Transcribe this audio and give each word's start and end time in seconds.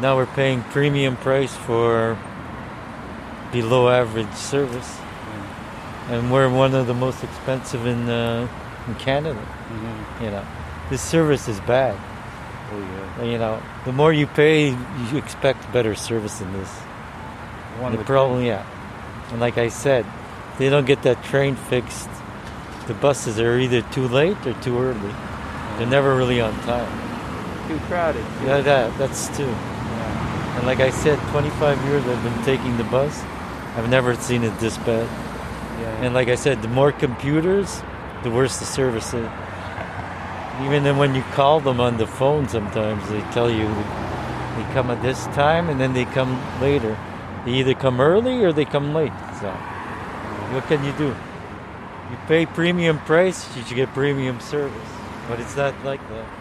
Now 0.00 0.16
we're 0.16 0.26
paying 0.26 0.62
premium 0.62 1.16
price 1.16 1.54
for 1.56 2.16
below 3.50 3.88
average 3.88 4.32
service, 4.34 4.96
and 6.08 6.30
we're 6.32 6.48
one 6.48 6.74
of 6.74 6.86
the 6.86 6.94
most 6.94 7.24
expensive 7.24 7.84
in 7.84 8.08
uh, 8.08 8.46
in 8.86 8.94
Canada. 8.94 9.40
Mm-hmm. 9.40 10.24
You 10.24 10.30
know, 10.30 10.46
this 10.88 11.02
service 11.02 11.48
is 11.48 11.58
bad. 11.60 11.96
Oh 12.70 12.78
yeah. 12.78 13.24
You 13.24 13.38
know, 13.38 13.62
the 13.84 13.92
more 13.92 14.12
you 14.12 14.26
pay, 14.28 14.68
you 14.68 15.16
expect 15.16 15.72
better 15.72 15.96
service 15.96 16.38
than 16.38 16.52
this. 16.52 16.70
One 17.80 17.96
the 17.96 18.04
problem, 18.04 18.44
yeah. 18.44 18.64
And 19.30 19.40
like 19.40 19.58
I 19.58 19.68
said, 19.68 20.06
they 20.58 20.68
don't 20.68 20.86
get 20.86 21.02
that 21.02 21.24
train 21.24 21.56
fixed. 21.56 22.08
The 22.86 22.94
buses 22.94 23.40
are 23.40 23.58
either 23.58 23.82
too 23.82 24.06
late 24.06 24.46
or 24.46 24.54
too 24.62 24.78
early. 24.78 25.14
They're 25.76 25.86
never 25.86 26.16
really 26.16 26.40
on 26.40 26.54
time. 26.60 26.88
too 27.68 27.78
crowded. 27.86 28.24
Yeah, 28.44 28.60
that 28.60 28.96
that's 28.96 29.28
too. 29.36 29.52
And 30.58 30.66
like 30.66 30.80
I 30.80 30.90
said, 30.90 31.20
25 31.30 31.84
years 31.84 32.04
I've 32.04 32.22
been 32.24 32.42
taking 32.42 32.76
the 32.78 32.84
bus. 32.84 33.22
I've 33.76 33.88
never 33.88 34.16
seen 34.16 34.42
it 34.42 34.58
this 34.58 34.76
bad. 34.78 35.06
Yeah. 35.80 36.02
And 36.02 36.14
like 36.14 36.26
I 36.26 36.34
said, 36.34 36.62
the 36.62 36.68
more 36.68 36.90
computers, 36.90 37.80
the 38.24 38.30
worse 38.32 38.58
the 38.58 38.64
service 38.64 39.14
is. 39.14 39.30
Even 40.64 40.82
then, 40.82 40.96
when 40.96 41.14
you 41.14 41.22
call 41.30 41.60
them 41.60 41.80
on 41.80 41.96
the 41.96 42.08
phone, 42.08 42.48
sometimes 42.48 43.08
they 43.08 43.20
tell 43.30 43.48
you 43.48 43.68
they 43.68 44.74
come 44.74 44.90
at 44.90 45.00
this 45.00 45.26
time 45.26 45.68
and 45.68 45.78
then 45.78 45.94
they 45.94 46.06
come 46.06 46.42
later. 46.60 46.98
They 47.44 47.52
either 47.52 47.74
come 47.74 48.00
early 48.00 48.42
or 48.42 48.52
they 48.52 48.64
come 48.64 48.92
late. 48.92 49.12
So, 49.40 49.52
what 50.50 50.64
can 50.64 50.82
you 50.82 50.92
do? 50.98 51.14
You 52.10 52.16
pay 52.26 52.46
premium 52.46 52.98
price, 52.98 53.46
you 53.56 53.62
should 53.62 53.76
get 53.76 53.94
premium 53.94 54.40
service. 54.40 54.90
But 55.28 55.38
it's 55.38 55.56
not 55.56 55.72
like 55.84 56.00
that. 56.08 56.37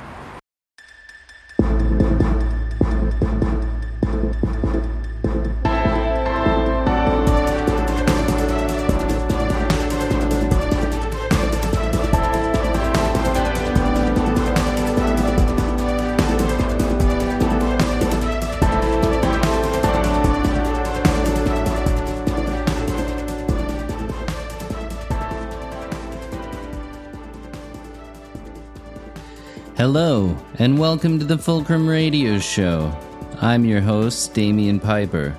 Hello, 29.89 30.35
and 30.59 30.77
welcome 30.77 31.17
to 31.17 31.23
the 31.23 31.37
Fulcrum 31.37 31.87
Radio 31.87 32.39
Show. 32.39 32.93
I'm 33.39 33.63
your 33.63 33.79
host, 33.79 34.33
Damian 34.33 34.81
Piper. 34.81 35.33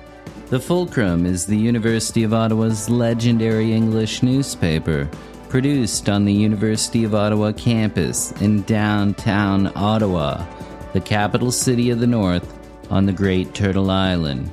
The 0.47 0.59
Fulcrum 0.59 1.27
is 1.27 1.45
the 1.45 1.55
University 1.55 2.23
of 2.23 2.33
Ottawa's 2.33 2.89
legendary 2.89 3.71
English 3.73 4.23
newspaper, 4.23 5.07
produced 5.49 6.09
on 6.09 6.25
the 6.25 6.33
University 6.33 7.03
of 7.03 7.13
Ottawa 7.13 7.51
campus 7.51 8.31
in 8.41 8.63
downtown 8.63 9.71
Ottawa, 9.75 10.43
the 10.93 11.01
capital 11.01 11.51
city 11.51 11.91
of 11.91 11.99
the 11.99 12.07
North 12.07 12.51
on 12.89 13.05
the 13.05 13.13
Great 13.13 13.53
Turtle 13.53 13.91
Island. 13.91 14.51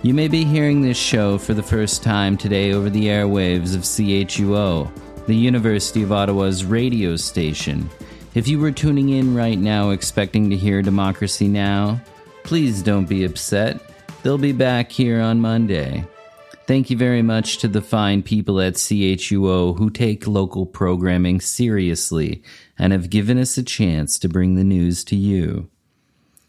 You 0.00 0.14
may 0.14 0.28
be 0.28 0.42
hearing 0.42 0.80
this 0.80 0.96
show 0.96 1.36
for 1.36 1.52
the 1.52 1.62
first 1.62 2.02
time 2.02 2.38
today 2.38 2.72
over 2.72 2.88
the 2.88 3.08
airwaves 3.08 3.74
of 3.74 3.82
CHUO, 3.82 4.90
the 5.26 5.36
University 5.36 6.02
of 6.02 6.12
Ottawa's 6.12 6.64
radio 6.64 7.16
station. 7.16 7.90
If 8.34 8.48
you 8.48 8.58
were 8.58 8.72
tuning 8.72 9.10
in 9.10 9.34
right 9.34 9.58
now 9.58 9.90
expecting 9.90 10.48
to 10.48 10.56
hear 10.56 10.80
Democracy 10.80 11.48
Now!, 11.48 12.00
please 12.44 12.82
don't 12.82 13.04
be 13.04 13.24
upset. 13.24 13.78
They'll 14.22 14.38
be 14.38 14.52
back 14.52 14.90
here 14.90 15.20
on 15.20 15.42
Monday. 15.42 16.06
Thank 16.66 16.88
you 16.88 16.96
very 16.96 17.20
much 17.20 17.58
to 17.58 17.68
the 17.68 17.82
fine 17.82 18.22
people 18.22 18.58
at 18.58 18.74
CHUO 18.74 19.76
who 19.76 19.90
take 19.90 20.26
local 20.26 20.64
programming 20.64 21.42
seriously 21.42 22.42
and 22.78 22.94
have 22.94 23.10
given 23.10 23.36
us 23.36 23.58
a 23.58 23.62
chance 23.62 24.18
to 24.20 24.30
bring 24.30 24.54
the 24.54 24.64
news 24.64 25.04
to 25.04 25.16
you. 25.16 25.68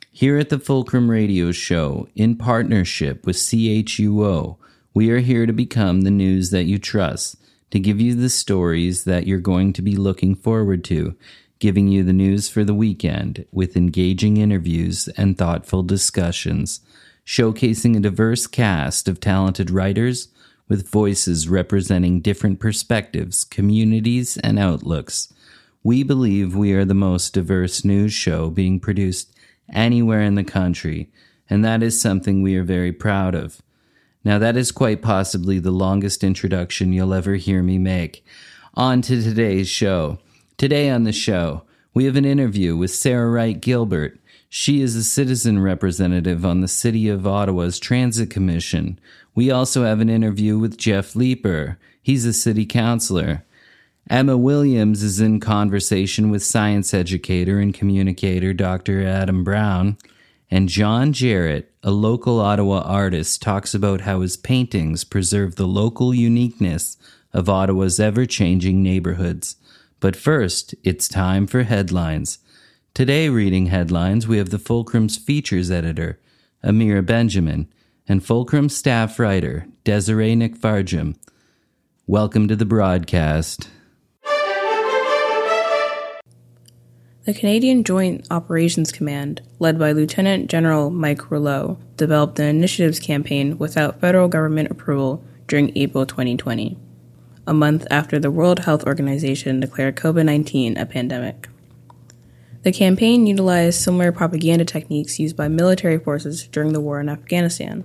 Here 0.09 0.37
at 0.37 0.47
the 0.47 0.59
Fulcrum 0.59 1.11
Radio 1.11 1.51
Show, 1.51 2.07
in 2.15 2.37
partnership 2.37 3.25
with 3.25 3.35
CHUO, 3.35 4.55
we 4.93 5.09
are 5.09 5.19
here 5.19 5.45
to 5.45 5.53
become 5.53 6.01
the 6.01 6.11
news 6.11 6.49
that 6.51 6.63
you 6.63 6.79
trust, 6.79 7.35
to 7.71 7.79
give 7.79 7.99
you 7.99 8.15
the 8.15 8.29
stories 8.29 9.03
that 9.03 9.27
you're 9.27 9.39
going 9.39 9.73
to 9.73 9.81
be 9.81 9.97
looking 9.97 10.33
forward 10.33 10.85
to, 10.85 11.17
giving 11.63 11.87
you 11.87 12.03
the 12.03 12.11
news 12.11 12.49
for 12.49 12.65
the 12.65 12.73
weekend 12.73 13.45
with 13.49 13.77
engaging 13.77 14.35
interviews 14.35 15.07
and 15.15 15.37
thoughtful 15.37 15.81
discussions, 15.81 16.81
showcasing 17.25 17.95
a 17.95 18.01
diverse 18.01 18.47
cast 18.47 19.07
of 19.07 19.21
talented 19.21 19.71
writers 19.71 20.27
with 20.67 20.89
voices 20.89 21.47
representing 21.47 22.19
different 22.19 22.59
perspectives, 22.59 23.45
communities, 23.45 24.35
and 24.39 24.59
outlooks. 24.59 25.31
We 25.83 26.03
believe 26.03 26.53
we 26.53 26.73
are 26.73 26.83
the 26.83 26.93
most 26.93 27.33
diverse 27.33 27.85
news 27.85 28.11
show 28.11 28.49
being 28.49 28.81
produced 28.81 29.33
anywhere 29.71 30.21
in 30.21 30.35
the 30.35 30.43
country, 30.43 31.13
and 31.49 31.63
that 31.63 31.81
is 31.81 32.01
something 32.01 32.41
we 32.41 32.57
are 32.57 32.65
very 32.65 32.91
proud 32.91 33.35
of. 33.35 33.61
Now, 34.25 34.37
that 34.37 34.57
is 34.57 34.73
quite 34.73 35.01
possibly 35.01 35.59
the 35.59 35.71
longest 35.71 36.25
introduction 36.25 36.91
you'll 36.91 37.13
ever 37.13 37.35
hear 37.35 37.63
me 37.63 37.77
make. 37.77 38.25
On 38.73 39.01
to 39.03 39.23
today's 39.23 39.69
show. 39.69 40.19
Today 40.57 40.89
on 40.89 41.03
the 41.03 41.11
show, 41.11 41.63
we 41.95 42.05
have 42.05 42.15
an 42.15 42.25
interview 42.25 42.77
with 42.77 42.91
Sarah 42.91 43.29
Wright 43.29 43.59
Gilbert. 43.59 44.19
She 44.49 44.81
is 44.81 44.95
a 44.95 45.03
citizen 45.03 45.59
representative 45.59 46.45
on 46.45 46.61
the 46.61 46.67
City 46.67 47.09
of 47.09 47.25
Ottawa's 47.25 47.79
Transit 47.79 48.29
Commission. 48.29 48.99
We 49.33 49.49
also 49.49 49.83
have 49.83 49.99
an 49.99 50.09
interview 50.09 50.59
with 50.59 50.77
Jeff 50.77 51.13
Leiper. 51.15 51.77
He's 52.03 52.25
a 52.25 52.33
city 52.33 52.67
councillor. 52.67 53.43
Emma 54.09 54.37
Williams 54.37 55.01
is 55.01 55.19
in 55.19 55.39
conversation 55.39 56.29
with 56.29 56.43
science 56.43 56.93
educator 56.93 57.59
and 57.59 57.73
communicator 57.73 58.53
Dr. 58.53 59.03
Adam 59.03 59.43
Brown. 59.43 59.97
And 60.51 60.69
John 60.69 61.13
Jarrett, 61.13 61.71
a 61.81 61.89
local 61.89 62.39
Ottawa 62.39 62.81
artist, 62.81 63.41
talks 63.41 63.73
about 63.73 64.01
how 64.01 64.21
his 64.21 64.37
paintings 64.37 65.03
preserve 65.03 65.55
the 65.55 65.67
local 65.67 66.13
uniqueness 66.13 66.97
of 67.33 67.49
Ottawa's 67.49 67.99
ever 67.99 68.27
changing 68.27 68.83
neighborhoods. 68.83 69.55
But 70.03 70.17
first, 70.17 70.75
it's 70.83 71.07
time 71.07 71.47
for 71.47 71.63
headlines. 71.63 72.39
Today, 72.93 73.29
reading 73.29 73.67
headlines, 73.67 74.27
we 74.27 74.37
have 74.37 74.49
the 74.49 74.59
Fulcrum's 74.59 75.15
features 75.15 75.71
editor, 75.71 76.19
Amira 76.61 77.05
Benjamin, 77.05 77.69
and 78.05 78.21
Fulcrum 78.21 78.67
staff 78.67 79.17
writer, 79.17 79.65
Desiree 79.85 80.35
Nickfarjum. 80.35 81.15
Welcome 82.05 82.49
to 82.49 82.55
the 82.57 82.65
broadcast. 82.65 83.69
The 87.23 87.33
Canadian 87.33 87.85
Joint 87.85 88.27
Operations 88.29 88.91
Command, 88.91 89.41
led 89.59 89.79
by 89.79 89.93
Lieutenant 89.93 90.49
General 90.49 90.89
Mike 90.89 91.31
Rouleau, 91.31 91.79
developed 91.95 92.39
an 92.39 92.47
initiatives 92.47 92.99
campaign 92.99 93.57
without 93.57 94.01
federal 94.01 94.27
government 94.27 94.69
approval 94.69 95.23
during 95.47 95.71
April 95.77 96.05
2020, 96.05 96.77
a 97.45 97.53
month 97.53 97.85
after 97.91 98.19
the 98.19 98.31
World 98.31 98.59
Health 98.59 98.85
Organization 98.85 99.59
declared 99.59 99.95
COVID 99.95 100.25
19 100.25 100.77
a 100.77 100.85
pandemic. 100.85 101.49
The 102.63 102.71
campaign 102.71 103.27
utilized 103.27 103.81
similar 103.81 104.11
propaganda 104.13 104.63
techniques 104.63 105.19
used 105.19 105.35
by 105.35 105.49
military 105.49 105.99
forces 105.99 106.47
during 106.47 106.71
the 106.71 106.79
war 106.79 107.01
in 107.01 107.09
Afghanistan. 107.09 107.83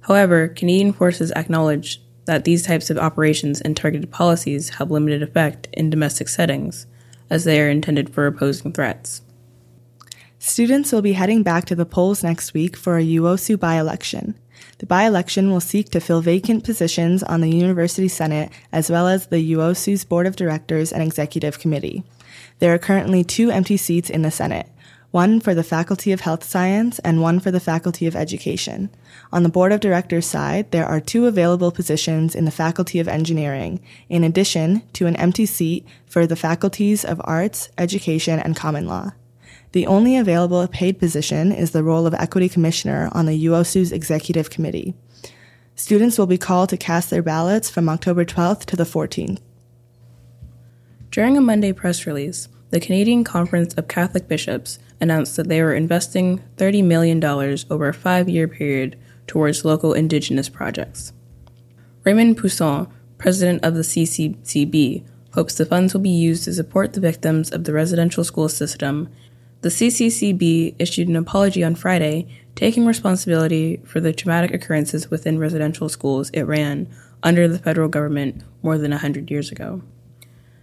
However, 0.00 0.48
Canadian 0.48 0.92
forces 0.92 1.30
acknowledged 1.32 2.00
that 2.24 2.44
these 2.44 2.64
types 2.64 2.90
of 2.90 2.98
operations 2.98 3.60
and 3.60 3.76
targeted 3.76 4.10
policies 4.10 4.70
have 4.70 4.90
limited 4.90 5.22
effect 5.22 5.68
in 5.72 5.90
domestic 5.90 6.28
settings 6.28 6.86
as 7.30 7.44
they 7.44 7.60
are 7.60 7.70
intended 7.70 8.12
for 8.12 8.26
opposing 8.26 8.72
threats. 8.72 9.22
Students 10.38 10.92
will 10.92 11.02
be 11.02 11.12
heading 11.12 11.42
back 11.42 11.64
to 11.66 11.74
the 11.74 11.86
polls 11.86 12.22
next 12.22 12.52
week 12.52 12.76
for 12.76 12.98
a 12.98 13.04
UOSU 13.04 13.58
by 13.58 13.76
election. 13.76 14.38
The 14.78 14.86
by 14.86 15.04
election 15.04 15.50
will 15.50 15.60
seek 15.60 15.90
to 15.90 16.00
fill 16.00 16.20
vacant 16.20 16.62
positions 16.62 17.22
on 17.22 17.40
the 17.40 17.50
University 17.50 18.08
Senate 18.08 18.50
as 18.72 18.90
well 18.90 19.08
as 19.08 19.26
the 19.26 19.52
UOSU's 19.52 20.04
Board 20.04 20.26
of 20.26 20.36
Directors 20.36 20.92
and 20.92 21.02
Executive 21.02 21.58
Committee. 21.58 22.04
There 22.58 22.74
are 22.74 22.78
currently 22.78 23.24
two 23.24 23.50
empty 23.50 23.78
seats 23.78 24.10
in 24.10 24.22
the 24.22 24.30
Senate 24.30 24.68
one 25.16 25.40
for 25.40 25.54
the 25.54 25.64
Faculty 25.64 26.12
of 26.12 26.20
Health 26.20 26.44
Science 26.44 26.98
and 26.98 27.22
one 27.22 27.40
for 27.40 27.50
the 27.50 27.60
Faculty 27.60 28.06
of 28.06 28.14
Education. 28.14 28.90
On 29.32 29.44
the 29.44 29.48
Board 29.48 29.72
of 29.72 29.80
Directors 29.80 30.26
side, 30.26 30.70
there 30.72 30.84
are 30.84 31.00
two 31.00 31.24
available 31.24 31.70
positions 31.70 32.34
in 32.34 32.44
the 32.44 32.50
Faculty 32.50 33.00
of 33.00 33.08
Engineering, 33.08 33.80
in 34.10 34.24
addition 34.24 34.82
to 34.92 35.06
an 35.06 35.16
empty 35.16 35.46
seat 35.46 35.86
for 36.04 36.26
the 36.26 36.36
Faculties 36.36 37.02
of 37.02 37.18
Arts, 37.24 37.70
Education, 37.78 38.38
and 38.38 38.54
Common 38.54 38.86
Law. 38.86 39.12
The 39.76 39.86
only 39.86 40.16
available 40.16 40.66
paid 40.68 40.98
position 40.98 41.52
is 41.52 41.72
the 41.72 41.82
role 41.82 42.06
of 42.06 42.14
Equity 42.14 42.48
Commissioner 42.48 43.10
on 43.12 43.26
the 43.26 43.44
UOSU's 43.44 43.92
Executive 43.92 44.48
Committee. 44.48 44.94
Students 45.74 46.16
will 46.16 46.26
be 46.26 46.38
called 46.38 46.70
to 46.70 46.78
cast 46.78 47.10
their 47.10 47.22
ballots 47.22 47.68
from 47.68 47.90
October 47.90 48.24
12th 48.24 48.64
to 48.64 48.76
the 48.76 48.84
14th. 48.84 49.38
During 51.10 51.36
a 51.36 51.42
Monday 51.42 51.74
press 51.74 52.06
release, 52.06 52.48
the 52.70 52.80
Canadian 52.80 53.22
Conference 53.22 53.74
of 53.74 53.86
Catholic 53.86 54.28
Bishops 54.28 54.78
announced 54.98 55.36
that 55.36 55.50
they 55.50 55.60
were 55.60 55.74
investing 55.74 56.42
$30 56.56 56.82
million 56.82 57.22
over 57.22 57.88
a 57.88 57.92
five 57.92 58.30
year 58.30 58.48
period 58.48 58.98
towards 59.26 59.62
local 59.62 59.92
Indigenous 59.92 60.48
projects. 60.48 61.12
Raymond 62.02 62.38
Poisson, 62.38 62.88
president 63.18 63.62
of 63.62 63.74
the 63.74 63.82
CCCB, 63.82 65.04
hopes 65.34 65.56
the 65.56 65.66
funds 65.66 65.92
will 65.92 66.00
be 66.00 66.08
used 66.08 66.44
to 66.44 66.54
support 66.54 66.94
the 66.94 67.00
victims 67.00 67.50
of 67.50 67.64
the 67.64 67.74
residential 67.74 68.24
school 68.24 68.48
system. 68.48 69.10
The 69.62 69.68
CCCB 69.70 70.76
issued 70.78 71.08
an 71.08 71.16
apology 71.16 71.64
on 71.64 71.74
Friday, 71.74 72.28
taking 72.54 72.86
responsibility 72.86 73.78
for 73.84 74.00
the 74.00 74.12
traumatic 74.12 74.52
occurrences 74.52 75.10
within 75.10 75.38
residential 75.38 75.88
schools 75.88 76.30
it 76.30 76.42
ran 76.42 76.88
under 77.22 77.48
the 77.48 77.58
federal 77.58 77.88
government 77.88 78.42
more 78.62 78.78
than 78.78 78.90
100 78.90 79.30
years 79.30 79.50
ago. 79.50 79.82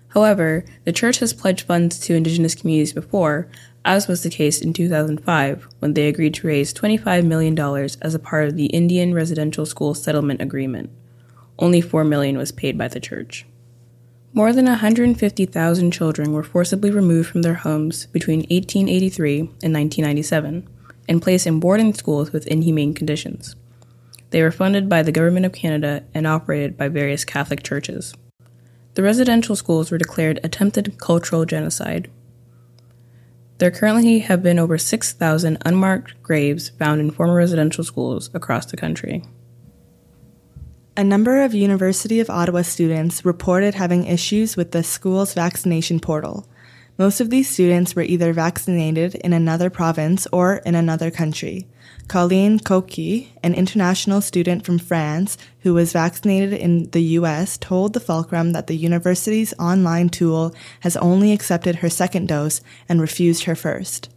However, 0.10 0.64
the 0.86 0.92
church 0.92 1.20
has 1.20 1.34
pledged 1.34 1.66
funds 1.66 2.00
to 2.02 2.14
indigenous 2.14 2.54
communities 2.54 2.94
before, 2.94 3.48
as 3.84 4.08
was 4.08 4.22
the 4.22 4.30
case 4.30 4.62
in 4.62 4.72
2005 4.72 5.68
when 5.80 5.94
they 5.96 6.08
agreed 6.08 6.36
to 6.36 6.48
raise 6.48 6.74
$25 6.74 7.26
million 7.26 7.58
as 8.02 8.14
a 8.14 8.20
part 8.20 8.48
of 8.48 8.56
the 8.56 8.68
Indian 8.68 9.14
Residential 9.14 9.66
School 9.66 9.96
Settlement 9.96 10.40
Agreement. 10.40 10.92
Only 11.58 11.82
4 11.82 12.04
million 12.04 12.38
was 12.38 12.52
paid 12.52 12.78
by 12.78 12.88
the 12.88 13.00
church. 13.00 13.46
More 14.36 14.52
than 14.52 14.66
150,000 14.66 15.92
children 15.92 16.34
were 16.34 16.42
forcibly 16.42 16.90
removed 16.90 17.30
from 17.30 17.44
their 17.44 17.54
homes 17.54 18.08
between 18.08 18.40
1883 18.40 19.40
and 19.40 19.72
1997 19.72 20.68
and 21.08 21.22
placed 21.22 21.46
in 21.46 21.60
boarding 21.60 21.94
schools 21.94 22.32
with 22.32 22.48
inhumane 22.48 22.96
conditions. 22.96 23.56
They 24.32 24.42
were 24.42 24.50
funded 24.50 24.90
by 24.90 25.04
the 25.04 25.12
Government 25.12 25.46
of 25.46 25.52
Canada 25.52 26.04
and 26.16 26.26
operated 26.26 26.76
by 26.76 26.88
various 26.88 27.24
Catholic 27.24 27.62
churches. 27.62 28.16
The 28.96 29.04
residential 29.04 29.56
schools 29.56 29.92
were 29.92 30.00
declared 30.00 30.40
attempted 30.44 30.98
cultural 30.98 31.46
genocide. 31.46 32.10
There 33.60 33.70
currently 33.70 34.20
have 34.20 34.42
been 34.42 34.58
over 34.58 34.80
6,000 34.80 35.60
unmarked 35.64 36.24
graves 36.24 36.70
found 36.70 37.02
in 37.02 37.12
former 37.12 37.36
residential 37.36 37.84
schools 37.84 38.32
across 38.34 38.66
the 38.66 38.78
country. 38.78 39.24
A 40.96 41.04
number 41.04 41.42
of 41.42 41.56
University 41.56 42.20
of 42.20 42.30
Ottawa 42.30 42.62
students 42.62 43.26
reported 43.26 43.74
having 43.74 44.06
issues 44.06 44.56
with 44.56 44.74
the 44.74 44.84
school's 44.84 45.34
vaccination 45.34 46.00
portal. 46.00 46.48
Most 47.00 47.20
of 47.20 47.32
these 47.32 47.50
students 47.50 47.96
were 47.96 48.04
either 48.04 48.32
vaccinated 48.32 49.16
in 49.16 49.34
another 49.34 49.72
province 49.72 50.28
or 50.32 50.58
in 50.58 50.76
another 50.76 51.10
country. 51.10 51.66
Colleen 52.08 52.60
Koki, 52.60 53.34
an 53.42 53.56
international 53.56 54.22
student 54.22 54.64
from 54.68 54.78
France 54.78 55.36
who 55.62 55.74
was 55.74 55.94
vaccinated 55.94 56.54
in 56.54 56.92
the 56.92 57.02
US, 57.18 57.58
told 57.58 57.94
the 57.94 58.00
Fulcrum 58.00 58.52
that 58.52 58.68
the 58.68 58.78
university's 58.78 59.56
online 59.58 60.10
tool 60.10 60.54
has 60.82 60.96
only 60.98 61.32
accepted 61.32 61.78
her 61.78 61.90
second 61.90 62.28
dose 62.28 62.62
and 62.88 63.02
refused 63.02 63.46
her 63.46 63.56
first. 63.56 64.14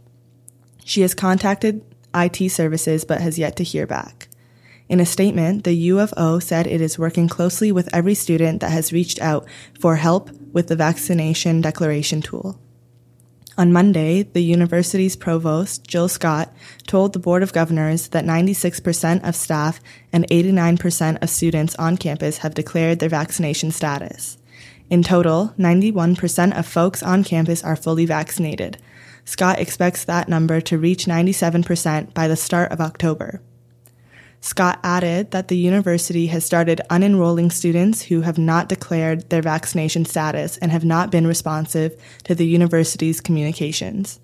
She 0.85 1.01
has 1.01 1.15
contacted 1.15 1.83
IT 2.13 2.51
services 2.51 3.03
but 3.03 3.19
has 3.19 3.39
yet 3.39 3.55
to 3.55 3.63
hear 3.63 3.87
back. 3.87 4.26
In 4.89 4.99
a 5.01 5.05
statement, 5.05 5.65
the 5.65 5.73
U 5.73 5.99
of 5.99 6.13
O 6.15 6.39
said 6.39 6.65
it 6.65 6.79
is 6.79 6.97
working 6.97 7.27
closely 7.27 7.71
with 7.71 7.93
every 7.93 8.13
student 8.13 8.61
that 8.61 8.71
has 8.71 8.93
reached 8.93 9.21
out 9.21 9.45
for 9.79 9.97
help 9.97 10.31
with 10.53 10.67
the 10.67 10.75
vaccination 10.77 11.59
declaration 11.59 12.21
tool. 12.21 12.59
On 13.57 13.73
Monday, 13.73 14.21
the 14.21 14.43
university's 14.43 15.15
provost, 15.15 15.85
Jill 15.85 16.07
Scott, 16.07 16.53
told 16.85 17.11
the 17.11 17.19
Board 17.19 17.41
of 17.41 17.53
Governors 17.53 18.09
that 18.09 18.23
96% 18.23 19.27
of 19.27 19.35
staff 19.35 19.81
and 20.13 20.27
89% 20.27 21.21
of 21.23 21.29
students 21.29 21.75
on 21.75 21.97
campus 21.97 22.37
have 22.39 22.53
declared 22.53 22.99
their 22.99 23.09
vaccination 23.09 23.71
status. 23.71 24.37
In 24.89 25.01
total, 25.01 25.53
91% 25.57 26.57
of 26.57 26.67
folks 26.67 27.01
on 27.01 27.23
campus 27.23 27.63
are 27.63 27.75
fully 27.75 28.05
vaccinated. 28.05 28.77
Scott 29.25 29.59
expects 29.59 30.05
that 30.05 30.29
number 30.29 30.61
to 30.61 30.77
reach 30.77 31.05
97% 31.05 32.13
by 32.13 32.27
the 32.27 32.37
start 32.37 32.71
of 32.71 32.79
October. 32.79 33.41
Scott 34.39 34.79
added 34.83 35.31
that 35.31 35.47
the 35.47 35.57
university 35.57 36.27
has 36.27 36.45
started 36.45 36.81
unenrolling 36.89 37.51
students 37.51 38.03
who 38.03 38.21
have 38.21 38.37
not 38.37 38.69
declared 38.69 39.29
their 39.29 39.41
vaccination 39.41 40.05
status 40.05 40.57
and 40.57 40.71
have 40.71 40.85
not 40.85 41.11
been 41.11 41.27
responsive 41.27 41.99
to 42.23 42.35
the 42.35 42.45
university's 42.45 43.19
communications. 43.19 44.19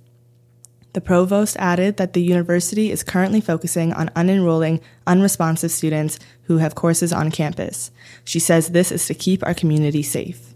The 0.94 1.02
provost 1.02 1.58
added 1.58 1.98
that 1.98 2.14
the 2.14 2.22
university 2.22 2.92
is 2.92 3.02
currently 3.02 3.42
focusing 3.42 3.92
on 3.94 4.10
unenrolling 4.10 4.80
unresponsive 5.08 5.72
students 5.72 6.20
who 6.44 6.58
have 6.60 6.76
courses 6.76 7.12
on 7.12 7.32
campus. 7.32 7.90
She 8.24 8.40
says 8.40 8.70
this 8.70 8.92
is 8.92 9.08
to 9.08 9.16
keep 9.16 9.44
our 9.44 9.56
community 9.56 10.04
safe. 10.04 10.54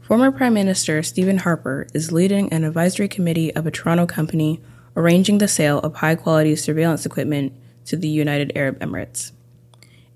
Former 0.00 0.32
Prime 0.32 0.54
Minister 0.54 1.04
Stephen 1.04 1.38
Harper 1.38 1.86
is 1.94 2.10
leading 2.10 2.52
an 2.52 2.64
advisory 2.64 3.06
committee 3.06 3.54
of 3.54 3.66
a 3.66 3.70
Toronto 3.70 4.06
company 4.06 4.60
arranging 4.96 5.38
the 5.38 5.46
sale 5.46 5.78
of 5.80 5.96
high 5.96 6.16
quality 6.16 6.56
surveillance 6.56 7.06
equipment 7.06 7.52
to 7.88 7.96
the 7.96 8.08
United 8.08 8.52
Arab 8.54 8.78
Emirates. 8.80 9.32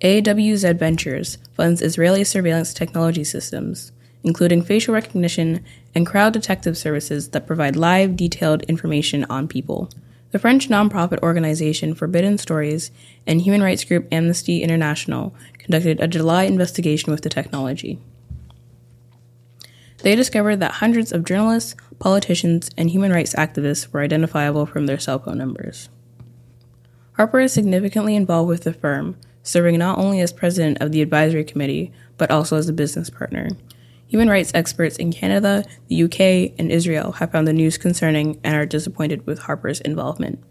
AWZ 0.01 0.79
Ventures 0.79 1.39
funds 1.53 1.83
Israeli 1.83 2.25
surveillance 2.25 2.75
technology 2.75 3.25
systems, 3.25 3.93
including 4.25 4.63
facial 4.63 4.95
recognition 4.95 5.65
and 5.95 6.07
crowd 6.07 6.33
detective 6.33 6.77
services 6.77 7.29
that 7.31 7.47
provide 7.47 7.77
live, 7.77 8.17
detailed 8.17 8.63
information 8.65 9.25
on 9.25 9.47
people. 9.47 9.91
The 10.33 10.39
French 10.39 10.69
nonprofit 10.69 11.23
organization 11.23 11.95
Forbidden 11.95 12.39
Stories 12.39 12.91
and 13.27 13.43
human 13.43 13.63
rights 13.63 13.85
group 13.85 14.09
Amnesty 14.11 14.63
International 14.63 15.35
conducted 15.59 16.01
a 16.01 16.09
July 16.09 16.45
investigation 16.45 17.13
with 17.13 17.23
the 17.23 17.29
technology. 17.29 17.99
They 19.99 20.17
discovered 20.17 20.57
that 20.57 20.73
hundreds 20.73 21.13
of 21.13 21.25
journalists, 21.25 21.77
politicians, 22.01 22.71
and 22.77 22.91
human 22.91 23.13
rights 23.13 23.35
activists 23.35 23.93
were 23.93 24.01
identifiable 24.01 24.67
from 24.67 24.87
their 24.87 24.99
cell 24.99 25.21
phone 25.21 25.39
numbers. 25.39 25.91
Harper 27.15 27.41
is 27.41 27.53
significantly 27.53 28.17
involved 28.17 28.49
with 28.49 28.65
the 28.65 28.73
firm, 28.73 29.17
serving 29.43 29.79
not 29.79 29.99
only 29.99 30.21
as 30.21 30.33
president 30.33 30.79
of 30.81 30.93
the 30.93 31.03
advisory 31.03 31.45
committee, 31.45 31.93
but 32.17 32.31
also 32.31 32.57
as 32.57 32.69
a 32.69 32.73
business 32.73 33.11
partner. 33.11 33.51
Human 34.09 34.29
rights 34.29 34.53
experts 34.55 34.97
in 34.97 35.13
Canada, 35.13 35.65
the 35.89 36.03
UK, 36.03 36.53
and 36.59 36.71
Israel 36.71 37.13
have 37.13 37.33
found 37.33 37.49
the 37.49 37.53
news 37.53 37.79
concerning 37.79 38.39
and 38.45 38.55
are 38.55 38.67
disappointed 38.67 39.27
with 39.27 39.41
Harper's 39.41 39.81
involvement. 39.81 40.43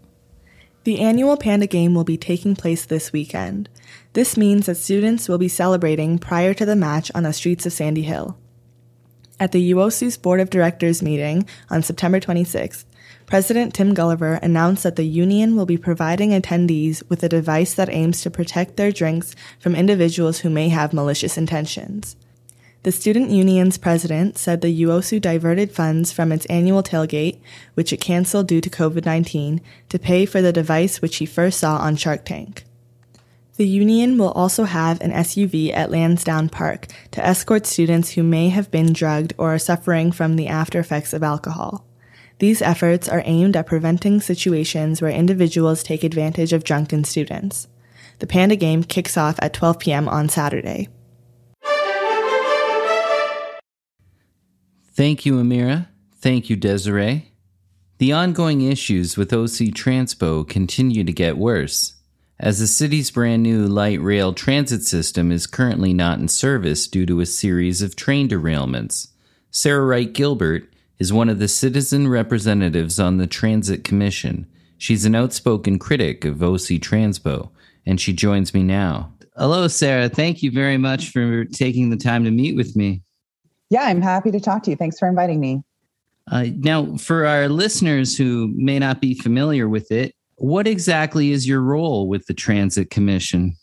The 0.84 0.98
annual 0.98 1.36
Panda 1.36 1.68
Game 1.68 1.94
will 1.94 2.02
be 2.02 2.16
taking 2.16 2.56
place 2.56 2.84
this 2.84 3.12
weekend. 3.12 3.68
This 4.14 4.36
means 4.36 4.66
that 4.66 4.76
students 4.76 5.28
will 5.28 5.38
be 5.38 5.48
celebrating 5.48 6.18
prior 6.18 6.54
to 6.54 6.66
the 6.66 6.74
match 6.74 7.10
on 7.14 7.22
the 7.22 7.32
streets 7.32 7.64
of 7.66 7.72
Sandy 7.72 8.02
Hill. 8.02 8.36
At 9.38 9.52
the 9.52 9.72
UOSU's 9.72 10.16
Board 10.16 10.40
of 10.40 10.50
Directors 10.50 11.00
meeting 11.02 11.48
on 11.70 11.82
September 11.82 12.18
26th, 12.18 12.84
President 13.32 13.72
Tim 13.72 13.94
Gulliver 13.94 14.34
announced 14.42 14.82
that 14.82 14.96
the 14.96 15.06
union 15.06 15.56
will 15.56 15.64
be 15.64 15.78
providing 15.78 16.32
attendees 16.32 17.02
with 17.08 17.22
a 17.22 17.30
device 17.30 17.72
that 17.72 17.88
aims 17.88 18.20
to 18.20 18.30
protect 18.30 18.76
their 18.76 18.92
drinks 18.92 19.34
from 19.58 19.74
individuals 19.74 20.40
who 20.40 20.50
may 20.50 20.68
have 20.68 20.92
malicious 20.92 21.38
intentions. 21.38 22.14
The 22.82 22.92
student 22.92 23.30
union's 23.30 23.78
president 23.78 24.36
said 24.36 24.60
the 24.60 24.82
UOSU 24.82 25.18
diverted 25.18 25.72
funds 25.72 26.12
from 26.12 26.30
its 26.30 26.44
annual 26.50 26.82
tailgate, 26.82 27.40
which 27.72 27.90
it 27.90 28.02
canceled 28.02 28.48
due 28.48 28.60
to 28.60 28.68
COVID 28.68 29.06
19, 29.06 29.62
to 29.88 29.98
pay 29.98 30.26
for 30.26 30.42
the 30.42 30.52
device 30.52 31.00
which 31.00 31.16
he 31.16 31.24
first 31.24 31.58
saw 31.58 31.78
on 31.78 31.96
Shark 31.96 32.26
Tank. 32.26 32.64
The 33.56 33.66
union 33.66 34.18
will 34.18 34.32
also 34.32 34.64
have 34.64 35.00
an 35.00 35.10
SUV 35.10 35.72
at 35.72 35.90
Lansdowne 35.90 36.50
Park 36.50 36.88
to 37.12 37.24
escort 37.24 37.64
students 37.64 38.10
who 38.10 38.22
may 38.22 38.50
have 38.50 38.70
been 38.70 38.92
drugged 38.92 39.32
or 39.38 39.54
are 39.54 39.58
suffering 39.58 40.12
from 40.12 40.36
the 40.36 40.48
after 40.48 40.78
effects 40.78 41.14
of 41.14 41.22
alcohol. 41.22 41.86
These 42.38 42.62
efforts 42.62 43.08
are 43.08 43.22
aimed 43.24 43.56
at 43.56 43.66
preventing 43.66 44.20
situations 44.20 45.00
where 45.00 45.10
individuals 45.10 45.82
take 45.82 46.04
advantage 46.04 46.52
of 46.52 46.64
drunken 46.64 47.04
students. 47.04 47.68
The 48.18 48.26
Panda 48.26 48.56
Game 48.56 48.84
kicks 48.84 49.16
off 49.16 49.36
at 49.40 49.52
12 49.52 49.78
p.m. 49.78 50.08
on 50.08 50.28
Saturday. 50.28 50.88
Thank 54.94 55.24
you, 55.24 55.34
Amira. 55.34 55.88
Thank 56.20 56.50
you, 56.50 56.56
Desiree. 56.56 57.32
The 57.98 58.12
ongoing 58.12 58.62
issues 58.62 59.16
with 59.16 59.32
OC 59.32 59.72
Transpo 59.74 60.48
continue 60.48 61.02
to 61.04 61.12
get 61.12 61.38
worse, 61.38 61.94
as 62.38 62.58
the 62.58 62.66
city's 62.66 63.10
brand 63.10 63.42
new 63.42 63.66
light 63.66 64.00
rail 64.00 64.32
transit 64.32 64.82
system 64.82 65.32
is 65.32 65.46
currently 65.46 65.92
not 65.92 66.18
in 66.18 66.28
service 66.28 66.86
due 66.86 67.06
to 67.06 67.20
a 67.20 67.26
series 67.26 67.80
of 67.80 67.96
train 67.96 68.28
derailments. 68.28 69.08
Sarah 69.50 69.84
Wright 69.84 70.12
Gilbert, 70.12 70.71
is 71.02 71.12
one 71.12 71.28
of 71.28 71.40
the 71.40 71.48
citizen 71.48 72.06
representatives 72.06 73.00
on 73.00 73.16
the 73.16 73.26
Transit 73.26 73.82
Commission. 73.82 74.46
She's 74.78 75.04
an 75.04 75.16
outspoken 75.16 75.80
critic 75.80 76.24
of 76.24 76.40
OC 76.40 76.78
Transpo, 76.78 77.50
and 77.84 78.00
she 78.00 78.12
joins 78.12 78.54
me 78.54 78.62
now. 78.62 79.12
Hello, 79.36 79.66
Sarah. 79.66 80.08
Thank 80.08 80.44
you 80.44 80.52
very 80.52 80.78
much 80.78 81.10
for 81.10 81.44
taking 81.44 81.90
the 81.90 81.96
time 81.96 82.22
to 82.22 82.30
meet 82.30 82.54
with 82.54 82.76
me. 82.76 83.02
Yeah, 83.68 83.82
I'm 83.82 84.00
happy 84.00 84.30
to 84.30 84.38
talk 84.38 84.62
to 84.62 84.70
you. 84.70 84.76
Thanks 84.76 84.96
for 85.00 85.08
inviting 85.08 85.40
me. 85.40 85.64
Uh, 86.30 86.46
now, 86.58 86.96
for 86.98 87.26
our 87.26 87.48
listeners 87.48 88.16
who 88.16 88.52
may 88.54 88.78
not 88.78 89.00
be 89.00 89.18
familiar 89.18 89.68
with 89.68 89.90
it, 89.90 90.14
what 90.36 90.68
exactly 90.68 91.32
is 91.32 91.48
your 91.48 91.62
role 91.62 92.08
with 92.08 92.26
the 92.26 92.34
Transit 92.34 92.90
Commission? 92.90 93.56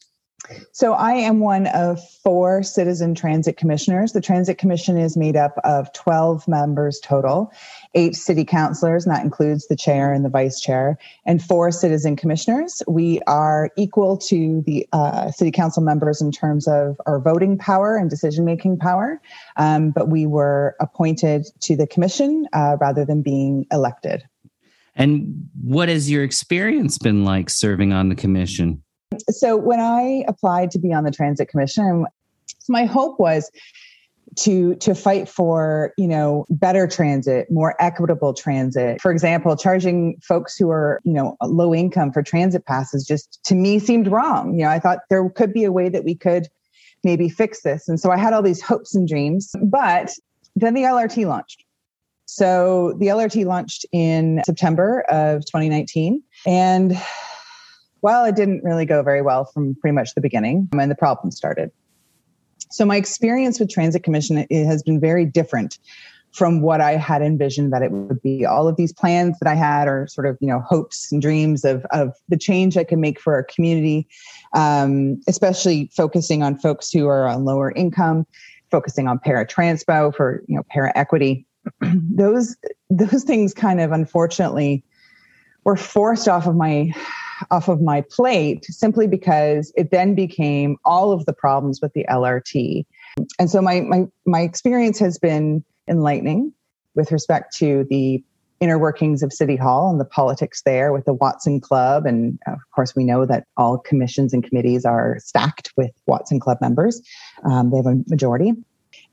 So 0.72 0.94
I 0.94 1.14
am 1.14 1.40
one 1.40 1.68
of 1.68 2.00
four 2.24 2.64
citizen 2.64 3.14
transit 3.14 3.58
commissioners. 3.58 4.14
The 4.14 4.22
Transit 4.22 4.58
Commission 4.58 4.98
is 4.98 5.18
made 5.18 5.36
up 5.36 5.58
of 5.64 5.92
12 5.94 6.48
members 6.48 7.00
total, 7.04 7.52
eight 7.94 8.16
city 8.16 8.46
councilors, 8.46 9.06
and 9.06 9.14
that 9.14 9.24
includes 9.24 9.68
the 9.68 9.76
chair 9.76 10.14
and 10.14 10.24
the 10.24 10.30
vice 10.30 10.60
chair, 10.60 10.98
and 11.26 11.44
four 11.44 11.72
citizen 11.72 12.16
commissioners. 12.16 12.82
We 12.88 13.20
are 13.28 13.70
equal 13.78 14.18
to 14.18 14.64
the 14.66 14.88
uh, 14.94 15.32
city 15.32 15.52
council 15.52 15.84
members 15.84 16.22
in 16.22 16.32
terms 16.32 16.68
of 16.68 17.00
our 17.06 17.20
voting 17.20 17.58
power 17.58 17.98
and 17.98 18.10
decision 18.10 18.46
making 18.46 18.80
power, 18.80 19.22
um, 19.58 19.92
but 19.92 20.10
we 20.10 20.26
were 20.26 20.76
appointed 20.80 21.48
to 21.62 21.76
the 21.76 21.88
commission 21.88 22.48
uh, 22.54 22.78
rather 22.80 23.06
than 23.06 23.22
being 23.22 23.66
elected. 23.72 24.24
And 24.96 25.50
what 25.62 25.90
has 25.90 26.10
your 26.10 26.24
experience 26.24 26.98
been 26.98 27.24
like 27.24 27.50
serving 27.50 27.94
on 27.94 28.10
the 28.10 28.16
commission? 28.16 28.84
So 29.30 29.58
when 29.58 29.80
I 29.80 30.24
applied 30.28 30.72
to 30.72 30.80
be 30.80 30.94
on 30.94 31.04
the 31.04 31.12
Transit 31.12 31.50
Commission, 31.50 32.06
my 32.68 32.86
hope 32.86 33.20
was 33.20 33.50
to 34.36 34.76
to 34.76 34.94
fight 34.94 35.28
for 35.28 35.92
you 35.98 36.08
know 36.08 36.46
better 36.52 36.88
transit 36.88 37.50
more 37.50 37.76
equitable 37.80 38.34
transit. 38.34 39.02
For 39.02 39.12
example 39.12 39.58
charging 39.58 40.18
folks 40.22 40.56
who 40.56 40.70
are 40.70 41.02
you 41.04 41.14
know 41.14 41.36
low 41.42 41.74
income 41.74 42.12
for 42.12 42.22
transit 42.22 42.66
passes 42.66 43.06
just 43.06 43.44
to 43.46 43.56
me 43.56 43.80
seemed 43.80 44.08
wrong. 44.08 44.54
You 44.54 44.66
know 44.66 44.70
i 44.70 44.80
thought 44.80 45.00
there 45.10 45.28
could 45.30 45.52
be 45.52 45.64
a 45.64 45.72
way 45.72 45.90
that 45.90 46.04
we 46.04 46.14
could 46.14 46.48
maybe 47.04 47.28
fix 47.28 47.64
this. 47.64 47.88
And 47.88 48.00
so 48.00 48.12
i 48.12 48.18
had 48.18 48.34
all 48.34 48.44
these 48.44 48.62
hopes 48.62 48.94
and 48.94 49.08
dreams 49.08 49.52
but 49.64 50.12
then 50.56 50.76
the 50.76 50.84
lrt 50.84 51.26
launched. 51.26 51.64
So 52.26 52.94
the 53.00 53.08
lrt 53.08 53.46
launched 53.46 53.86
in 53.92 54.42
september 54.46 55.02
of 55.10 55.42
2019 55.46 56.22
and 56.46 56.96
well, 58.02 58.26
it 58.26 58.36
didn't 58.36 58.64
really 58.64 58.86
go 58.86 59.04
very 59.04 59.22
well 59.22 59.46
from 59.46 59.76
pretty 59.76 59.94
much 59.94 60.16
the 60.16 60.22
beginning 60.22 60.68
when 60.72 60.90
the 60.90 60.96
problem 60.96 61.32
started. 61.32 61.72
So 62.72 62.86
my 62.86 62.96
experience 62.96 63.60
with 63.60 63.70
Transit 63.70 64.04
Commission 64.04 64.46
has 64.52 64.84
been 64.84 65.00
very 65.00 65.26
different 65.26 65.80
from 66.32 66.62
what 66.62 66.80
I 66.80 66.92
had 66.96 67.22
envisioned 67.22 67.74
that 67.74 67.82
it 67.82 67.92
would 67.92 68.22
be. 68.22 68.46
All 68.46 68.68
of 68.68 68.76
these 68.76 68.94
plans 68.94 69.38
that 69.40 69.50
I 69.50 69.56
had 69.56 69.88
are 69.88 70.08
sort 70.08 70.28
of, 70.28 70.38
you 70.40 70.48
know, 70.48 70.60
hopes 70.60 71.12
and 71.12 71.22
dreams 71.22 71.66
of, 71.66 71.86
of 71.92 72.14
the 72.28 72.38
change 72.38 72.78
I 72.78 72.84
can 72.84 73.02
make 73.02 73.20
for 73.20 73.34
our 73.34 73.44
community, 73.44 74.08
um, 74.54 75.20
especially 75.28 75.90
focusing 75.96 76.44
on 76.44 76.58
folks 76.60 76.92
who 76.92 77.08
are 77.08 77.28
on 77.28 77.46
lower 77.46 77.72
income, 77.72 78.28
focusing 78.70 79.08
on 79.08 79.18
para-transpo 79.18 80.16
for, 80.16 80.44
you 80.48 80.56
know, 80.56 80.64
para-equity. 80.70 81.48
those, 81.82 82.56
those 82.92 83.24
things 83.24 83.54
kind 83.54 83.82
of 83.82 83.92
unfortunately 83.92 84.84
were 85.64 85.76
forced 85.76 86.28
off 86.28 86.46
of 86.46 86.56
my 86.56 86.94
off 87.52 87.68
of 87.68 87.82
my 87.82 88.02
plate 88.02 88.66
simply 88.66 89.08
because 89.08 89.72
it 89.76 89.92
then 89.92 90.16
became 90.16 90.78
all 90.86 91.12
of 91.12 91.26
the 91.26 91.34
problems 91.34 91.80
with 91.82 91.94
the 91.94 92.06
LRT. 92.10 92.86
And 93.38 93.50
so 93.50 93.62
my 93.62 93.82
my 93.82 94.06
my 94.26 94.42
experience 94.42 95.00
has 95.00 95.18
been 95.18 95.64
enlightening 95.88 96.54
with 96.96 97.12
respect 97.12 97.56
to 97.58 97.86
the 97.90 98.24
inner 98.60 98.78
workings 98.78 99.24
of 99.24 99.32
City 99.32 99.56
Hall 99.56 99.90
and 99.90 100.00
the 100.00 100.06
politics 100.06 100.62
there 100.64 100.92
with 100.92 101.06
the 101.06 101.14
Watson 101.14 101.62
Club. 101.62 102.06
And 102.06 102.38
of 102.46 102.60
course, 102.76 102.96
we 102.96 103.06
know 103.06 103.26
that 103.26 103.46
all 103.56 103.78
commissions 103.78 104.34
and 104.34 104.44
committees 104.44 104.86
are 104.86 105.18
stacked 105.20 105.72
with 105.78 105.92
Watson 106.08 106.40
Club 106.40 106.58
members. 106.60 107.02
Um, 107.50 107.72
they 107.72 107.78
have 107.78 107.86
a 107.86 108.04
majority 108.08 108.54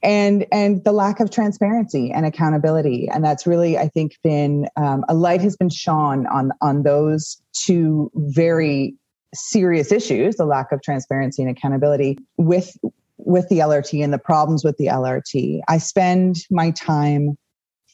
and 0.07 0.47
and 0.53 0.85
the 0.85 0.93
lack 0.93 1.19
of 1.19 1.31
transparency 1.31 2.13
and 2.13 2.25
accountability. 2.25 3.09
And 3.13 3.25
that's 3.25 3.47
really 3.47 3.77
i 3.77 3.89
think 3.89 4.17
been 4.23 4.69
um, 4.77 5.05
a 5.09 5.15
light 5.15 5.43
has 5.43 5.57
been 5.57 5.69
shone 5.69 6.27
on 6.29 6.53
on 6.63 6.85
those 6.85 7.43
two 7.53 8.11
very 8.15 8.95
serious 9.35 9.93
issues 9.93 10.37
the 10.37 10.47
lack 10.47 10.73
of 10.73 10.81
transparency 10.83 11.43
and 11.43 11.51
accountability 11.51 12.19
with 12.39 12.77
with 13.19 13.49
the 13.49 13.59
lrt 13.59 14.03
and 14.03 14.13
the 14.13 14.19
problems 14.19 14.65
with 14.65 14.77
the 14.79 14.87
lrt 14.87 15.61
i 15.69 15.77
spend 15.77 16.37
my 16.51 16.71
time 16.71 17.37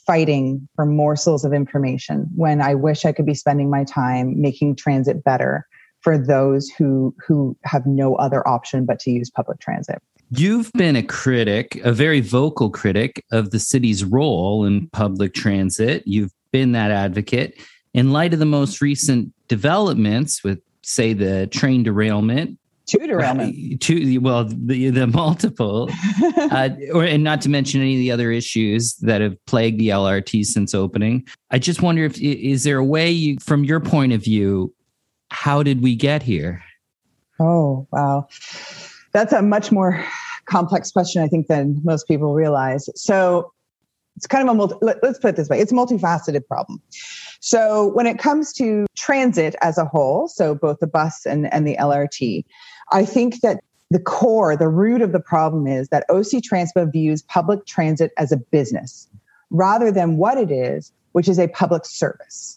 fighting 0.06 0.68
for 0.76 0.84
morsels 0.84 1.44
of 1.44 1.52
information 1.52 2.28
when 2.36 2.60
i 2.60 2.74
wish 2.74 3.04
i 3.04 3.12
could 3.12 3.26
be 3.26 3.34
spending 3.34 3.70
my 3.70 3.82
time 3.82 4.40
making 4.40 4.76
transit 4.76 5.24
better 5.24 5.66
for 6.02 6.18
those 6.18 6.68
who 6.68 7.14
who 7.26 7.56
have 7.64 7.86
no 7.86 8.14
other 8.16 8.46
option 8.46 8.84
but 8.84 8.98
to 9.00 9.10
use 9.10 9.30
public 9.30 9.58
transit 9.60 10.02
You've 10.34 10.72
been 10.72 10.96
a 10.96 11.02
critic, 11.02 11.78
a 11.84 11.92
very 11.92 12.22
vocal 12.22 12.70
critic 12.70 13.22
of 13.32 13.50
the 13.50 13.58
city's 13.58 14.02
role 14.02 14.64
in 14.64 14.88
public 14.88 15.34
transit. 15.34 16.04
You've 16.06 16.32
been 16.52 16.72
that 16.72 16.90
advocate. 16.90 17.60
In 17.92 18.12
light 18.12 18.32
of 18.32 18.38
the 18.38 18.46
most 18.46 18.80
recent 18.80 19.30
developments 19.48 20.42
with, 20.42 20.58
say, 20.80 21.12
the 21.12 21.48
train 21.48 21.82
derailment, 21.82 22.58
two 22.86 23.06
derailment, 23.06 23.82
two 23.82 24.20
well, 24.22 24.44
the 24.48 24.88
the 24.88 25.06
multiple, 25.06 25.90
uh, 26.38 26.70
or 26.94 27.04
and 27.04 27.22
not 27.22 27.42
to 27.42 27.50
mention 27.50 27.82
any 27.82 27.96
of 27.96 27.98
the 27.98 28.10
other 28.10 28.32
issues 28.32 28.94
that 29.02 29.20
have 29.20 29.36
plagued 29.44 29.78
the 29.78 29.88
LRT 29.88 30.46
since 30.46 30.74
opening. 30.74 31.26
I 31.50 31.58
just 31.58 31.82
wonder 31.82 32.06
if 32.06 32.18
is 32.18 32.64
there 32.64 32.78
a 32.78 32.84
way, 32.84 33.10
you, 33.10 33.36
from 33.38 33.64
your 33.64 33.80
point 33.80 34.14
of 34.14 34.24
view, 34.24 34.72
how 35.42 35.62
did 35.62 35.82
we 35.82 35.94
get 35.94 36.22
here? 36.22 36.62
Oh 37.38 37.86
wow 37.90 38.28
that's 39.12 39.32
a 39.32 39.42
much 39.42 39.70
more 39.70 40.04
complex 40.46 40.90
question, 40.90 41.22
I 41.22 41.28
think, 41.28 41.46
than 41.46 41.80
most 41.84 42.08
people 42.08 42.34
realize. 42.34 42.88
So 42.96 43.52
it's 44.16 44.26
kind 44.26 44.46
of 44.46 44.52
a 44.52 44.56
multi, 44.56 44.74
let, 44.82 45.02
us 45.04 45.18
put 45.18 45.28
it 45.28 45.36
this 45.36 45.48
way 45.48 45.60
it's 45.60 45.72
a 45.72 45.74
multifaceted 45.74 46.46
problem. 46.46 46.82
So 47.40 47.88
when 47.92 48.06
it 48.06 48.18
comes 48.18 48.52
to 48.54 48.86
transit 48.96 49.54
as 49.62 49.78
a 49.78 49.84
whole, 49.84 50.28
so 50.28 50.54
both 50.54 50.78
the 50.80 50.86
bus 50.86 51.24
and, 51.26 51.52
and 51.52 51.66
the 51.66 51.76
LRT, 51.76 52.44
I 52.90 53.04
think 53.04 53.40
that 53.40 53.62
the 53.90 54.00
core, 54.00 54.56
the 54.56 54.68
root 54.68 55.02
of 55.02 55.12
the 55.12 55.20
problem 55.20 55.66
is 55.66 55.88
that 55.88 56.04
OC 56.08 56.42
Transpo 56.42 56.90
views 56.90 57.22
public 57.22 57.66
transit 57.66 58.10
as 58.16 58.32
a 58.32 58.36
business 58.36 59.08
rather 59.50 59.90
than 59.90 60.16
what 60.16 60.38
it 60.38 60.50
is, 60.50 60.92
which 61.12 61.28
is 61.28 61.38
a 61.38 61.48
public 61.48 61.84
service. 61.84 62.56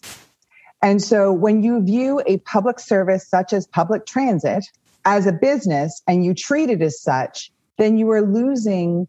And 0.82 1.02
so 1.02 1.32
when 1.32 1.62
you 1.62 1.82
view 1.82 2.22
a 2.26 2.38
public 2.38 2.78
service 2.78 3.26
such 3.28 3.52
as 3.52 3.66
public 3.66 4.06
transit 4.06 4.66
as 5.04 5.26
a 5.26 5.32
business 5.32 6.02
and 6.06 6.24
you 6.24 6.34
treat 6.34 6.70
it 6.70 6.82
as 6.82 7.00
such, 7.00 7.50
then 7.78 7.96
you 7.96 8.10
are 8.10 8.22
losing 8.22 9.08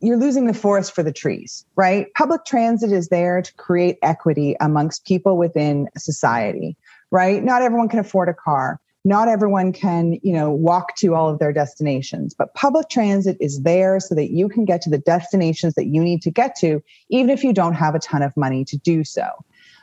you're 0.00 0.16
losing 0.16 0.46
the 0.46 0.54
forest 0.54 0.94
for 0.94 1.02
the 1.02 1.12
trees, 1.12 1.64
right? 1.74 2.06
Public 2.14 2.44
transit 2.44 2.92
is 2.92 3.08
there 3.08 3.42
to 3.42 3.54
create 3.54 3.98
equity 4.00 4.54
amongst 4.60 5.04
people 5.04 5.36
within 5.36 5.88
society, 5.96 6.76
right? 7.10 7.42
Not 7.42 7.62
everyone 7.62 7.88
can 7.88 7.98
afford 7.98 8.28
a 8.28 8.34
car. 8.34 8.80
Not 9.04 9.28
everyone 9.28 9.72
can, 9.72 10.18
you 10.22 10.32
know, 10.32 10.50
walk 10.50 10.94
to 10.98 11.14
all 11.14 11.28
of 11.28 11.38
their 11.38 11.52
destinations, 11.52 12.34
but 12.34 12.54
public 12.54 12.88
transit 12.88 13.36
is 13.40 13.62
there 13.62 13.98
so 14.00 14.14
that 14.14 14.30
you 14.30 14.48
can 14.48 14.64
get 14.64 14.82
to 14.82 14.90
the 14.90 14.98
destinations 14.98 15.74
that 15.74 15.86
you 15.86 16.02
need 16.02 16.22
to 16.22 16.30
get 16.30 16.54
to, 16.56 16.82
even 17.08 17.30
if 17.30 17.42
you 17.42 17.52
don't 17.52 17.74
have 17.74 17.94
a 17.94 17.98
ton 17.98 18.22
of 18.22 18.36
money 18.36 18.64
to 18.66 18.76
do 18.76 19.02
so. 19.04 19.26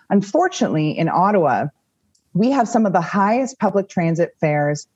Unfortunately, 0.10 0.98
in 0.98 1.10
Ottawa, 1.10 1.66
we 2.34 2.52
have 2.52 2.68
some 2.68 2.86
of 2.86 2.94
the 2.94 3.02
highest 3.02 3.60
public 3.60 3.90
transit 3.90 4.36
fares 4.40 4.88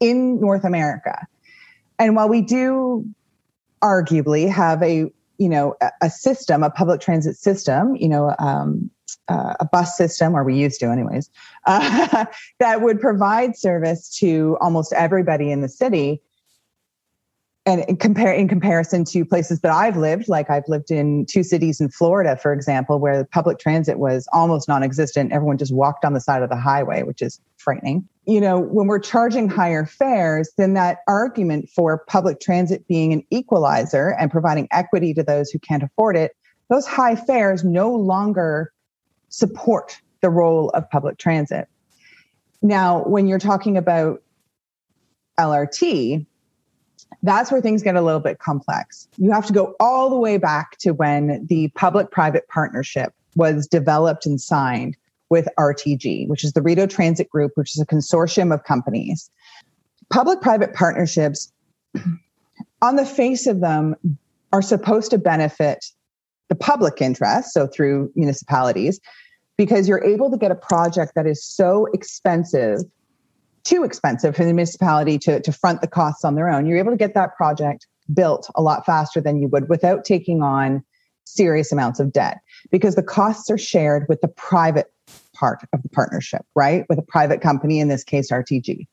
in 0.00 0.40
North 0.40 0.64
America. 0.64 1.26
And 1.98 2.16
while 2.16 2.28
we 2.28 2.42
do 2.42 3.06
arguably 3.82 4.48
have 4.48 4.82
a 4.82 5.10
you 5.38 5.48
know 5.48 5.74
a 6.00 6.10
system, 6.10 6.62
a 6.62 6.70
public 6.70 7.00
transit 7.00 7.36
system, 7.36 7.96
you 7.96 8.08
know, 8.08 8.34
um, 8.38 8.90
uh, 9.28 9.54
a 9.58 9.64
bus 9.64 9.96
system, 9.96 10.36
or 10.36 10.44
we 10.44 10.54
used 10.54 10.78
to, 10.80 10.86
anyways, 10.86 11.30
uh, 11.66 12.26
that 12.60 12.82
would 12.82 13.00
provide 13.00 13.56
service 13.56 14.08
to 14.18 14.56
almost 14.60 14.92
everybody 14.92 15.50
in 15.50 15.60
the 15.60 15.68
city 15.68 16.20
and 17.64 17.84
in 17.88 17.96
compare 17.96 18.32
in 18.32 18.48
comparison 18.48 19.04
to 19.04 19.24
places 19.24 19.60
that 19.60 19.70
I've 19.70 19.96
lived, 19.96 20.28
like 20.28 20.50
I've 20.50 20.66
lived 20.66 20.90
in 20.90 21.26
two 21.26 21.44
cities 21.44 21.80
in 21.80 21.90
Florida, 21.90 22.36
for 22.36 22.52
example, 22.52 22.98
where 22.98 23.24
public 23.24 23.58
transit 23.58 23.98
was 23.98 24.26
almost 24.32 24.66
non-existent. 24.66 25.32
Everyone 25.32 25.58
just 25.58 25.72
walked 25.72 26.04
on 26.04 26.12
the 26.12 26.20
side 26.20 26.42
of 26.42 26.50
the 26.50 26.56
highway, 26.56 27.04
which 27.04 27.22
is 27.22 27.40
frightening. 27.58 28.08
You 28.26 28.40
know, 28.40 28.58
when 28.58 28.88
we're 28.88 28.98
charging 28.98 29.48
higher 29.48 29.86
fares, 29.86 30.50
then 30.58 30.74
that 30.74 30.98
argument 31.06 31.68
for 31.68 32.04
public 32.08 32.40
transit 32.40 32.86
being 32.88 33.12
an 33.12 33.22
equalizer 33.30 34.16
and 34.18 34.30
providing 34.30 34.66
equity 34.72 35.14
to 35.14 35.22
those 35.22 35.50
who 35.50 35.60
can't 35.60 35.84
afford 35.84 36.16
it, 36.16 36.32
those 36.68 36.86
high 36.86 37.14
fares 37.14 37.62
no 37.62 37.94
longer 37.94 38.72
support 39.28 40.00
the 40.20 40.30
role 40.30 40.70
of 40.70 40.88
public 40.90 41.18
transit. 41.18 41.68
Now, 42.60 43.04
when 43.04 43.26
you're 43.26 43.38
talking 43.38 43.76
about 43.76 44.22
LRT, 45.38 46.26
that's 47.22 47.52
where 47.52 47.60
things 47.60 47.82
get 47.82 47.94
a 47.94 48.02
little 48.02 48.20
bit 48.20 48.38
complex. 48.38 49.08
You 49.16 49.30
have 49.30 49.46
to 49.46 49.52
go 49.52 49.76
all 49.78 50.10
the 50.10 50.18
way 50.18 50.38
back 50.38 50.76
to 50.78 50.90
when 50.90 51.46
the 51.46 51.68
public 51.68 52.10
private 52.10 52.48
partnership 52.48 53.12
was 53.36 53.66
developed 53.66 54.26
and 54.26 54.40
signed 54.40 54.96
with 55.30 55.48
RTG, 55.58 56.28
which 56.28 56.44
is 56.44 56.52
the 56.52 56.60
Rideau 56.60 56.86
Transit 56.86 57.30
Group, 57.30 57.52
which 57.54 57.74
is 57.74 57.80
a 57.80 57.86
consortium 57.86 58.52
of 58.52 58.64
companies. 58.64 59.30
Public 60.10 60.40
private 60.40 60.74
partnerships, 60.74 61.50
on 62.82 62.96
the 62.96 63.06
face 63.06 63.46
of 63.46 63.60
them, 63.60 63.96
are 64.52 64.60
supposed 64.60 65.10
to 65.12 65.18
benefit 65.18 65.86
the 66.48 66.54
public 66.54 67.00
interest, 67.00 67.54
so 67.54 67.66
through 67.66 68.12
municipalities, 68.14 69.00
because 69.56 69.88
you're 69.88 70.04
able 70.04 70.30
to 70.30 70.36
get 70.36 70.50
a 70.50 70.54
project 70.54 71.12
that 71.14 71.26
is 71.26 71.42
so 71.42 71.86
expensive 71.94 72.80
too 73.64 73.84
expensive 73.84 74.34
for 74.34 74.44
the 74.44 74.52
municipality 74.52 75.18
to, 75.18 75.40
to 75.40 75.52
front 75.52 75.80
the 75.80 75.86
costs 75.86 76.24
on 76.24 76.34
their 76.34 76.48
own. 76.48 76.66
You're 76.66 76.78
able 76.78 76.92
to 76.92 76.96
get 76.96 77.14
that 77.14 77.36
project 77.36 77.86
built 78.12 78.50
a 78.54 78.62
lot 78.62 78.84
faster 78.84 79.20
than 79.20 79.40
you 79.40 79.48
would 79.48 79.68
without 79.68 80.04
taking 80.04 80.42
on 80.42 80.84
serious 81.24 81.72
amounts 81.72 82.00
of 82.00 82.12
debt 82.12 82.38
because 82.70 82.94
the 82.94 83.02
costs 83.02 83.50
are 83.50 83.58
shared 83.58 84.06
with 84.08 84.20
the 84.20 84.28
private 84.28 84.92
part 85.34 85.60
of 85.72 85.82
the 85.82 85.88
partnership, 85.88 86.44
right? 86.54 86.84
With 86.88 86.98
a 86.98 87.02
private 87.02 87.40
company, 87.40 87.80
in 87.80 87.88
this 87.88 88.04
case, 88.04 88.30
RTG. 88.30 88.86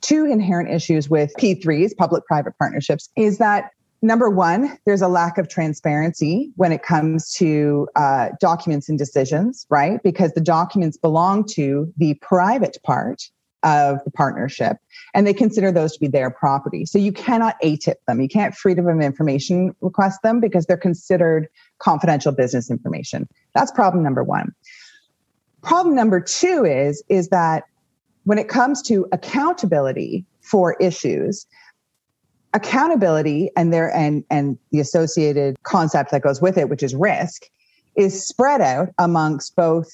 Two 0.00 0.24
inherent 0.24 0.70
issues 0.70 1.08
with 1.08 1.32
P3s, 1.38 1.96
public 1.96 2.24
private 2.26 2.56
partnerships, 2.58 3.10
is 3.16 3.38
that 3.38 3.70
number 4.02 4.30
one, 4.30 4.78
there's 4.86 5.02
a 5.02 5.08
lack 5.08 5.36
of 5.38 5.48
transparency 5.48 6.52
when 6.56 6.72
it 6.72 6.82
comes 6.82 7.32
to 7.34 7.86
uh, 7.96 8.30
documents 8.40 8.88
and 8.88 8.98
decisions, 8.98 9.66
right? 9.68 10.02
Because 10.02 10.32
the 10.32 10.40
documents 10.40 10.96
belong 10.96 11.44
to 11.50 11.92
the 11.96 12.14
private 12.14 12.78
part 12.82 13.30
of 13.62 14.02
the 14.04 14.10
partnership 14.10 14.78
and 15.14 15.26
they 15.26 15.34
consider 15.34 15.70
those 15.70 15.92
to 15.92 16.00
be 16.00 16.08
their 16.08 16.30
property. 16.30 16.86
So 16.86 16.98
you 16.98 17.12
cannot 17.12 17.60
ATIP 17.62 17.96
them. 18.06 18.20
You 18.20 18.28
can't 18.28 18.54
freedom 18.54 18.88
of 18.88 19.00
information 19.00 19.74
request 19.80 20.22
them 20.22 20.40
because 20.40 20.66
they're 20.66 20.76
considered 20.76 21.48
confidential 21.78 22.32
business 22.32 22.70
information. 22.70 23.28
That's 23.54 23.70
problem 23.72 24.02
number 24.02 24.24
one. 24.24 24.54
Problem 25.62 25.94
number 25.94 26.20
two 26.20 26.64
is, 26.64 27.02
is 27.08 27.28
that 27.28 27.64
when 28.24 28.38
it 28.38 28.48
comes 28.48 28.82
to 28.82 29.06
accountability 29.12 30.24
for 30.40 30.76
issues, 30.80 31.46
accountability 32.52 33.50
and 33.56 33.72
there 33.72 33.94
and 33.94 34.24
and 34.30 34.58
the 34.72 34.80
associated 34.80 35.62
concept 35.62 36.10
that 36.10 36.22
goes 36.22 36.40
with 36.40 36.58
it, 36.58 36.68
which 36.68 36.82
is 36.82 36.94
risk, 36.94 37.46
is 37.96 38.26
spread 38.26 38.60
out 38.60 38.88
amongst 38.98 39.54
both 39.56 39.88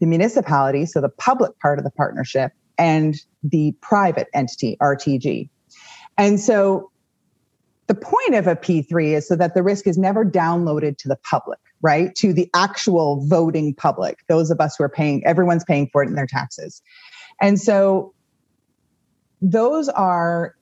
the 0.00 0.06
municipality, 0.06 0.86
so 0.86 1.00
the 1.00 1.08
public 1.08 1.58
part 1.60 1.78
of 1.78 1.84
the 1.84 1.90
partnership, 1.90 2.52
and 2.80 3.14
the 3.42 3.72
private 3.82 4.28
entity, 4.32 4.76
RTG. 4.80 5.50
And 6.16 6.40
so 6.40 6.90
the 7.86 7.94
point 7.94 8.34
of 8.34 8.46
a 8.46 8.56
P3 8.56 9.16
is 9.16 9.28
so 9.28 9.36
that 9.36 9.54
the 9.54 9.62
risk 9.62 9.86
is 9.86 9.98
never 9.98 10.24
downloaded 10.24 10.96
to 10.98 11.08
the 11.08 11.16
public, 11.16 11.58
right? 11.82 12.14
To 12.16 12.32
the 12.32 12.48
actual 12.54 13.26
voting 13.26 13.74
public, 13.74 14.20
those 14.28 14.50
of 14.50 14.60
us 14.60 14.76
who 14.76 14.84
are 14.84 14.88
paying, 14.88 15.24
everyone's 15.26 15.64
paying 15.64 15.88
for 15.92 16.02
it 16.02 16.08
in 16.08 16.14
their 16.14 16.26
taxes. 16.26 16.82
And 17.40 17.60
so 17.60 18.14
those 19.42 19.88
are 19.90 20.54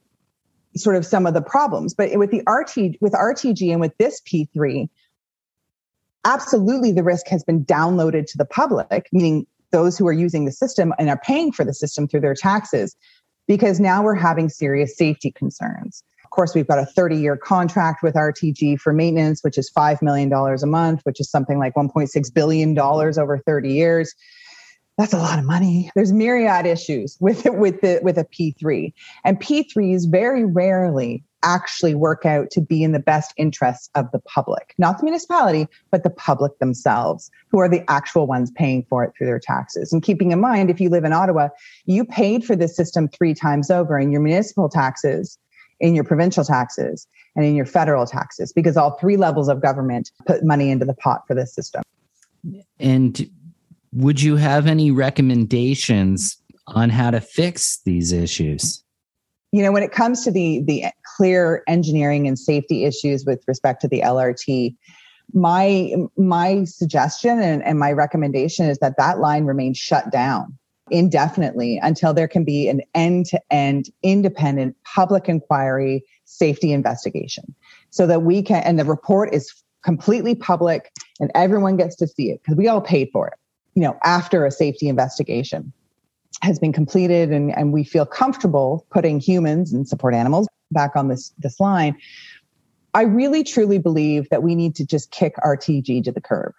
sort 0.76 0.96
of 0.96 1.06
some 1.06 1.26
of 1.26 1.34
the 1.34 1.42
problems. 1.42 1.94
But 1.94 2.16
with 2.18 2.30
the 2.30 2.42
RT, 2.50 2.96
with 3.00 3.12
RTG 3.12 3.70
and 3.70 3.80
with 3.80 3.96
this 3.98 4.20
P3, 4.22 4.88
absolutely 6.24 6.92
the 6.92 7.04
risk 7.04 7.28
has 7.28 7.44
been 7.44 7.64
downloaded 7.64 8.26
to 8.26 8.38
the 8.38 8.44
public, 8.44 9.08
meaning 9.12 9.46
those 9.70 9.98
who 9.98 10.06
are 10.06 10.12
using 10.12 10.44
the 10.44 10.52
system 10.52 10.92
and 10.98 11.08
are 11.08 11.18
paying 11.18 11.52
for 11.52 11.64
the 11.64 11.74
system 11.74 12.08
through 12.08 12.20
their 12.20 12.34
taxes, 12.34 12.96
because 13.46 13.80
now 13.80 14.02
we're 14.02 14.14
having 14.14 14.48
serious 14.48 14.96
safety 14.96 15.30
concerns. 15.30 16.02
Of 16.24 16.30
course, 16.30 16.54
we've 16.54 16.68
got 16.68 16.78
a 16.78 16.84
30 16.84 17.16
year 17.16 17.36
contract 17.36 18.02
with 18.02 18.14
RTG 18.14 18.78
for 18.78 18.92
maintenance, 18.92 19.42
which 19.42 19.56
is 19.56 19.72
$5 19.74 20.02
million 20.02 20.30
a 20.32 20.66
month, 20.66 21.00
which 21.04 21.20
is 21.20 21.30
something 21.30 21.58
like 21.58 21.74
$1.6 21.74 22.34
billion 22.34 22.78
over 22.78 23.38
30 23.38 23.72
years. 23.72 24.14
That's 24.98 25.14
a 25.14 25.18
lot 25.18 25.38
of 25.38 25.46
money. 25.46 25.90
There's 25.94 26.12
myriad 26.12 26.66
issues 26.66 27.16
with 27.18 27.46
it, 27.46 27.54
with 27.54 27.80
the, 27.80 28.00
with 28.02 28.18
a 28.18 28.24
P3. 28.24 28.92
And 29.24 29.40
P3s 29.40 30.10
very 30.10 30.44
rarely 30.44 31.24
actually 31.42 31.94
work 31.94 32.26
out 32.26 32.50
to 32.50 32.60
be 32.60 32.82
in 32.82 32.92
the 32.92 32.98
best 32.98 33.32
interests 33.36 33.88
of 33.94 34.10
the 34.12 34.18
public, 34.20 34.74
not 34.78 34.98
the 34.98 35.04
municipality, 35.04 35.68
but 35.90 36.02
the 36.02 36.10
public 36.10 36.58
themselves, 36.58 37.30
who 37.50 37.58
are 37.58 37.68
the 37.68 37.88
actual 37.88 38.26
ones 38.26 38.50
paying 38.50 38.84
for 38.88 39.04
it 39.04 39.12
through 39.16 39.26
their 39.26 39.38
taxes. 39.38 39.92
And 39.92 40.02
keeping 40.02 40.32
in 40.32 40.40
mind, 40.40 40.70
if 40.70 40.80
you 40.80 40.88
live 40.88 41.04
in 41.04 41.12
Ottawa, 41.12 41.48
you 41.86 42.04
paid 42.04 42.44
for 42.44 42.56
this 42.56 42.76
system 42.76 43.08
three 43.08 43.34
times 43.34 43.70
over 43.70 43.98
in 43.98 44.10
your 44.10 44.20
municipal 44.20 44.68
taxes, 44.68 45.38
in 45.80 45.94
your 45.94 46.04
provincial 46.04 46.44
taxes, 46.44 47.06
and 47.36 47.44
in 47.44 47.54
your 47.54 47.66
federal 47.66 48.04
taxes, 48.04 48.52
because 48.52 48.76
all 48.76 48.98
three 48.98 49.16
levels 49.16 49.48
of 49.48 49.62
government 49.62 50.10
put 50.26 50.44
money 50.44 50.70
into 50.70 50.84
the 50.84 50.94
pot 50.94 51.22
for 51.26 51.34
this 51.34 51.54
system. 51.54 51.82
And 52.80 53.30
would 53.92 54.20
you 54.20 54.36
have 54.36 54.66
any 54.66 54.90
recommendations 54.90 56.36
on 56.66 56.90
how 56.90 57.10
to 57.10 57.20
fix 57.20 57.80
these 57.84 58.12
issues? 58.12 58.82
You 59.52 59.62
know 59.62 59.72
when 59.72 59.82
it 59.82 59.92
comes 59.92 60.24
to 60.24 60.30
the 60.30 60.62
the 60.62 60.84
clear 61.16 61.62
engineering 61.66 62.26
and 62.26 62.38
safety 62.38 62.84
issues 62.84 63.24
with 63.24 63.42
respect 63.46 63.80
to 63.80 63.88
the 63.88 64.00
lrt 64.00 64.74
my 65.34 65.92
my 66.16 66.64
suggestion 66.64 67.40
and, 67.40 67.62
and 67.62 67.78
my 67.78 67.92
recommendation 67.92 68.66
is 68.66 68.78
that 68.78 68.96
that 68.96 69.18
line 69.18 69.44
remains 69.44 69.76
shut 69.76 70.10
down 70.10 70.56
indefinitely 70.90 71.78
until 71.82 72.14
there 72.14 72.28
can 72.28 72.44
be 72.44 72.68
an 72.68 72.80
end-to-end 72.94 73.90
independent 74.02 74.74
public 74.84 75.28
inquiry 75.28 76.02
safety 76.24 76.72
investigation 76.72 77.54
so 77.90 78.06
that 78.06 78.22
we 78.22 78.42
can 78.42 78.62
and 78.62 78.78
the 78.78 78.84
report 78.84 79.32
is 79.34 79.52
completely 79.84 80.34
public 80.34 80.90
and 81.20 81.30
everyone 81.34 81.76
gets 81.76 81.94
to 81.96 82.06
see 82.06 82.30
it 82.30 82.40
because 82.42 82.56
we 82.56 82.68
all 82.68 82.80
paid 82.80 83.08
for 83.12 83.28
it 83.28 83.34
you 83.74 83.82
know 83.82 83.98
after 84.02 84.46
a 84.46 84.50
safety 84.50 84.88
investigation 84.88 85.72
has 86.42 86.58
been 86.58 86.72
completed 86.72 87.30
and, 87.30 87.56
and 87.56 87.72
we 87.72 87.84
feel 87.84 88.06
comfortable 88.06 88.86
putting 88.90 89.20
humans 89.20 89.72
and 89.72 89.88
support 89.88 90.14
animals 90.14 90.46
back 90.70 90.94
on 90.94 91.08
this, 91.08 91.32
this 91.38 91.58
line, 91.60 91.96
I 92.94 93.02
really 93.02 93.44
truly 93.44 93.78
believe 93.78 94.28
that 94.30 94.42
we 94.42 94.54
need 94.54 94.74
to 94.76 94.86
just 94.86 95.10
kick 95.10 95.36
RTG 95.44 96.04
to 96.04 96.12
the 96.12 96.20
curb. 96.20 96.52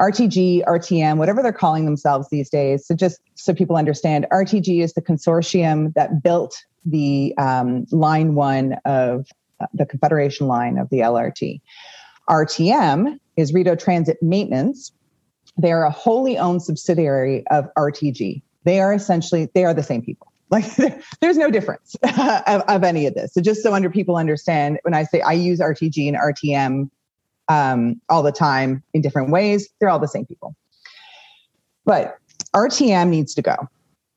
RTG, 0.00 0.64
RTM, 0.64 1.18
whatever 1.18 1.42
they're 1.42 1.52
calling 1.52 1.84
themselves 1.84 2.28
these 2.30 2.50
days. 2.50 2.86
So 2.86 2.94
just 2.94 3.20
so 3.34 3.54
people 3.54 3.76
understand, 3.76 4.26
RTG 4.32 4.82
is 4.82 4.94
the 4.94 5.02
consortium 5.02 5.94
that 5.94 6.22
built 6.22 6.56
the 6.84 7.32
um, 7.38 7.86
line 7.92 8.34
one 8.34 8.74
of 8.84 9.26
uh, 9.60 9.66
the 9.72 9.86
Confederation 9.86 10.48
line 10.48 10.78
of 10.78 10.90
the 10.90 10.98
LRT. 10.98 11.60
RTM 12.28 13.18
is 13.36 13.54
Rideau 13.54 13.76
Transit 13.76 14.20
Maintenance. 14.20 14.90
They 15.56 15.70
are 15.70 15.84
a 15.84 15.90
wholly 15.90 16.36
owned 16.36 16.62
subsidiary 16.62 17.46
of 17.48 17.68
RTG 17.78 18.42
they 18.64 18.80
are 18.80 18.92
essentially 18.92 19.48
they 19.54 19.64
are 19.64 19.74
the 19.74 19.82
same 19.82 20.02
people. 20.02 20.30
Like 20.50 20.76
there's 21.20 21.38
no 21.38 21.50
difference 21.50 21.96
of, 22.04 22.62
of, 22.68 22.84
any 22.84 23.06
of 23.06 23.14
this. 23.14 23.32
So 23.34 23.40
just 23.40 23.62
so 23.62 23.74
under 23.74 23.90
people 23.90 24.16
understand 24.16 24.78
when 24.82 24.94
i 24.94 25.02
say 25.02 25.20
i 25.22 25.32
use 25.32 25.58
rtg 25.58 26.06
and 26.06 26.16
rtm 26.16 26.90
um, 27.48 28.00
all 28.08 28.22
the 28.22 28.30
time 28.30 28.82
in 28.92 29.00
different 29.00 29.30
ways 29.30 29.68
they're 29.80 29.88
all 29.88 29.98
the 29.98 30.06
same 30.06 30.26
people. 30.26 30.54
But 31.84 32.18
rtm 32.54 33.08
needs 33.08 33.34
to 33.34 33.42
go. 33.42 33.56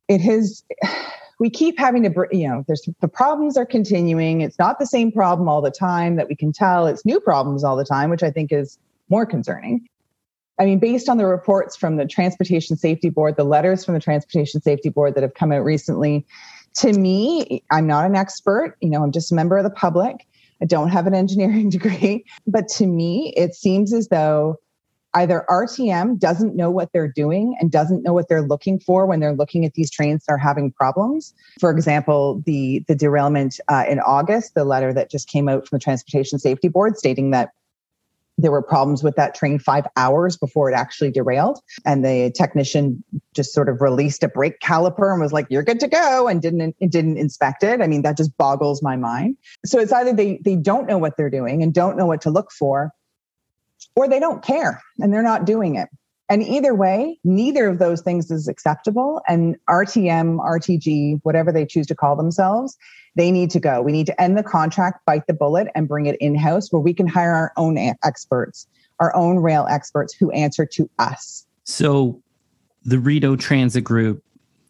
It 0.10 0.21
has 0.21 0.63
we 1.39 1.49
keep 1.49 1.79
having 1.79 2.03
to 2.03 2.27
you 2.31 2.47
know 2.47 2.63
there's 2.67 2.88
the 2.99 3.07
problems 3.07 3.57
are 3.57 3.65
continuing. 3.65 4.41
It's 4.41 4.60
not 4.60 4.77
the 4.77 4.86
same 4.86 5.12
problem 5.12 5.47
all 5.49 5.62
the 5.62 5.71
time 5.71 6.17
that 6.17 6.27
we 6.27 6.36
can 6.36 6.51
tell. 6.51 6.86
It's 6.86 7.03
new 7.05 7.19
problems 7.19 7.63
all 7.63 7.77
the 7.77 7.86
time 7.86 8.10
which 8.12 8.21
i 8.21 8.29
think 8.29 8.51
is 8.51 8.77
more 9.10 9.25
concerning 9.25 9.88
I 10.60 10.65
mean, 10.65 10.80
based 10.80 11.08
on 11.08 11.17
the 11.17 11.26
reports 11.26 11.76
from 11.76 11.98
the 11.98 12.06
Transportation 12.06 12.78
Safety 12.78 13.10
Board, 13.10 13.36
the 13.38 13.43
letters 13.43 13.86
from 13.86 13.93
the 13.93 14.00
Transportation 14.00 14.62
Safety 14.62 14.89
Board 14.89 15.15
that 15.15 15.24
have 15.24 15.36
come 15.36 15.52
out 15.52 15.63
recently, 15.63 16.26
to 16.78 16.93
me, 16.93 17.63
I'm 17.72 17.88
not 17.88 18.06
an 18.06 18.15
expert. 18.15 18.76
You 18.82 18.89
know, 18.89 19.04
I'm 19.04 19.12
just 19.12 19.32
a 19.32 19.36
member 19.36 19.58
of 19.58 19.63
the 19.63 19.70
public. 19.70 20.28
I 20.62 20.65
don't 20.65 20.89
have 20.89 21.08
an 21.08 21.13
engineering 21.13 21.70
degree. 21.78 22.26
But 22.46 22.67
to 22.70 22.88
me, 22.88 23.34
it 23.36 23.54
seems 23.56 23.93
as 23.93 24.08
though 24.08 24.58
either 25.13 25.46
RTM 25.50 26.20
doesn't 26.20 26.56
know 26.56 26.70
what 26.70 26.91
they're 26.91 27.12
doing 27.12 27.56
and 27.60 27.72
doesn't 27.72 28.04
know 28.04 28.13
what 28.13 28.28
they're 28.30 28.41
looking 28.41 28.80
for 28.80 29.06
when 29.06 29.20
they're 29.20 29.34
looking 29.34 29.65
at 29.65 29.74
these 29.74 29.89
trains 29.89 30.26
that 30.26 30.34
are 30.34 30.38
having 30.38 30.72
problems. 30.72 31.34
For 31.60 31.72
example, 31.72 32.43
the 32.46 32.84
the 32.88 32.96
derailment 32.96 33.60
uh, 33.67 33.86
in 33.88 34.00
August, 34.00 34.54
the 34.54 34.65
letter 34.65 34.93
that 34.93 35.10
just 35.10 35.28
came 35.28 35.50
out 35.50 35.67
from 35.67 35.78
the 35.78 35.84
Transportation 35.84 36.39
Safety 36.39 36.67
Board 36.67 36.98
stating 36.98 37.32
that 37.32 37.52
there 38.38 38.52
were 38.52 38.62
problems 38.62 39.04
with 39.04 39.15
that 39.15 39.34
train 39.34 39.58
five 39.58 39.86
hours 39.95 40.38
before 40.38 40.69
it 40.69 40.76
actually 40.76 41.12
derailed. 41.12 41.60
And 41.86 42.06
the 42.06 42.32
technician 42.36 43.04
just 43.34 43.54
sort 43.54 43.67
of 43.67 43.82
released 43.82 44.23
a 44.23 44.28
brake 44.28 44.60
caliper 44.60 45.12
and 45.12 45.21
was 45.21 45.34
like, 45.34 45.47
you're 45.50 45.63
good 45.63 45.80
to 45.80 45.88
go 45.88 46.28
and 46.28 46.41
didn't, 46.41 46.76
didn't 46.80 47.17
inspect 47.17 47.63
it. 47.63 47.82
I 47.82 47.88
mean, 47.88 48.04
that 48.04 48.17
just 48.17 48.38
boggles 48.38 48.84
my 48.84 48.95
mind. 48.95 49.38
So 49.65 49.80
it's 49.80 49.91
either 49.91 50.13
they, 50.13 50.39
they 50.43 50.56
don't 50.56 50.88
know 50.88 51.00
what 51.00 51.17
they're 51.17 51.32
doing 51.32 51.63
and 51.63 51.73
don't 51.73 51.97
know 51.97 52.06
what 52.06 52.21
to 52.21 52.30
look 52.30 52.52
for, 52.52 52.91
or 53.95 54.08
they 54.08 54.19
don't 54.19 54.43
care 54.43 54.82
and 55.00 55.12
they're 55.12 55.23
not 55.23 55.45
doing 55.45 55.76
it. 55.76 55.89
And 56.30 56.43
either 56.43 56.76
way, 56.76 57.19
neither 57.23 57.67
of 57.67 57.80
those 57.80 58.02
things 58.02 58.30
is 58.32 58.47
acceptable. 58.47 59.21
And 59.28 59.56
RTM, 59.69 60.38
RTG, 60.39 61.21
whatever 61.23 61.52
they 61.52 61.65
choose 61.65 61.88
to 61.88 61.95
call 61.95 62.17
themselves, 62.17 62.78
they 63.17 63.32
need 63.32 63.49
to 63.49 63.60
go. 63.60 63.82
We 63.82 63.91
need 63.91 64.06
to 64.06 64.21
end 64.21 64.38
the 64.38 64.43
contract, 64.43 65.03
bite 65.06 65.25
the 65.27 65.34
bullet, 65.34 65.67
and 65.75 65.88
bring 65.88 66.06
it 66.06 66.15
in 66.21 66.36
house 66.36 66.71
where 66.71 66.80
we 66.80 66.93
can 66.93 67.08
hire 67.08 67.34
our 67.34 67.51
own 67.58 67.77
experts, 68.03 68.67
our 68.99 69.13
own 69.15 69.38
rail 69.38 69.65
experts 69.69 70.13
who 70.13 70.32
answer 70.32 70.65
to 70.67 70.89
us. 70.99 71.45
So 71.63 72.21
the 72.84 72.99
Rideau 72.99 73.36
Transit 73.36 73.84
Group, 73.84 74.23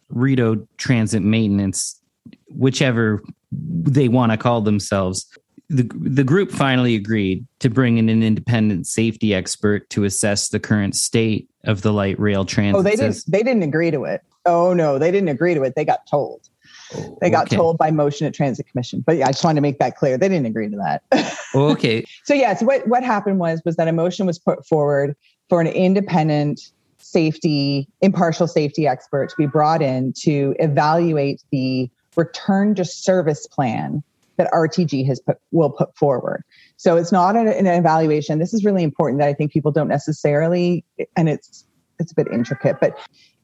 Rideau 0.10 0.65
Transit 0.77 1.21
Maintenance, 1.21 2.01
whichever 2.47 3.21
they 3.51 4.07
want 4.07 4.31
to 4.31 4.38
call 4.38 4.62
themselves, 4.62 5.27
the, 5.69 5.83
the 5.95 6.23
group 6.23 6.49
finally 6.49 6.95
agreed 6.95 7.45
to 7.60 7.69
bring 7.69 7.97
in 7.97 8.07
an 8.07 8.23
independent 8.23 8.88
safety 8.88 9.33
expert 9.33 9.89
to 9.89 10.05
assess 10.05 10.47
the 10.47 10.60
current 10.62 10.95
state 10.95 11.49
of 11.65 11.81
the 11.81 11.91
light 11.91 12.17
rail 12.17 12.45
transit. 12.45 12.79
Oh, 12.79 12.81
they 12.81 12.95
didn't. 12.95 13.21
They 13.27 13.43
didn't 13.43 13.63
agree 13.63 13.91
to 13.91 14.05
it. 14.05 14.21
Oh 14.45 14.73
no, 14.73 14.97
they 14.97 15.12
didn't 15.12 15.27
agree 15.27 15.53
to 15.53 15.63
it. 15.63 15.75
They 15.75 15.83
got 15.83 16.07
told. 16.07 16.47
Oh, 16.95 17.17
they 17.21 17.30
got 17.30 17.47
Okay. 17.47 17.56
told 17.56 17.78
by 17.78 17.91
motion 17.91 18.28
at 18.28 18.34
Transit 18.34 18.67
Commission. 18.67 19.04
But 19.06 19.17
yeah, 19.17 19.28
I 19.28 19.32
just 19.32 19.43
wanted 19.43 19.56
to 19.56 19.62
make 19.62 19.80
that 19.80 19.97
clear. 19.97 20.17
They 20.17 20.30
didn't 20.30 20.45
agree 20.45 20.69
to 20.69 20.78
that. 20.78 21.04
Oh, 21.54 21.69
okay. 21.69 22.04
so 22.26 22.34
yes, 22.34 22.62
what 22.62 22.86
what 22.89 23.04
happened 23.04 23.39
was 23.39 23.62
was 23.65 23.78
that 23.78 23.88
a 23.88 23.93
motion 23.93 24.26
was 24.28 24.38
put 24.38 24.67
forward 24.67 25.15
for 25.47 25.62
an 25.62 25.67
independent 25.67 26.60
safety, 26.97 27.88
impartial 28.02 28.47
safety 28.47 28.86
expert 28.86 29.30
to 29.30 29.36
be 29.38 29.47
brought 29.47 29.82
in 29.82 30.12
to 30.23 30.54
evaluate 30.60 31.41
the 31.52 31.89
return 32.17 32.76
to 32.76 32.84
service 32.84 33.47
plan 33.47 34.04
that 34.36 34.52
RTG 34.52 35.06
has 35.08 35.19
put 35.21 35.38
will 35.52 35.69
put 35.69 35.95
forward. 35.95 36.43
So 36.76 36.97
it's 36.97 37.13
not 37.13 37.36
an, 37.38 37.47
an 37.47 37.65
evaluation. 37.65 38.39
This 38.39 38.54
is 38.54 38.65
really 38.65 38.84
important 38.84 39.19
that 39.19 39.28
I 39.30 39.34
think 39.34 39.52
people 39.52 39.71
don't 39.71 39.88
necessarily, 39.88 40.84
and 41.15 41.30
it's 41.30 41.65
it's 42.00 42.12
a 42.12 42.15
bit 42.15 42.28
intricate, 42.32 42.76
but 42.80 42.97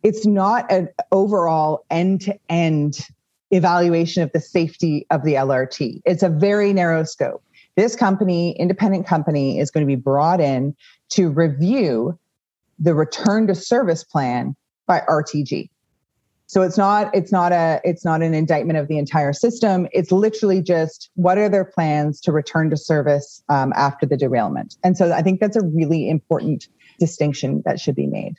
it's 0.03 0.25
not 0.25 0.69
an 0.71 0.89
overall 1.11 1.85
end 1.89 2.21
to 2.21 2.37
end 2.49 3.07
evaluation 3.53 4.23
of 4.23 4.31
the 4.31 4.39
safety 4.39 5.05
of 5.11 5.23
the 5.23 5.33
LRT. 5.33 6.01
It's 6.05 6.23
a 6.23 6.29
very 6.29 6.73
narrow 6.73 7.03
scope. 7.03 7.43
This 7.75 7.95
company, 7.95 8.55
independent 8.59 9.07
company, 9.07 9.59
is 9.59 9.71
going 9.71 9.85
to 9.85 9.87
be 9.87 9.99
brought 9.99 10.39
in 10.39 10.75
to 11.09 11.29
review 11.29 12.17
the 12.79 12.93
return 12.93 13.47
to 13.47 13.55
service 13.55 14.03
plan 14.03 14.55
by 14.85 15.01
RTG. 15.07 15.69
So 16.47 16.61
it's 16.61 16.77
not 16.77 17.13
it's 17.15 17.31
not 17.31 17.51
a 17.51 17.81
it's 17.83 18.05
not 18.05 18.21
an 18.21 18.33
indictment 18.33 18.77
of 18.77 18.87
the 18.87 18.99
entire 18.99 19.33
system. 19.33 19.87
It's 19.91 20.11
literally 20.11 20.61
just 20.61 21.09
what 21.15 21.37
are 21.37 21.49
their 21.49 21.65
plans 21.65 22.21
to 22.21 22.31
return 22.31 22.69
to 22.69 22.77
service 22.77 23.41
um, 23.49 23.73
after 23.75 24.05
the 24.05 24.17
derailment. 24.17 24.75
And 24.83 24.95
so 24.95 25.11
I 25.11 25.23
think 25.23 25.39
that's 25.39 25.55
a 25.55 25.63
really 25.63 26.09
important 26.09 26.67
distinction 26.99 27.63
that 27.65 27.79
should 27.79 27.95
be 27.95 28.05
made. 28.05 28.35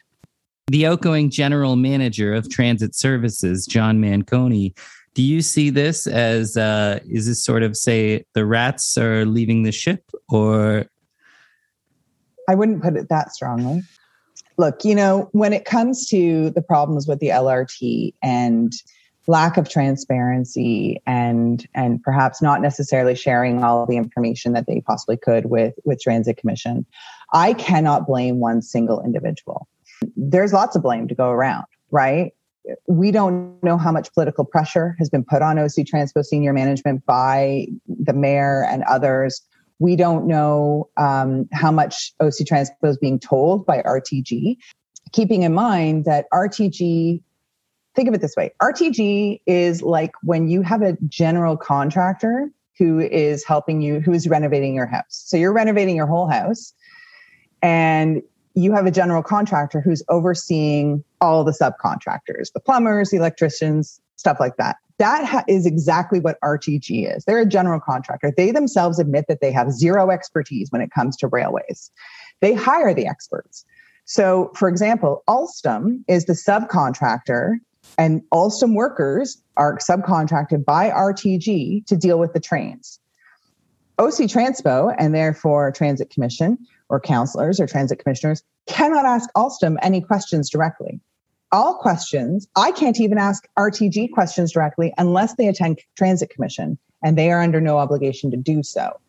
The 0.69 0.87
outgoing 0.87 1.29
general 1.29 1.77
manager 1.77 2.33
of 2.33 2.49
transit 2.49 2.95
services, 2.95 3.67
John 3.67 4.01
Manconi, 4.01 4.75
do 5.15 5.23
you 5.23 5.43
see 5.43 5.71
this 5.71 6.07
as 6.07 6.57
uh, 6.57 6.99
is 7.09 7.27
this 7.27 7.43
sort 7.43 7.63
of 7.63 7.77
say 7.77 8.25
the 8.35 8.45
rats 8.45 8.99
are 8.99 9.25
leaving 9.25 9.63
the 9.63 9.73
ship, 9.73 10.03
or 10.29 10.87
I 12.49 12.55
wouldn't 12.55 12.83
put 12.83 12.97
it 12.97 13.09
that 13.09 13.33
strongly. 13.33 13.83
Look, 14.57 14.85
you 14.85 14.95
know, 14.95 15.29
when 15.33 15.53
it 15.53 15.65
comes 15.65 16.07
to 16.09 16.51
the 16.51 16.63
problems 16.63 17.07
with 17.07 17.21
the 17.21 17.29
LRT 17.29 18.15
and 18.23 18.73
lack 19.27 19.57
of 19.57 19.69
transparency 19.69 21.01
and 21.07 21.67
and 21.75 22.03
perhaps 22.03 22.43
not 22.43 22.61
necessarily 22.61 23.15
sharing 23.15 23.65
all 23.65 23.87
the 23.87 23.97
information 23.97 24.53
that 24.53 24.67
they 24.67 24.81
possibly 24.81 25.17
could 25.17 25.47
with 25.47 25.75
with 25.85 26.01
Transit 26.01 26.37
Commission, 26.37 26.85
I 27.33 27.55
cannot 27.55 28.07
blame 28.07 28.41
one 28.41 28.63
single 28.63 29.01
individual. 29.03 29.69
There's 30.17 30.53
lots 30.53 30.75
of 30.77 30.83
blame 30.83 31.09
to 31.09 31.15
go 31.15 31.31
around, 31.31 31.67
right? 31.91 32.33
We 32.87 33.11
don't 33.11 33.63
know 33.63 33.77
how 33.77 33.93
much 33.93 34.13
political 34.15 34.45
pressure 34.45 34.97
has 34.99 35.11
been 35.11 35.25
put 35.25 35.43
on 35.43 35.59
OC 35.59 35.87
Transpo 35.87 36.25
senior 36.25 36.53
management 36.53 37.05
by 37.07 37.67
the 37.87 38.13
mayor 38.13 38.65
and 38.65 38.83
others 38.85 39.43
we 39.79 39.97
don't 39.97 40.27
know 40.27 40.89
um, 40.97 41.49
how 41.53 41.71
much 41.71 42.13
OC 42.21 42.47
Transpo 42.47 42.89
is 42.89 42.99
being 42.99 43.19
told 43.19 43.67
by 43.67 43.83
RTG. 43.83 44.57
Keeping 45.13 45.43
in 45.43 45.53
mind 45.53 46.05
that 46.05 46.27
RTG, 46.33 47.23
think 47.95 48.09
of 48.09 48.15
it 48.15 48.21
this 48.21 48.35
way 48.37 48.53
RTG 48.63 49.41
is 49.47 49.83
like 49.83 50.13
when 50.23 50.49
you 50.49 50.63
have 50.63 50.83
a 50.83 50.97
general 51.09 51.57
contractor 51.57 52.51
who 52.79 52.99
is 52.99 53.45
helping 53.45 53.81
you, 53.81 54.01
who 54.01 54.13
is 54.13 54.29
renovating 54.29 54.75
your 54.75 54.87
house. 54.87 55.05
So 55.09 55.37
you're 55.37 55.53
renovating 55.53 55.97
your 55.97 56.07
whole 56.07 56.29
house 56.29 56.73
and 57.63 58.23
you 58.55 58.73
have 58.73 58.87
a 58.87 58.91
general 58.91 59.23
contractor 59.23 59.81
who's 59.81 60.03
overseeing 60.09 61.03
all 61.21 61.45
the 61.45 61.53
subcontractors, 61.53 62.53
the 62.53 62.61
plumbers, 62.61 63.11
the 63.11 63.17
electricians, 63.17 64.01
stuff 64.17 64.39
like 64.39 64.57
that. 64.57 64.77
That 64.99 65.25
ha- 65.25 65.45
is 65.49 65.67
exactly 65.67 66.21
what 66.21 66.39
RTG 66.41 67.17
is. 67.17 67.25
They're 67.25 67.41
a 67.41 67.47
general 67.47 67.81
contractor. 67.81 68.33
They 68.37 68.53
themselves 68.53 69.01
admit 69.01 69.25
that 69.29 69.41
they 69.41 69.51
have 69.51 69.73
zero 69.73 70.11
expertise 70.11 70.71
when 70.71 70.81
it 70.81 70.91
comes 70.93 71.17
to 71.17 71.27
railways. 71.27 71.91
They 72.41 72.55
hire 72.55 72.95
the 72.95 73.07
experts. 73.07 73.65
So, 74.05 74.53
for 74.55 74.69
example, 74.69 75.25
Alstom 75.29 76.05
is 76.07 76.27
the 76.27 76.35
subcontractor, 76.35 77.55
and 77.99 78.23
Alstom 78.33 78.75
workers 78.75 79.43
are 79.57 79.79
subcontracted 79.79 80.65
by 80.65 80.91
RTG 80.91 81.87
to 81.87 81.97
deal 81.97 82.19
with 82.19 82.33
the 82.33 82.41
trains. 82.41 83.01
OC 83.99 84.29
Transpo, 84.29 84.95
and 84.99 85.15
therefore 85.15 85.71
Transit 85.73 86.11
Commission 86.11 86.59
or 86.89 87.01
counselors 87.01 87.61
or 87.61 87.67
transit 87.67 87.99
commissioners, 87.99 88.43
cannot 88.67 89.05
ask 89.05 89.29
Alstom 89.37 89.77
any 89.83 90.01
questions 90.01 90.51
directly 90.51 91.01
all 91.55 91.75
questions. 91.75 92.49
I 92.57 92.73
can't 92.73 93.01
even 93.01 93.17
ask 93.17 93.47
RTG 93.57 94.11
questions 94.11 94.53
directly 94.53 94.93
unless 94.99 95.37
they 95.37 95.47
attend 95.47 95.79
Transit 95.97 96.31
Commission, 96.31 96.77
and 97.03 97.17
they 97.17 97.31
are 97.31 97.41
under 97.41 97.61
no 97.61 97.79
obligation 97.79 98.33
to 98.33 98.37
do 98.37 98.65
so. 98.65 99.01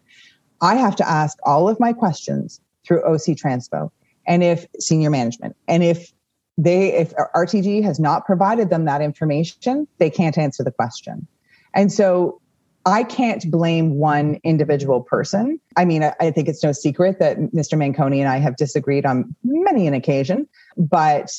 I 0.61 0.75
have 0.75 0.95
to 0.97 1.09
ask 1.09 1.39
all 1.43 1.67
of 1.67 1.79
my 1.79 1.91
questions 1.91 2.61
through 2.85 3.03
OC 3.03 3.35
Transpo 3.35 3.89
and 4.27 4.43
if 4.43 4.67
senior 4.79 5.09
management. 5.09 5.55
And 5.67 5.83
if 5.83 6.13
they 6.57 6.93
if 6.93 7.13
RTG 7.35 7.83
has 7.83 7.99
not 7.99 8.25
provided 8.25 8.69
them 8.69 8.85
that 8.85 9.01
information, 9.01 9.87
they 9.97 10.11
can't 10.11 10.37
answer 10.37 10.63
the 10.63 10.71
question. 10.71 11.27
And 11.73 11.91
so 11.91 12.39
I 12.85 13.03
can't 13.03 13.49
blame 13.49 13.95
one 13.95 14.39
individual 14.43 15.01
person. 15.01 15.59
I 15.75 15.85
mean, 15.85 16.03
I, 16.03 16.29
think 16.29 16.47
it's 16.47 16.63
no 16.63 16.71
secret 16.71 17.17
that 17.17 17.37
Mr. 17.37 17.77
Manconi 17.77 18.19
and 18.19 18.29
I 18.29 18.37
have 18.37 18.57
disagreed 18.57 19.07
on 19.07 19.35
many 19.43 19.87
an 19.87 19.95
occasion, 19.95 20.47
but 20.77 21.31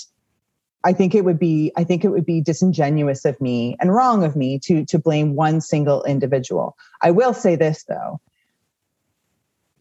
I 0.82 0.92
think 0.92 1.14
it 1.14 1.24
would 1.24 1.38
be 1.38 1.72
I 1.76 1.84
think 1.84 2.04
it 2.04 2.08
would 2.08 2.26
be 2.26 2.40
disingenuous 2.40 3.24
of 3.24 3.40
me 3.40 3.76
and 3.80 3.92
wrong 3.92 4.24
of 4.24 4.36
me 4.36 4.58
to 4.60 4.84
to 4.86 4.98
blame 4.98 5.34
one 5.34 5.60
single 5.60 6.02
individual. 6.04 6.76
I 7.02 7.10
will 7.10 7.34
say 7.34 7.56
this 7.56 7.84
though. 7.84 8.20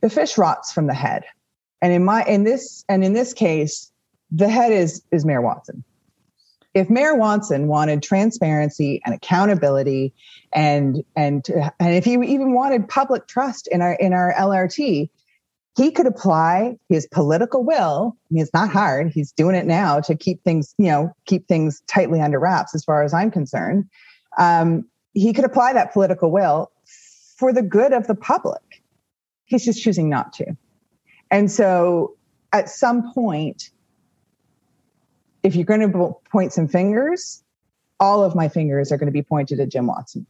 The 0.01 0.09
fish 0.09 0.37
rots 0.37 0.71
from 0.71 0.87
the 0.87 0.93
head. 0.93 1.23
And 1.81 1.93
in 1.93 2.03
my 2.03 2.23
in 2.25 2.43
this 2.43 2.83
and 2.89 3.03
in 3.03 3.13
this 3.13 3.33
case, 3.33 3.91
the 4.31 4.49
head 4.49 4.71
is 4.71 5.03
is 5.11 5.25
Mayor 5.25 5.41
Watson. 5.41 5.83
If 6.75 6.89
Mayor 6.89 7.15
Watson 7.15 7.67
wanted 7.67 8.03
transparency 8.03 9.01
and 9.05 9.15
accountability 9.15 10.13
and 10.53 11.03
and 11.15 11.43
and 11.79 11.95
if 11.95 12.05
he 12.05 12.13
even 12.13 12.53
wanted 12.53 12.87
public 12.87 13.27
trust 13.27 13.67
in 13.67 13.81
our 13.81 13.93
in 13.93 14.13
our 14.13 14.33
LRT, 14.37 15.09
he 15.77 15.91
could 15.91 16.05
apply 16.05 16.77
his 16.89 17.07
political 17.07 17.63
will. 17.63 18.15
I 18.15 18.33
mean, 18.33 18.43
it's 18.43 18.53
not 18.53 18.69
hard. 18.69 19.11
He's 19.13 19.31
doing 19.31 19.55
it 19.55 19.65
now 19.65 20.01
to 20.01 20.15
keep 20.15 20.43
things, 20.43 20.75
you 20.77 20.87
know, 20.87 21.13
keep 21.25 21.47
things 21.47 21.81
tightly 21.87 22.21
under 22.21 22.39
wraps, 22.39 22.75
as 22.75 22.83
far 22.83 23.03
as 23.03 23.13
I'm 23.13 23.31
concerned. 23.31 23.89
Um, 24.37 24.85
he 25.13 25.31
could 25.31 25.45
apply 25.45 25.73
that 25.73 25.93
political 25.93 26.29
will 26.29 26.71
for 27.37 27.53
the 27.53 27.61
good 27.61 27.93
of 27.93 28.07
the 28.07 28.15
public. 28.15 28.83
He's 29.45 29.63
just 29.63 29.81
choosing 29.81 30.09
not 30.09 30.33
to. 30.33 30.57
And 31.31 31.51
so, 31.51 32.15
at 32.53 32.69
some 32.69 33.13
point, 33.13 33.71
if 35.45 35.55
you're 35.55 35.65
going 35.65 35.91
to 35.91 36.15
point 36.31 36.51
some 36.51 36.67
fingers, 36.67 37.43
all 37.99 38.23
of 38.23 38.35
my 38.35 38.49
fingers 38.49 38.91
are 38.91 38.97
going 38.97 39.07
to 39.07 39.13
be 39.13 39.21
pointed 39.21 39.59
at 39.59 39.69
Jim 39.69 39.85
Watson. 39.87 40.25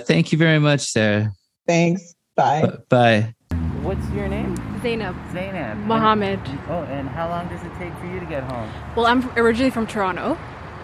Thank 0.00 0.32
you 0.32 0.38
very 0.38 0.58
much, 0.58 0.82
Sarah. 0.82 1.32
Thanks. 1.66 2.14
Bye. 2.36 2.66
B- 2.66 2.76
bye. 2.88 3.34
What's 3.82 4.06
your 4.10 4.28
name? 4.28 4.54
Zainab 4.82 5.16
Zainab. 5.32 5.78
Mohammed. 5.78 6.40
Oh, 6.68 6.82
and 6.84 7.08
how 7.08 7.28
long 7.28 7.48
does 7.48 7.62
it 7.64 7.72
take 7.78 7.92
for 7.94 8.06
you 8.06 8.20
to 8.20 8.26
get 8.26 8.44
home? 8.44 8.70
Well, 8.94 9.06
I'm 9.06 9.28
originally 9.36 9.70
from 9.70 9.86
Toronto. 9.86 10.38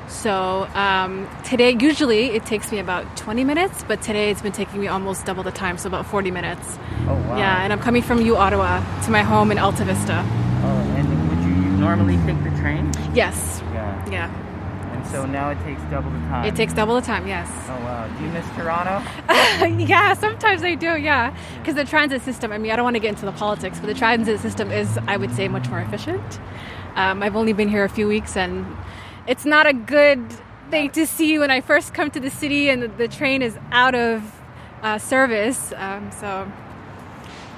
So 0.08 0.66
um, 0.74 1.28
today, 1.44 1.76
usually 1.78 2.30
it 2.30 2.46
takes 2.46 2.72
me 2.72 2.78
about 2.78 3.16
20 3.16 3.44
minutes, 3.44 3.84
but 3.86 4.00
today 4.02 4.30
it's 4.30 4.42
been 4.42 4.52
taking 4.52 4.80
me 4.80 4.88
almost 4.88 5.26
double 5.26 5.42
the 5.42 5.52
time, 5.52 5.76
so 5.78 5.86
about 5.86 6.06
40 6.06 6.30
minutes. 6.30 6.78
Oh, 7.06 7.14
wow. 7.14 7.36
Yeah, 7.36 7.62
and 7.62 7.72
I'm 7.72 7.80
coming 7.80 8.02
from 8.02 8.20
U 8.22 8.36
Ottawa 8.36 8.80
to 9.02 9.10
my 9.10 9.22
home 9.22 9.50
in 9.52 9.58
Alta 9.58 9.84
Vista. 9.84 10.24
Oh, 10.26 10.94
and 10.96 11.28
would 11.28 11.38
you 11.44 11.63
normally 11.74 12.16
take 12.26 12.42
the 12.44 12.50
train? 12.60 12.90
Yes, 13.14 13.62
Yeah. 13.72 14.10
yeah. 14.10 14.30
And 14.94 15.06
so 15.06 15.26
now 15.26 15.50
it 15.50 15.58
takes 15.64 15.82
double 15.90 16.10
the 16.10 16.18
time. 16.20 16.44
It 16.46 16.54
takes 16.56 16.72
double 16.72 16.94
the 16.94 17.00
time, 17.02 17.26
yes. 17.26 17.48
Oh, 17.68 17.72
wow. 17.84 18.08
Do 18.16 18.24
you 18.24 18.30
miss 18.30 18.46
Toronto? 18.56 19.02
yeah, 19.84 20.14
sometimes 20.14 20.62
I 20.62 20.74
do, 20.76 20.96
yeah. 20.96 21.36
Because 21.58 21.74
the 21.74 21.84
transit 21.84 22.22
system, 22.22 22.52
I 22.52 22.58
mean, 22.58 22.70
I 22.72 22.76
don't 22.76 22.84
want 22.84 22.96
to 22.96 23.00
get 23.00 23.10
into 23.10 23.26
the 23.26 23.32
politics, 23.32 23.78
but 23.80 23.86
the 23.88 23.94
transit 23.94 24.40
system 24.40 24.70
is, 24.70 24.98
I 25.08 25.16
would 25.16 25.34
say, 25.34 25.48
much 25.48 25.68
more 25.68 25.80
efficient. 25.80 26.40
Um, 26.94 27.22
I've 27.22 27.34
only 27.36 27.52
been 27.52 27.68
here 27.68 27.84
a 27.84 27.88
few 27.88 28.06
weeks, 28.06 28.36
and 28.36 28.64
it's 29.26 29.44
not 29.44 29.66
a 29.66 29.72
good 29.72 30.24
thing 30.70 30.90
to 30.90 31.06
see 31.06 31.38
when 31.38 31.50
I 31.50 31.60
first 31.60 31.92
come 31.92 32.10
to 32.12 32.20
the 32.20 32.30
city 32.30 32.68
and 32.70 32.82
the, 32.82 32.88
the 32.88 33.08
train 33.08 33.42
is 33.42 33.58
out 33.72 33.94
of 33.94 34.22
uh, 34.82 34.98
service. 34.98 35.72
Um, 35.76 36.10
so, 36.12 36.50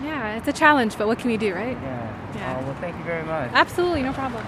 yeah, 0.02 0.36
it's 0.36 0.48
a 0.48 0.52
challenge, 0.52 0.96
but 0.98 1.06
what 1.06 1.18
can 1.18 1.30
we 1.30 1.36
do, 1.36 1.54
right? 1.54 1.76
Yeah. 1.82 2.32
Yeah. 2.34 2.58
Oh, 2.60 2.66
well, 2.66 2.76
thank 2.80 2.96
you 2.96 3.04
very 3.04 3.24
much. 3.24 3.50
Absolutely, 3.52 4.02
no 4.02 4.12
problem. 4.12 4.46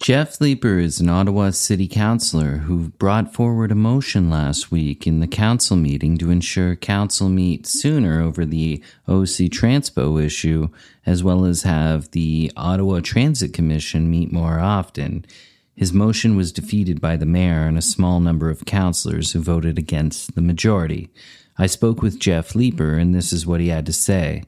Jeff 0.00 0.38
Leiper 0.38 0.80
is 0.80 1.00
an 1.00 1.08
Ottawa 1.08 1.50
city 1.50 1.88
councillor 1.88 2.58
who 2.58 2.90
brought 2.90 3.34
forward 3.34 3.72
a 3.72 3.74
motion 3.74 4.30
last 4.30 4.70
week 4.70 5.08
in 5.08 5.18
the 5.18 5.26
council 5.26 5.76
meeting 5.76 6.16
to 6.18 6.30
ensure 6.30 6.76
council 6.76 7.28
meet 7.28 7.66
sooner 7.66 8.22
over 8.22 8.46
the 8.46 8.80
OC 9.08 9.50
Transpo 9.50 10.22
issue, 10.22 10.68
as 11.04 11.24
well 11.24 11.44
as 11.44 11.64
have 11.64 12.12
the 12.12 12.52
Ottawa 12.56 13.00
Transit 13.00 13.52
Commission 13.52 14.08
meet 14.08 14.32
more 14.32 14.60
often. 14.60 15.26
His 15.74 15.92
motion 15.92 16.36
was 16.36 16.52
defeated 16.52 17.00
by 17.00 17.16
the 17.16 17.26
mayor 17.26 17.66
and 17.66 17.76
a 17.76 17.82
small 17.82 18.20
number 18.20 18.50
of 18.50 18.64
councillors 18.66 19.32
who 19.32 19.40
voted 19.40 19.78
against 19.78 20.36
the 20.36 20.42
majority. 20.42 21.10
I 21.58 21.66
spoke 21.66 22.02
with 22.02 22.20
Jeff 22.20 22.52
Leiper, 22.52 23.00
and 23.00 23.14
this 23.14 23.32
is 23.32 23.46
what 23.46 23.60
he 23.60 23.68
had 23.68 23.86
to 23.86 23.92
say. 23.92 24.44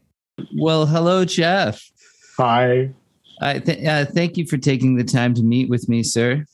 Well, 0.56 0.86
hello, 0.86 1.24
Jeff. 1.24 1.82
Hi. 2.36 2.90
I 3.40 3.58
th- 3.58 3.86
uh, 3.86 4.04
thank 4.06 4.36
you 4.36 4.46
for 4.46 4.58
taking 4.58 4.96
the 4.96 5.04
time 5.04 5.34
to 5.34 5.42
meet 5.42 5.68
with 5.68 5.88
me, 5.88 6.02
sir. 6.02 6.44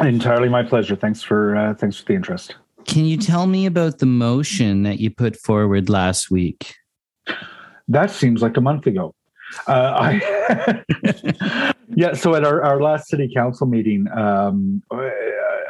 Entirely 0.00 0.48
my 0.48 0.62
pleasure. 0.62 0.96
Thanks 0.96 1.22
for 1.22 1.56
uh, 1.56 1.74
thanks 1.74 1.98
for 1.98 2.06
the 2.06 2.14
interest. 2.14 2.56
Can 2.84 3.04
you 3.06 3.16
tell 3.16 3.46
me 3.46 3.64
about 3.64 3.98
the 3.98 4.06
motion 4.06 4.82
that 4.82 4.98
you 4.98 5.10
put 5.10 5.36
forward 5.36 5.88
last 5.88 6.30
week? 6.30 6.74
That 7.88 8.10
seems 8.10 8.42
like 8.42 8.56
a 8.56 8.60
month 8.60 8.86
ago. 8.86 9.14
Uh, 9.66 9.92
I 9.96 11.74
yeah. 11.94 12.14
So 12.14 12.34
at 12.34 12.44
our, 12.44 12.62
our 12.62 12.80
last 12.80 13.08
city 13.08 13.30
council 13.34 13.66
meeting, 13.66 14.06
um, 14.16 14.82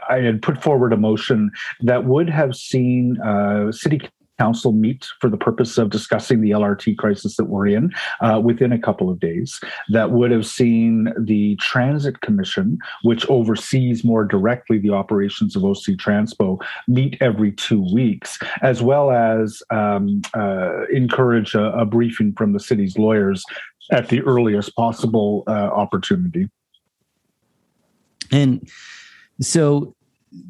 I 0.09 0.17
had 0.19 0.43
put 0.43 0.63
forward 0.63 0.93
a 0.93 0.97
motion 0.97 1.51
that 1.83 2.05
would 2.05 2.31
have 2.31 2.55
seen 2.57 3.21
uh, 3.21 3.73
city 3.73 4.01
council 4.39 4.73
meet 4.73 5.07
for 5.21 5.31
the 5.31 5.37
purpose 5.37 5.79
of 5.79 5.91
discussing 5.91 6.41
the 6.41 6.51
LRT 6.51 6.97
crisis 6.97 7.37
that 7.37 7.45
we're 7.45 7.69
in 7.69 7.93
uh, 8.21 8.41
within 8.43 8.73
a 8.73 8.79
couple 8.79 9.11
of 9.11 9.21
days. 9.21 9.61
That 9.91 10.11
would 10.11 10.31
have 10.31 10.47
seen 10.47 11.13
the 11.19 11.57
Transit 11.57 12.21
Commission, 12.21 12.79
which 13.03 13.29
oversees 13.29 14.05
more 14.05 14.25
directly 14.25 14.79
the 14.79 14.91
operations 14.91 15.57
of 15.57 15.65
OC 15.65 15.97
Transpo, 15.97 16.61
meet 16.89 17.17
every 17.21 17.53
two 17.53 17.87
weeks, 17.93 18.39
as 18.63 18.83
well 18.83 19.11
as 19.11 19.63
um, 19.71 20.23
uh, 20.35 20.85
encourage 20.93 21.55
a, 21.55 21.73
a, 21.73 21.85
briefing 21.85 22.33
from 22.33 22.53
the 22.53 22.61
city's 22.61 22.99
lawyers 22.99 23.45
at 23.93 24.09
the 24.09 24.21
earliest 24.23 24.75
possible 24.75 25.45
uh, 25.47 25.51
opportunity. 25.51 26.49
And 28.33 28.69
so 29.41 29.95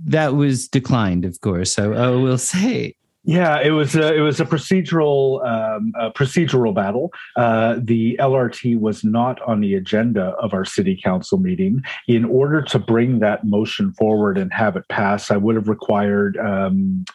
that 0.06 0.34
was 0.34 0.68
declined, 0.68 1.24
of 1.24 1.40
course. 1.40 1.78
I, 1.78 1.84
I 1.84 2.10
will 2.10 2.38
say 2.38 2.94
yeah, 3.24 3.60
it 3.60 3.70
was 3.70 3.96
a, 3.96 4.14
it 4.14 4.20
was 4.20 4.38
a 4.38 4.44
procedural 4.44 5.44
um, 5.46 5.92
a 5.98 6.10
procedural 6.10 6.74
battle. 6.74 7.10
Uh, 7.36 7.76
the 7.80 8.18
LRT 8.20 8.78
was 8.78 9.02
not 9.02 9.40
on 9.42 9.60
the 9.60 9.74
agenda 9.74 10.34
of 10.40 10.52
our 10.52 10.64
city 10.66 11.00
council 11.02 11.38
meeting. 11.38 11.82
In 12.06 12.26
order 12.26 12.60
to 12.62 12.78
bring 12.78 13.20
that 13.20 13.44
motion 13.44 13.92
forward 13.94 14.36
and 14.36 14.52
have 14.52 14.76
it 14.76 14.86
pass, 14.88 15.30
I 15.30 15.38
would 15.38 15.56
have 15.56 15.68
required 15.68 16.36
um, 16.36 17.06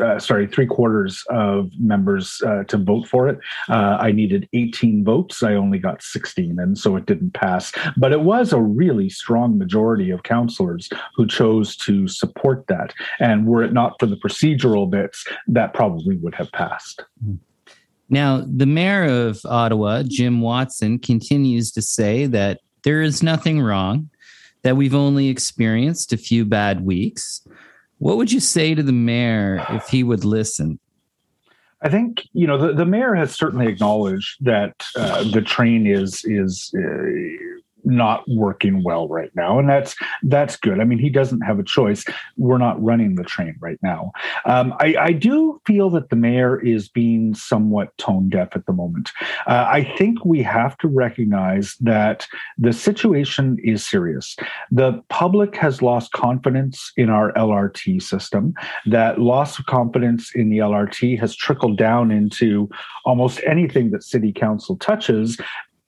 uh, 0.00 0.18
sorry 0.18 0.46
three 0.46 0.66
quarters 0.66 1.24
of 1.30 1.70
members 1.78 2.42
uh, 2.44 2.64
to 2.64 2.76
vote 2.76 3.06
for 3.06 3.28
it. 3.28 3.38
Uh, 3.68 3.96
I 4.00 4.12
needed 4.12 4.48
18 4.52 5.04
votes. 5.04 5.42
I 5.42 5.54
only 5.54 5.78
got 5.78 6.02
16, 6.02 6.58
and 6.58 6.76
so 6.76 6.96
it 6.96 7.06
didn't 7.06 7.34
pass. 7.34 7.72
But 7.96 8.12
it 8.12 8.22
was 8.22 8.52
a 8.52 8.60
really 8.60 9.08
strong 9.08 9.58
majority 9.58 10.10
of 10.10 10.24
councillors 10.24 10.90
who 11.14 11.26
chose 11.26 11.76
to 11.76 12.08
support 12.08 12.66
that. 12.66 12.92
And 13.20 13.46
were 13.46 13.62
it 13.62 13.72
not 13.72 13.96
for 13.98 14.06
the 14.06 14.16
procedural 14.16 14.90
bits 14.90 15.24
that 15.54 15.74
probably 15.74 16.16
would 16.16 16.34
have 16.34 16.50
passed. 16.52 17.04
Now, 18.08 18.44
the 18.46 18.66
mayor 18.66 19.04
of 19.04 19.40
Ottawa, 19.44 20.02
Jim 20.06 20.40
Watson, 20.40 20.98
continues 20.98 21.72
to 21.72 21.82
say 21.82 22.26
that 22.26 22.60
there 22.84 23.00
is 23.00 23.22
nothing 23.22 23.60
wrong, 23.60 24.10
that 24.62 24.76
we've 24.76 24.94
only 24.94 25.28
experienced 25.28 26.12
a 26.12 26.16
few 26.16 26.44
bad 26.44 26.84
weeks. 26.84 27.46
What 27.98 28.16
would 28.16 28.32
you 28.32 28.40
say 28.40 28.74
to 28.74 28.82
the 28.82 28.92
mayor 28.92 29.64
if 29.70 29.88
he 29.88 30.02
would 30.02 30.24
listen? 30.24 30.78
I 31.84 31.88
think 31.88 32.28
you 32.32 32.46
know 32.46 32.58
the, 32.58 32.72
the 32.72 32.86
mayor 32.86 33.14
has 33.14 33.34
certainly 33.34 33.66
acknowledged 33.66 34.44
that 34.44 34.86
uh, 34.96 35.24
the 35.30 35.42
train 35.42 35.86
is 35.86 36.22
is 36.24 36.72
uh, 36.76 36.80
not 37.84 38.24
working 38.28 38.82
well 38.84 39.08
right 39.08 39.30
now 39.34 39.58
and 39.58 39.68
that's 39.68 39.94
that's 40.22 40.56
good. 40.56 40.80
I 40.80 40.84
mean 40.84 40.98
he 40.98 41.10
doesn't 41.10 41.40
have 41.40 41.58
a 41.58 41.64
choice. 41.64 42.04
We're 42.36 42.58
not 42.58 42.82
running 42.82 43.14
the 43.14 43.24
train 43.24 43.56
right 43.60 43.78
now. 43.82 44.12
Um, 44.44 44.74
I, 44.80 44.94
I, 44.98 45.12
do 45.12 45.60
feel 45.66 45.90
that 45.90 46.08
the 46.08 46.16
mayor 46.16 46.60
is 46.60 46.88
being 46.88 47.34
somewhat 47.34 47.96
tone 47.98 48.28
deaf 48.28 48.56
at 48.56 48.66
the 48.66 48.72
moment. 48.72 49.12
Uh, 49.46 49.66
i 49.68 49.84
think 49.96 50.24
we 50.24 50.42
have 50.42 50.76
to 50.78 50.88
recognize 50.88 51.76
that 51.80 52.26
the 52.58 52.72
situation 52.72 53.56
is 53.62 53.88
serious. 53.88 54.36
The 54.70 55.02
public 55.08 55.56
has 55.56 55.82
lost 55.82 56.12
confidence 56.12 56.92
in 56.96 57.08
our 57.10 57.32
lrt 57.34 58.02
system. 58.02 58.54
That 58.86 59.20
loss 59.20 59.58
of 59.58 59.66
confidence 59.66 60.34
in 60.34 60.50
the 60.50 60.58
lrt 60.58 61.18
has 61.18 61.36
trickled 61.36 61.78
down 61.78 62.10
into 62.10 62.68
almost 63.04 63.40
anything 63.46 63.90
that 63.90 64.02
city 64.02 64.32
council 64.32 64.76
touches 64.76 65.38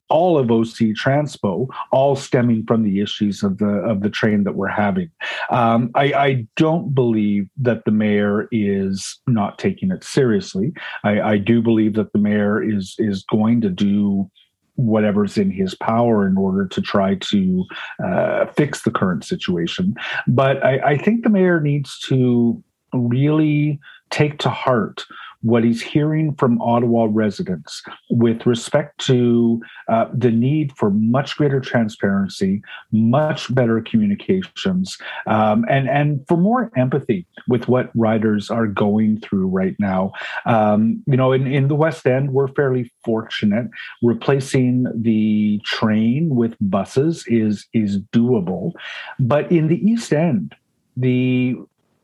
all 0.08 0.38
of 0.38 0.50
OC 0.50 0.94
Transpo, 0.94 1.68
all 1.90 2.16
stemming 2.16 2.64
from 2.66 2.82
the 2.82 3.00
issues 3.00 3.42
of 3.42 3.58
the 3.58 3.66
of 3.66 4.02
the 4.02 4.10
train 4.10 4.44
that 4.44 4.54
we're 4.54 4.68
having. 4.68 5.10
Um, 5.50 5.90
I, 5.94 6.12
I, 6.12 6.46
don't 6.56 6.94
believe 6.94 7.48
that 7.56 7.84
the 7.84 7.90
mayor 7.90 8.48
is 8.52 9.18
not 9.26 9.58
taking 9.58 9.90
it 9.90 10.04
seriously. 10.04 10.72
I, 11.04 11.20
I 11.20 11.38
do 11.38 11.62
believe 11.62 11.94
that 11.94 12.12
the 12.12 12.18
mayor 12.18 12.62
is 12.62 12.94
is 12.98 13.24
going 13.24 13.60
to 13.62 13.70
do 13.70 14.30
whatever's 14.76 15.38
in 15.38 15.50
his 15.50 15.74
power 15.74 16.26
in 16.26 16.36
order 16.36 16.66
to 16.66 16.82
try 16.82 17.14
to 17.14 17.64
uh, 18.04 18.46
fix 18.56 18.82
the 18.82 18.90
current 18.90 19.24
situation. 19.24 19.94
But 20.26 20.64
I, 20.64 20.78
I 20.78 20.96
think 20.98 21.22
the 21.22 21.30
mayor 21.30 21.60
needs 21.60 21.98
to 22.06 22.62
really 22.92 23.78
take 24.10 24.38
to 24.38 24.50
heart 24.50 25.04
what 25.44 25.62
he's 25.62 25.83
hearing 25.83 26.35
from 26.37 26.61
Ottawa 26.62 27.07
residents 27.11 27.83
with 28.09 28.46
respect 28.46 28.98
to 29.07 29.61
uh, 29.88 30.07
the 30.12 30.30
need 30.30 30.72
for 30.72 30.90
much 30.90 31.37
greater 31.37 31.61
transparency, 31.61 32.62
much 32.92 33.54
better 33.54 33.83
communications, 33.83 34.96
um, 35.26 35.66
and 35.68 35.88
and 35.88 36.26
for 36.26 36.38
more 36.38 36.72
empathy 36.76 37.26
with 37.46 37.68
what 37.68 37.90
riders 37.94 38.50
are 38.50 38.66
going 38.66 39.20
through 39.20 39.46
right 39.46 39.76
now. 39.78 40.12
Um, 40.46 41.02
you 41.07 41.16
know, 41.16 41.33
in, 41.33 41.46
in 41.46 41.68
the 41.68 41.74
West 41.74 42.07
End, 42.07 42.33
we're 42.33 42.48
fairly 42.48 42.90
fortunate. 43.04 43.68
Replacing 44.02 44.87
the 44.94 45.61
train 45.62 46.35
with 46.35 46.57
buses 46.59 47.24
is 47.26 47.66
is 47.74 47.98
doable, 48.14 48.72
but 49.20 49.52
in 49.52 49.68
the 49.68 49.76
East 49.76 50.11
End, 50.11 50.54
the 50.96 51.57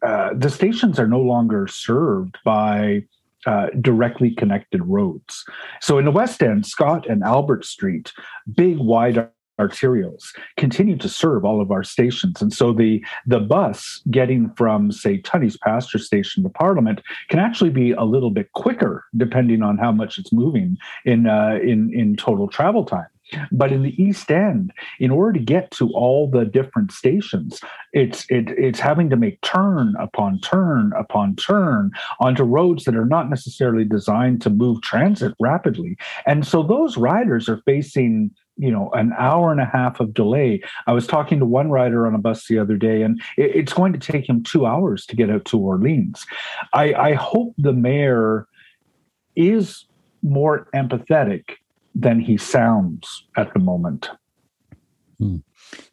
uh, 0.02 0.30
the 0.34 0.50
stations 0.50 0.98
are 0.98 1.08
no 1.08 1.20
longer 1.20 1.66
served 1.66 2.36
by 2.44 3.02
uh, 3.46 3.68
directly 3.80 4.34
connected 4.34 4.82
roads. 4.84 5.44
So 5.80 5.98
in 5.98 6.04
the 6.04 6.10
West 6.10 6.42
End, 6.42 6.66
Scott 6.66 7.08
and 7.08 7.22
Albert 7.22 7.64
Street, 7.64 8.12
big 8.54 8.78
wide 8.78 9.30
arterials 9.60 10.24
continue 10.56 10.96
to 10.96 11.08
serve 11.08 11.44
all 11.44 11.60
of 11.60 11.70
our 11.70 11.84
stations 11.84 12.40
and 12.40 12.52
so 12.52 12.72
the 12.72 13.04
the 13.26 13.38
bus 13.38 14.00
getting 14.10 14.50
from 14.56 14.90
say 14.90 15.18
Tunney's 15.18 15.58
pasture 15.58 15.98
station 15.98 16.42
to 16.42 16.48
parliament 16.48 17.02
can 17.28 17.38
actually 17.38 17.70
be 17.70 17.92
a 17.92 18.04
little 18.04 18.30
bit 18.30 18.50
quicker 18.52 19.04
depending 19.16 19.62
on 19.62 19.76
how 19.76 19.92
much 19.92 20.18
it's 20.18 20.32
moving 20.32 20.78
in 21.04 21.26
uh, 21.26 21.58
in 21.62 21.92
in 21.92 22.16
total 22.16 22.48
travel 22.48 22.84
time 22.84 23.08
but 23.52 23.72
in 23.72 23.82
the 23.82 24.00
East 24.02 24.30
End, 24.30 24.72
in 24.98 25.10
order 25.10 25.38
to 25.38 25.44
get 25.44 25.70
to 25.72 25.90
all 25.90 26.30
the 26.30 26.44
different 26.44 26.92
stations, 26.92 27.60
it's 27.92 28.24
it, 28.30 28.50
it's 28.50 28.80
having 28.80 29.10
to 29.10 29.16
make 29.16 29.40
turn 29.42 29.94
upon 29.98 30.40
turn 30.40 30.92
upon 30.96 31.36
turn 31.36 31.90
onto 32.20 32.42
roads 32.42 32.84
that 32.84 32.96
are 32.96 33.06
not 33.06 33.30
necessarily 33.30 33.84
designed 33.84 34.42
to 34.42 34.50
move 34.50 34.80
transit 34.82 35.34
rapidly. 35.40 35.96
And 36.26 36.46
so 36.46 36.62
those 36.62 36.96
riders 36.96 37.48
are 37.48 37.62
facing 37.66 38.30
you 38.56 38.70
know 38.70 38.90
an 38.92 39.12
hour 39.18 39.50
and 39.50 39.60
a 39.60 39.64
half 39.64 40.00
of 40.00 40.12
delay 40.12 40.62
i 40.86 40.92
was 40.92 41.06
talking 41.06 41.38
to 41.38 41.46
one 41.46 41.70
rider 41.70 42.06
on 42.06 42.14
a 42.14 42.18
bus 42.18 42.46
the 42.46 42.58
other 42.58 42.76
day 42.76 43.00
and 43.02 43.20
it, 43.38 43.56
it's 43.56 43.72
going 43.72 43.92
to 43.92 43.98
take 43.98 44.28
him 44.28 44.42
two 44.42 44.66
hours 44.66 45.06
to 45.06 45.16
get 45.16 45.30
out 45.30 45.44
to 45.46 45.58
orleans 45.58 46.26
i, 46.74 46.92
I 46.92 47.14
hope 47.14 47.54
the 47.56 47.72
mayor 47.72 48.46
is 49.34 49.86
more 50.22 50.68
empathetic 50.74 51.56
than 51.94 52.20
he 52.20 52.36
sounds 52.36 53.26
at 53.36 53.52
the 53.52 53.60
moment. 53.60 54.10
Hmm. 55.18 55.36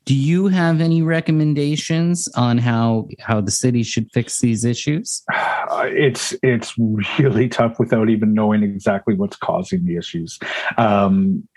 Do 0.05 0.15
you 0.15 0.47
have 0.47 0.79
any 0.79 1.01
recommendations 1.01 2.29
on 2.29 2.57
how 2.57 3.10
how 3.19 3.41
the 3.41 3.51
city 3.51 3.83
should 3.83 4.10
fix 4.13 4.39
these 4.39 4.63
issues? 4.63 5.23
It's 5.79 6.33
it's 6.41 6.73
really 6.77 7.49
tough 7.49 7.77
without 7.77 8.10
even 8.10 8.33
knowing 8.33 8.63
exactly 8.63 9.13
what's 9.13 9.36
causing 9.36 9.86
the 9.86 9.97
issues. 9.97 10.39
Um, 10.77 11.47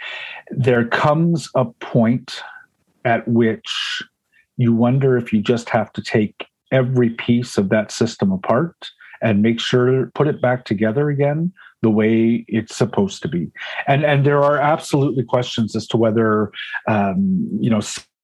there 0.51 0.87
comes 0.87 1.49
a 1.55 1.65
point 1.65 2.43
at 3.05 3.27
which 3.29 4.03
you 4.57 4.75
wonder 4.75 5.17
if 5.17 5.33
you 5.33 5.41
just 5.41 5.71
have 5.71 5.93
to 5.93 6.03
take 6.03 6.47
every 6.73 7.11
piece 7.11 7.57
of 7.57 7.69
that 7.71 7.93
system 7.93 8.33
apart 8.33 8.91
and 9.23 9.43
make 9.43 9.61
sure 9.61 10.11
put 10.15 10.27
it 10.29 10.43
back 10.43 10.65
together 10.65 11.09
again 11.09 11.53
the 11.83 11.91
way 11.91 12.45
it's 12.49 12.77
supposed 12.77 13.23
to 13.23 13.29
be. 13.29 13.51
And 13.87 14.05
and 14.05 14.25
there 14.25 14.43
are 14.43 14.59
absolutely 14.59 15.25
questions 15.25 15.75
as 15.75 15.87
to 15.89 15.97
whether 15.97 16.53
um, 16.89 17.49
you 17.61 17.71
know 17.71 17.81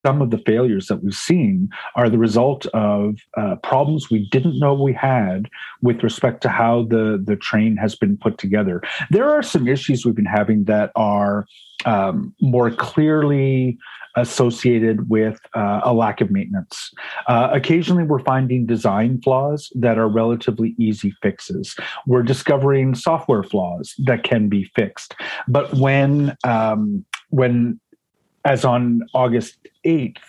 some 0.07 0.23
of 0.23 0.31
the 0.31 0.39
failures 0.39 0.87
that 0.87 1.03
we've 1.03 1.13
seen 1.33 1.69
are 1.97 2.09
the 2.09 2.17
result 2.17 2.65
of 2.67 3.17
uh, 3.37 3.57
problems 3.71 4.09
we 4.09 4.29
didn't 4.31 4.57
know 4.57 4.73
we 4.73 4.93
had 4.93 5.51
with 5.83 6.01
respect 6.05 6.41
to 6.43 6.49
how 6.49 6.85
the, 6.85 7.21
the 7.31 7.35
train 7.35 7.77
has 7.77 7.97
been 7.97 8.17
put 8.17 8.39
together. 8.39 8.81
There 9.11 9.29
are 9.29 9.43
some 9.43 9.67
issues 9.67 10.05
we've 10.07 10.15
been 10.15 10.25
having 10.41 10.63
that 10.65 10.93
are 10.95 11.45
um, 11.87 12.33
more 12.41 12.71
clearly 12.71 13.79
associated 14.15 15.11
with 15.11 15.41
uh, 15.55 15.81
a 15.83 15.93
lack 15.93 16.21
of 16.21 16.31
maintenance. 16.31 16.93
Uh, 17.27 17.49
occasionally, 17.53 18.05
we're 18.05 18.21
finding 18.21 18.65
design 18.65 19.21
flaws 19.23 19.73
that 19.75 19.99
are 19.99 20.09
relatively 20.09 20.77
easy 20.79 21.13
fixes. 21.21 21.75
We're 22.07 22.23
discovering 22.23 22.95
software 22.95 23.43
flaws 23.43 23.93
that 24.05 24.23
can 24.23 24.49
be 24.49 24.71
fixed. 24.77 25.17
But 25.49 25.75
when 25.75 26.37
um, 26.45 27.05
when 27.31 27.81
as 28.47 28.65
on 28.65 29.03
August 29.13 29.59
8th, 29.87 30.23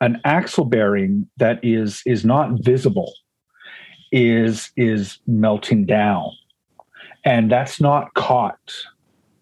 an 0.00 0.20
axle 0.24 0.64
bearing 0.64 1.28
that 1.38 1.60
is 1.62 2.02
is 2.06 2.24
not 2.24 2.52
visible 2.62 3.12
is 4.12 4.70
is 4.76 5.18
melting 5.26 5.86
down. 5.86 6.30
And 7.24 7.50
that's 7.50 7.80
not 7.80 8.14
caught 8.14 8.74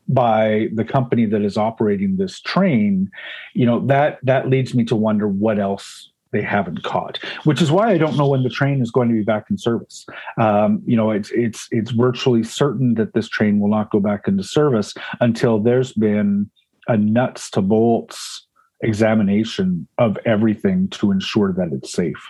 by 0.09 0.69
the 0.75 0.85
company 0.85 1.25
that 1.27 1.43
is 1.43 1.57
operating 1.57 2.17
this 2.17 2.41
train, 2.41 3.11
you 3.55 3.65
know, 3.65 3.87
that 3.87 4.19
that 4.23 4.49
leads 4.49 4.75
me 4.75 4.85
to 4.85 4.97
wonder 4.97 5.29
what 5.29 5.59
else 5.59 6.11
they 6.33 6.43
haven't 6.43 6.83
caught, 6.85 7.19
which 7.45 7.61
is 7.61 7.73
why 7.73 7.91
I 7.91 7.99
don't 7.99 8.17
know 8.17 8.29
when 8.29 8.43
the 8.43 8.51
train 8.51 8.83
is 8.83 8.91
going 8.91 9.09
to 9.09 9.15
be 9.15 9.23
back 9.23 9.47
in 9.51 9.59
service. 9.59 10.07
Um, 10.39 10.83
you 10.87 10.97
know, 10.97 11.11
it's 11.11 11.31
it's 11.31 11.67
it's 11.71 11.91
virtually 11.91 12.43
certain 12.43 12.95
that 12.95 13.15
this 13.15 13.29
train 13.29 13.61
will 13.61 13.71
not 13.71 13.91
go 13.91 14.01
back 14.01 14.29
into 14.29 14.45
service 14.45 14.95
until 15.21 15.59
there's 15.59 15.93
been 15.93 16.51
a 16.89 16.97
nuts 16.97 17.51
to 17.51 17.63
bolts 17.63 18.47
examination 18.83 19.87
of 19.99 20.17
everything 20.25 20.89
to 20.89 21.11
ensure 21.11 21.53
that 21.53 21.71
it's 21.73 21.93
safe. 21.93 22.23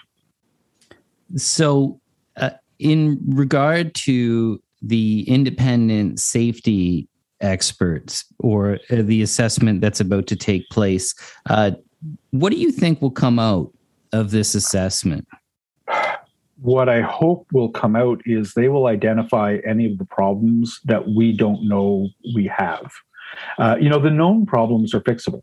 So, 1.37 2.01
uh, 2.37 2.51
in 2.79 3.21
regard 3.27 3.95
to 4.07 4.61
the 4.83 5.25
independent 5.29 6.19
safety 6.19 7.09
experts 7.41 8.25
or 8.39 8.79
uh, 8.91 9.03
the 9.03 9.23
assessment 9.23 9.81
that's 9.81 10.01
about 10.01 10.27
to 10.29 10.37
take 10.37 10.69
place, 10.71 11.15
uh, 11.49 11.73
what 12.31 12.51
do 12.51 12.57
you 12.57 12.73
think 12.73 13.01
will 13.01 13.11
come 13.11 13.39
out 13.39 13.73
of 14.13 14.31
this 14.31 14.55
assessment? 14.55 15.27
What 16.61 16.89
I 16.89 17.01
hope 17.01 17.47
will 17.53 17.71
come 17.71 17.97
out 17.97 18.21
is 18.27 18.53
they 18.53 18.69
will 18.69 18.87
identify 18.87 19.59
any 19.67 19.87
of 19.87 19.99
the 19.99 20.05
problems 20.05 20.81
that 20.85 21.09
we 21.09 21.33
don't 21.33 21.67
know 21.67 22.09
we 22.35 22.47
have. 22.55 22.91
Uh, 23.59 23.77
you 23.81 23.89
know, 23.89 23.99
the 23.99 24.11
known 24.11 24.45
problems 24.45 24.93
are 24.95 25.01
fixable. 25.01 25.43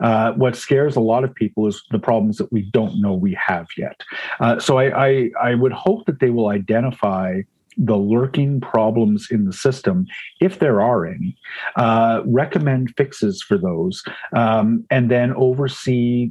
Uh, 0.00 0.32
what 0.32 0.56
scares 0.56 0.96
a 0.96 1.00
lot 1.00 1.24
of 1.24 1.34
people 1.34 1.66
is 1.66 1.82
the 1.90 1.98
problems 1.98 2.36
that 2.38 2.52
we 2.52 2.62
don't 2.62 3.00
know 3.00 3.12
we 3.12 3.34
have 3.34 3.66
yet. 3.76 4.00
Uh, 4.40 4.58
so 4.58 4.78
I, 4.78 5.06
I, 5.06 5.30
I 5.42 5.54
would 5.54 5.72
hope 5.72 6.06
that 6.06 6.20
they 6.20 6.30
will 6.30 6.48
identify 6.48 7.42
the 7.76 7.96
lurking 7.96 8.60
problems 8.60 9.28
in 9.30 9.44
the 9.44 9.52
system, 9.52 10.06
if 10.40 10.60
there 10.60 10.80
are 10.80 11.06
any, 11.06 11.36
uh, 11.76 12.22
recommend 12.24 12.94
fixes 12.96 13.42
for 13.42 13.58
those, 13.58 14.02
um, 14.32 14.84
and 14.90 15.10
then 15.10 15.32
oversee 15.34 16.30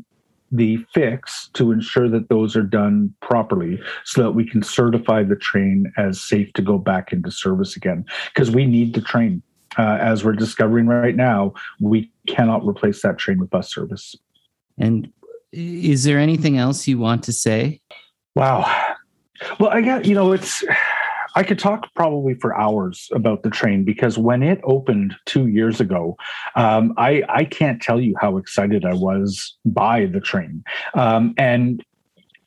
the 0.53 0.77
fix 0.93 1.49
to 1.53 1.71
ensure 1.71 2.07
that 2.07 2.29
those 2.29 2.55
are 2.55 2.63
done 2.63 3.13
properly 3.21 3.79
so 4.05 4.21
that 4.21 4.31
we 4.31 4.47
can 4.47 4.61
certify 4.61 5.23
the 5.23 5.35
train 5.35 5.91
as 5.97 6.21
safe 6.21 6.53
to 6.53 6.61
go 6.61 6.77
back 6.77 7.11
into 7.11 7.31
service 7.31 7.75
again 7.75 8.05
because 8.31 8.51
we 8.51 8.65
need 8.65 8.93
the 8.93 9.01
train 9.01 9.41
uh, 9.77 9.97
as 9.99 10.23
we're 10.23 10.33
discovering 10.33 10.87
right 10.87 11.15
now, 11.15 11.53
we 11.79 12.11
cannot 12.27 12.65
replace 12.65 13.01
that 13.01 13.17
train 13.17 13.39
with 13.39 13.49
bus 13.49 13.73
service. 13.73 14.15
And 14.77 15.11
is 15.51 16.03
there 16.03 16.19
anything 16.19 16.57
else 16.57 16.87
you 16.87 16.97
want 16.97 17.23
to 17.23 17.33
say? 17.33 17.81
Wow. 18.35 18.95
Well, 19.59 19.69
I 19.69 19.81
got, 19.81 20.05
you 20.05 20.15
know, 20.15 20.31
it's, 20.31 20.63
I 21.35 21.43
could 21.43 21.59
talk 21.59 21.93
probably 21.95 22.35
for 22.35 22.55
hours 22.55 23.09
about 23.11 23.43
the 23.43 23.49
train 23.49 23.83
because 23.83 24.17
when 24.17 24.43
it 24.43 24.61
opened 24.63 25.15
two 25.25 25.47
years 25.47 25.79
ago, 25.79 26.15
um, 26.55 26.93
I, 26.97 27.23
I 27.29 27.45
can't 27.45 27.81
tell 27.81 27.99
you 27.99 28.15
how 28.19 28.37
excited 28.37 28.85
I 28.85 28.93
was 28.93 29.57
by 29.65 30.05
the 30.05 30.19
train. 30.19 30.63
Um, 30.93 31.33
and 31.37 31.83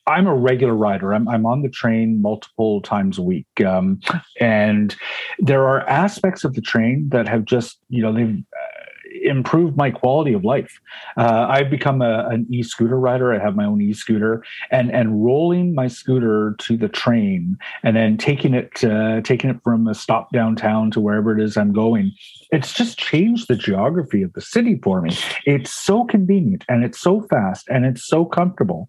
I'm 0.06 0.26
a 0.26 0.34
regular 0.34 0.74
rider. 0.74 1.12
I'm, 1.12 1.28
I'm 1.28 1.46
on 1.46 1.62
the 1.62 1.68
train 1.68 2.22
multiple 2.22 2.80
times 2.80 3.18
a 3.18 3.22
week. 3.22 3.46
Um, 3.64 4.00
and 4.40 4.94
there 5.38 5.66
are 5.66 5.80
aspects 5.88 6.44
of 6.44 6.54
the 6.54 6.60
train 6.60 7.08
that 7.10 7.28
have 7.28 7.44
just, 7.44 7.78
you 7.88 8.02
know, 8.02 8.12
they've 8.12 8.38
uh, 8.38 8.76
improved 9.22 9.76
my 9.76 9.90
quality 9.90 10.32
of 10.32 10.44
life. 10.44 10.80
Uh, 11.16 11.46
I've 11.48 11.70
become 11.70 12.02
a, 12.02 12.28
an 12.28 12.46
e-scooter 12.50 12.98
rider. 12.98 13.34
I 13.34 13.38
have 13.38 13.56
my 13.56 13.64
own 13.64 13.80
e-scooter 13.80 14.44
and, 14.70 14.92
and 14.92 15.24
rolling 15.24 15.74
my 15.74 15.88
scooter 15.88 16.54
to 16.58 16.76
the 16.76 16.88
train 16.88 17.58
and 17.82 17.96
then 17.96 18.16
taking 18.16 18.54
it, 18.54 18.84
uh, 18.84 19.22
taking 19.22 19.50
it 19.50 19.56
from 19.64 19.88
a 19.88 19.94
stop 19.94 20.32
downtown 20.32 20.90
to 20.92 21.00
wherever 21.00 21.36
it 21.36 21.42
is 21.42 21.56
I'm 21.56 21.72
going. 21.72 22.12
It's 22.52 22.72
just 22.72 22.98
changed 22.98 23.48
the 23.48 23.56
geography 23.56 24.22
of 24.22 24.32
the 24.34 24.40
city 24.40 24.78
for 24.82 25.00
me. 25.00 25.16
It's 25.44 25.72
so 25.72 26.04
convenient 26.04 26.64
and 26.68 26.84
it's 26.84 27.00
so 27.00 27.22
fast 27.22 27.66
and 27.68 27.84
it's 27.84 28.06
so 28.06 28.24
comfortable 28.24 28.88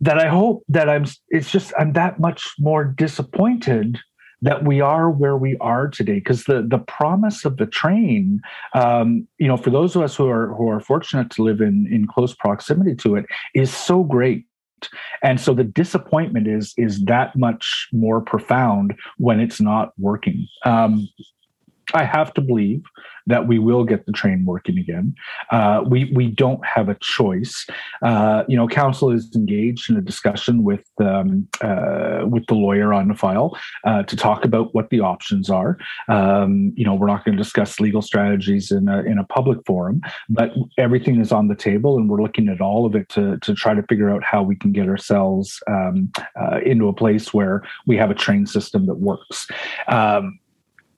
that 0.00 0.18
I 0.18 0.28
hope 0.28 0.64
that 0.68 0.88
I'm 0.88 1.04
it's 1.28 1.50
just 1.50 1.72
I'm 1.78 1.92
that 1.94 2.20
much 2.20 2.54
more 2.58 2.84
disappointed 2.84 3.98
that 4.42 4.64
we 4.64 4.80
are 4.80 5.10
where 5.10 5.36
we 5.36 5.56
are 5.58 5.88
today. 5.88 6.14
Because 6.14 6.44
the 6.44 6.62
the 6.62 6.78
promise 6.78 7.44
of 7.44 7.56
the 7.56 7.66
train 7.66 8.40
um, 8.74 9.26
you 9.38 9.48
know 9.48 9.56
for 9.56 9.70
those 9.70 9.96
of 9.96 10.02
us 10.02 10.16
who 10.16 10.28
are 10.28 10.54
who 10.54 10.68
are 10.68 10.80
fortunate 10.80 11.30
to 11.30 11.42
live 11.42 11.60
in 11.60 11.88
in 11.90 12.06
close 12.06 12.34
proximity 12.34 12.94
to 12.96 13.16
it 13.16 13.26
is 13.54 13.72
so 13.72 14.02
great. 14.02 14.44
And 15.22 15.40
so 15.40 15.54
the 15.54 15.64
disappointment 15.64 16.46
is 16.46 16.74
is 16.76 17.04
that 17.06 17.34
much 17.36 17.88
more 17.92 18.20
profound 18.20 18.94
when 19.16 19.40
it's 19.40 19.60
not 19.60 19.92
working. 19.98 20.46
Um, 20.64 21.08
I 21.94 22.04
have 22.04 22.34
to 22.34 22.40
believe 22.40 22.82
that 23.26 23.48
we 23.48 23.58
will 23.58 23.84
get 23.84 24.06
the 24.06 24.12
train 24.12 24.44
working 24.44 24.78
again. 24.78 25.14
Uh, 25.50 25.82
we 25.86 26.10
we 26.14 26.28
don't 26.28 26.64
have 26.64 26.88
a 26.88 26.94
choice. 26.96 27.66
Uh, 28.02 28.44
you 28.48 28.56
know, 28.56 28.68
council 28.68 29.10
is 29.10 29.30
engaged 29.34 29.90
in 29.90 29.96
a 29.96 30.00
discussion 30.00 30.62
with 30.62 30.84
um, 31.00 31.48
uh, 31.60 32.22
with 32.26 32.46
the 32.46 32.54
lawyer 32.54 32.92
on 32.92 33.08
the 33.08 33.14
file 33.14 33.58
uh, 33.84 34.02
to 34.04 34.16
talk 34.16 34.44
about 34.44 34.74
what 34.74 34.90
the 34.90 35.00
options 35.00 35.50
are. 35.50 35.78
Um, 36.08 36.72
you 36.76 36.84
know, 36.84 36.94
we're 36.94 37.08
not 37.08 37.24
going 37.24 37.36
to 37.36 37.42
discuss 37.42 37.80
legal 37.80 38.02
strategies 38.02 38.70
in 38.70 38.88
a, 38.88 39.00
in 39.02 39.18
a 39.18 39.24
public 39.24 39.58
forum, 39.66 40.00
but 40.28 40.52
everything 40.78 41.20
is 41.20 41.32
on 41.32 41.48
the 41.48 41.56
table, 41.56 41.96
and 41.96 42.08
we're 42.08 42.22
looking 42.22 42.48
at 42.48 42.60
all 42.60 42.86
of 42.86 42.94
it 42.94 43.08
to 43.10 43.38
to 43.38 43.54
try 43.54 43.74
to 43.74 43.82
figure 43.84 44.10
out 44.10 44.22
how 44.22 44.42
we 44.42 44.56
can 44.56 44.72
get 44.72 44.88
ourselves 44.88 45.60
um, 45.68 46.10
uh, 46.40 46.60
into 46.64 46.88
a 46.88 46.92
place 46.92 47.34
where 47.34 47.62
we 47.86 47.96
have 47.96 48.10
a 48.10 48.14
train 48.14 48.46
system 48.46 48.86
that 48.86 48.96
works. 48.96 49.46
Um, 49.88 50.38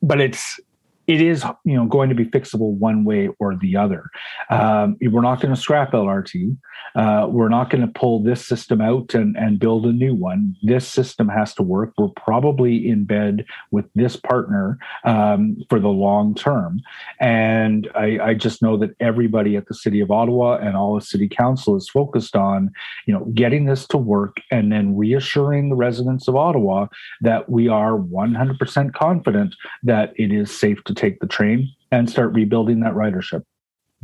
but 0.03 0.20
it's 0.20 0.61
it 1.08 1.22
is 1.22 1.42
you 1.64 1.74
know 1.74 1.86
going 1.86 2.10
to 2.10 2.14
be 2.14 2.26
fixable 2.26 2.74
one 2.74 3.02
way 3.02 3.30
or 3.40 3.56
the 3.56 3.76
other. 3.76 4.04
Um, 4.50 4.96
we're 5.00 5.22
not 5.22 5.40
going 5.40 5.54
to 5.54 5.60
scrap 5.60 5.92
LRT. 5.92 6.56
Uh, 6.94 7.26
we're 7.30 7.48
not 7.48 7.70
going 7.70 7.80
to 7.80 7.92
pull 7.98 8.22
this 8.22 8.46
system 8.46 8.80
out 8.80 9.14
and, 9.14 9.36
and 9.36 9.58
build 9.58 9.86
a 9.86 9.92
new 9.92 10.14
one. 10.14 10.54
This 10.62 10.86
system 10.86 11.28
has 11.28 11.54
to 11.54 11.62
work. 11.62 11.92
We're 11.96 12.08
probably 12.08 12.88
in 12.88 13.04
bed 13.04 13.46
with 13.70 13.86
this 13.94 14.16
partner 14.16 14.78
um, 15.04 15.56
for 15.68 15.80
the 15.80 15.88
long 15.88 16.34
term. 16.34 16.80
And 17.20 17.88
I, 17.94 18.18
I, 18.20 18.34
just 18.34 18.62
know 18.62 18.76
that 18.76 18.94
everybody 19.00 19.56
at 19.56 19.66
the 19.66 19.74
City 19.74 20.00
of 20.00 20.10
Ottawa 20.10 20.58
and 20.58 20.76
all 20.76 20.94
the 20.94 21.00
City 21.00 21.28
Council 21.28 21.76
is 21.76 21.88
focused 21.88 22.36
on, 22.36 22.70
you 23.06 23.14
know, 23.14 23.24
getting 23.34 23.64
this 23.64 23.86
to 23.88 23.96
work 23.96 24.40
and 24.50 24.70
then 24.70 24.96
reassuring 24.96 25.68
the 25.68 25.76
residents 25.76 26.28
of 26.28 26.36
Ottawa 26.36 26.86
that 27.20 27.48
we 27.48 27.68
are 27.68 27.98
100% 27.98 28.94
confident 28.94 29.54
that 29.82 30.12
it 30.16 30.32
is 30.32 30.56
safe 30.56 30.82
to 30.84 30.94
take 30.98 31.20
the 31.20 31.26
train 31.26 31.70
and 31.90 32.08
start 32.11 32.32
rebuilding 32.32 32.80
that 32.80 32.92
ridership. 32.92 33.44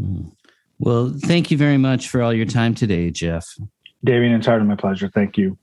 Mm. 0.00 0.32
Well, 0.78 1.12
thank 1.16 1.50
you 1.50 1.56
very 1.56 1.78
much 1.78 2.08
for 2.08 2.22
all 2.22 2.32
your 2.32 2.46
time 2.46 2.74
today, 2.74 3.10
Jeff. 3.10 3.46
Damien, 4.02 4.32
it's 4.32 4.46
entirely 4.46 4.66
my 4.66 4.76
pleasure. 4.76 5.08
Thank 5.08 5.38
you. 5.38 5.56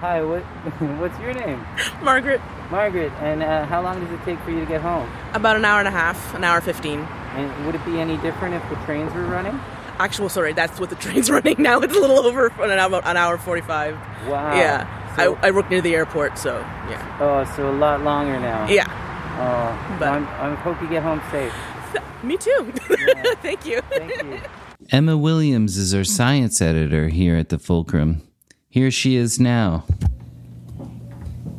Hi, 0.00 0.22
what, 0.22 0.42
what's 0.98 1.18
your 1.20 1.34
name? 1.34 1.64
Margaret. 2.02 2.40
Margaret, 2.70 3.12
and 3.20 3.42
uh, 3.42 3.66
how 3.66 3.82
long 3.82 4.00
does 4.02 4.10
it 4.10 4.20
take 4.24 4.40
for 4.40 4.50
you 4.50 4.60
to 4.60 4.66
get 4.66 4.80
home? 4.80 5.08
About 5.34 5.56
an 5.56 5.64
hour 5.64 5.78
and 5.78 5.86
a 5.86 5.92
half, 5.92 6.34
an 6.34 6.42
hour 6.42 6.60
15. 6.60 6.98
And 6.98 7.66
would 7.66 7.74
it 7.74 7.84
be 7.84 8.00
any 8.00 8.16
different 8.16 8.54
if 8.54 8.68
the 8.70 8.76
trains 8.86 9.12
were 9.12 9.26
running? 9.26 9.60
Actual, 9.98 10.28
sorry, 10.28 10.54
that's 10.54 10.80
what 10.80 10.90
the 10.90 10.96
train's 11.04 11.30
running 11.30 11.56
now. 11.58 11.80
It's 11.80 11.94
a 11.94 12.00
little 12.00 12.18
over 12.18 12.46
an 12.46 12.70
hour, 12.72 13.00
an 13.04 13.16
hour 13.16 13.38
45. 13.38 13.94
Wow. 14.26 14.56
Yeah. 14.56 15.16
So, 15.16 15.36
I, 15.36 15.48
I 15.48 15.50
work 15.50 15.70
near 15.70 15.82
the 15.82 15.94
airport, 15.94 16.38
so 16.38 16.58
yeah. 16.88 17.18
Oh, 17.20 17.44
so 17.54 17.70
a 17.70 17.76
lot 17.76 18.00
longer 18.00 18.40
now. 18.40 18.66
Yeah. 18.66 19.11
Oh, 19.34 19.96
but 19.98 20.08
I 20.08 20.54
hope 20.56 20.80
you 20.82 20.88
get 20.88 21.02
home 21.02 21.22
safe. 21.30 21.54
Me 22.22 22.36
too. 22.36 22.72
Yeah. 22.90 23.34
Thank 23.42 23.66
you. 23.66 23.80
Thank 23.90 24.22
you. 24.22 24.40
Emma 24.90 25.16
Williams 25.16 25.76
is 25.76 25.94
our 25.94 26.04
science 26.04 26.60
editor 26.60 27.08
here 27.08 27.36
at 27.36 27.48
the 27.48 27.58
Fulcrum. 27.58 28.22
Here 28.68 28.90
she 28.90 29.16
is 29.16 29.40
now. 29.40 29.84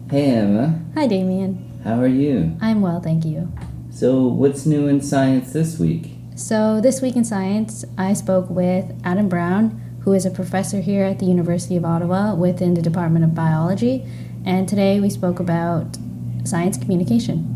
Hey, 0.10 0.32
Emma. 0.32 0.80
Hi, 0.96 1.08
Damien. 1.08 1.82
How 1.84 2.00
are 2.00 2.08
you? 2.08 2.56
I'm 2.62 2.82
well, 2.82 3.02
thank 3.02 3.26
you. 3.26 3.52
So, 3.90 4.28
what's 4.28 4.66
new 4.66 4.88
in 4.88 5.02
science 5.02 5.52
this 5.54 5.80
week? 5.80 6.12
So, 6.36 6.80
this 6.80 7.02
week 7.02 7.16
in 7.16 7.26
science, 7.26 7.84
I 7.98 8.14
spoke 8.14 8.50
with 8.50 8.94
Adam 9.04 9.28
Brown, 9.30 9.82
who 10.02 10.14
is 10.14 10.26
a 10.26 10.32
professor 10.32 10.82
here 10.82 11.06
at 11.06 11.20
the 11.20 11.26
University 11.26 11.76
of 11.76 11.86
Ottawa 11.86 12.36
within 12.36 12.74
the 12.74 12.82
Department 12.82 13.26
of 13.26 13.36
Biology, 13.36 14.06
and 14.46 14.68
today 14.68 15.00
we 15.00 15.10
spoke 15.10 15.40
about 15.40 15.98
science 16.44 16.78
communication. 16.78 17.53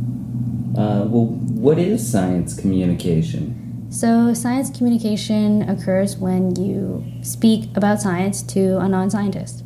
Uh, 0.77 1.05
well, 1.07 1.25
what 1.25 1.79
is 1.79 2.07
science 2.07 2.53
communication? 2.53 3.87
So, 3.89 4.31
science 4.35 4.69
communication 4.69 5.67
occurs 5.67 6.17
when 6.17 6.55
you 6.55 7.03
speak 7.23 7.75
about 7.75 7.99
science 7.99 8.43
to 8.53 8.77
a 8.77 8.87
non 8.87 9.09
scientist. 9.09 9.63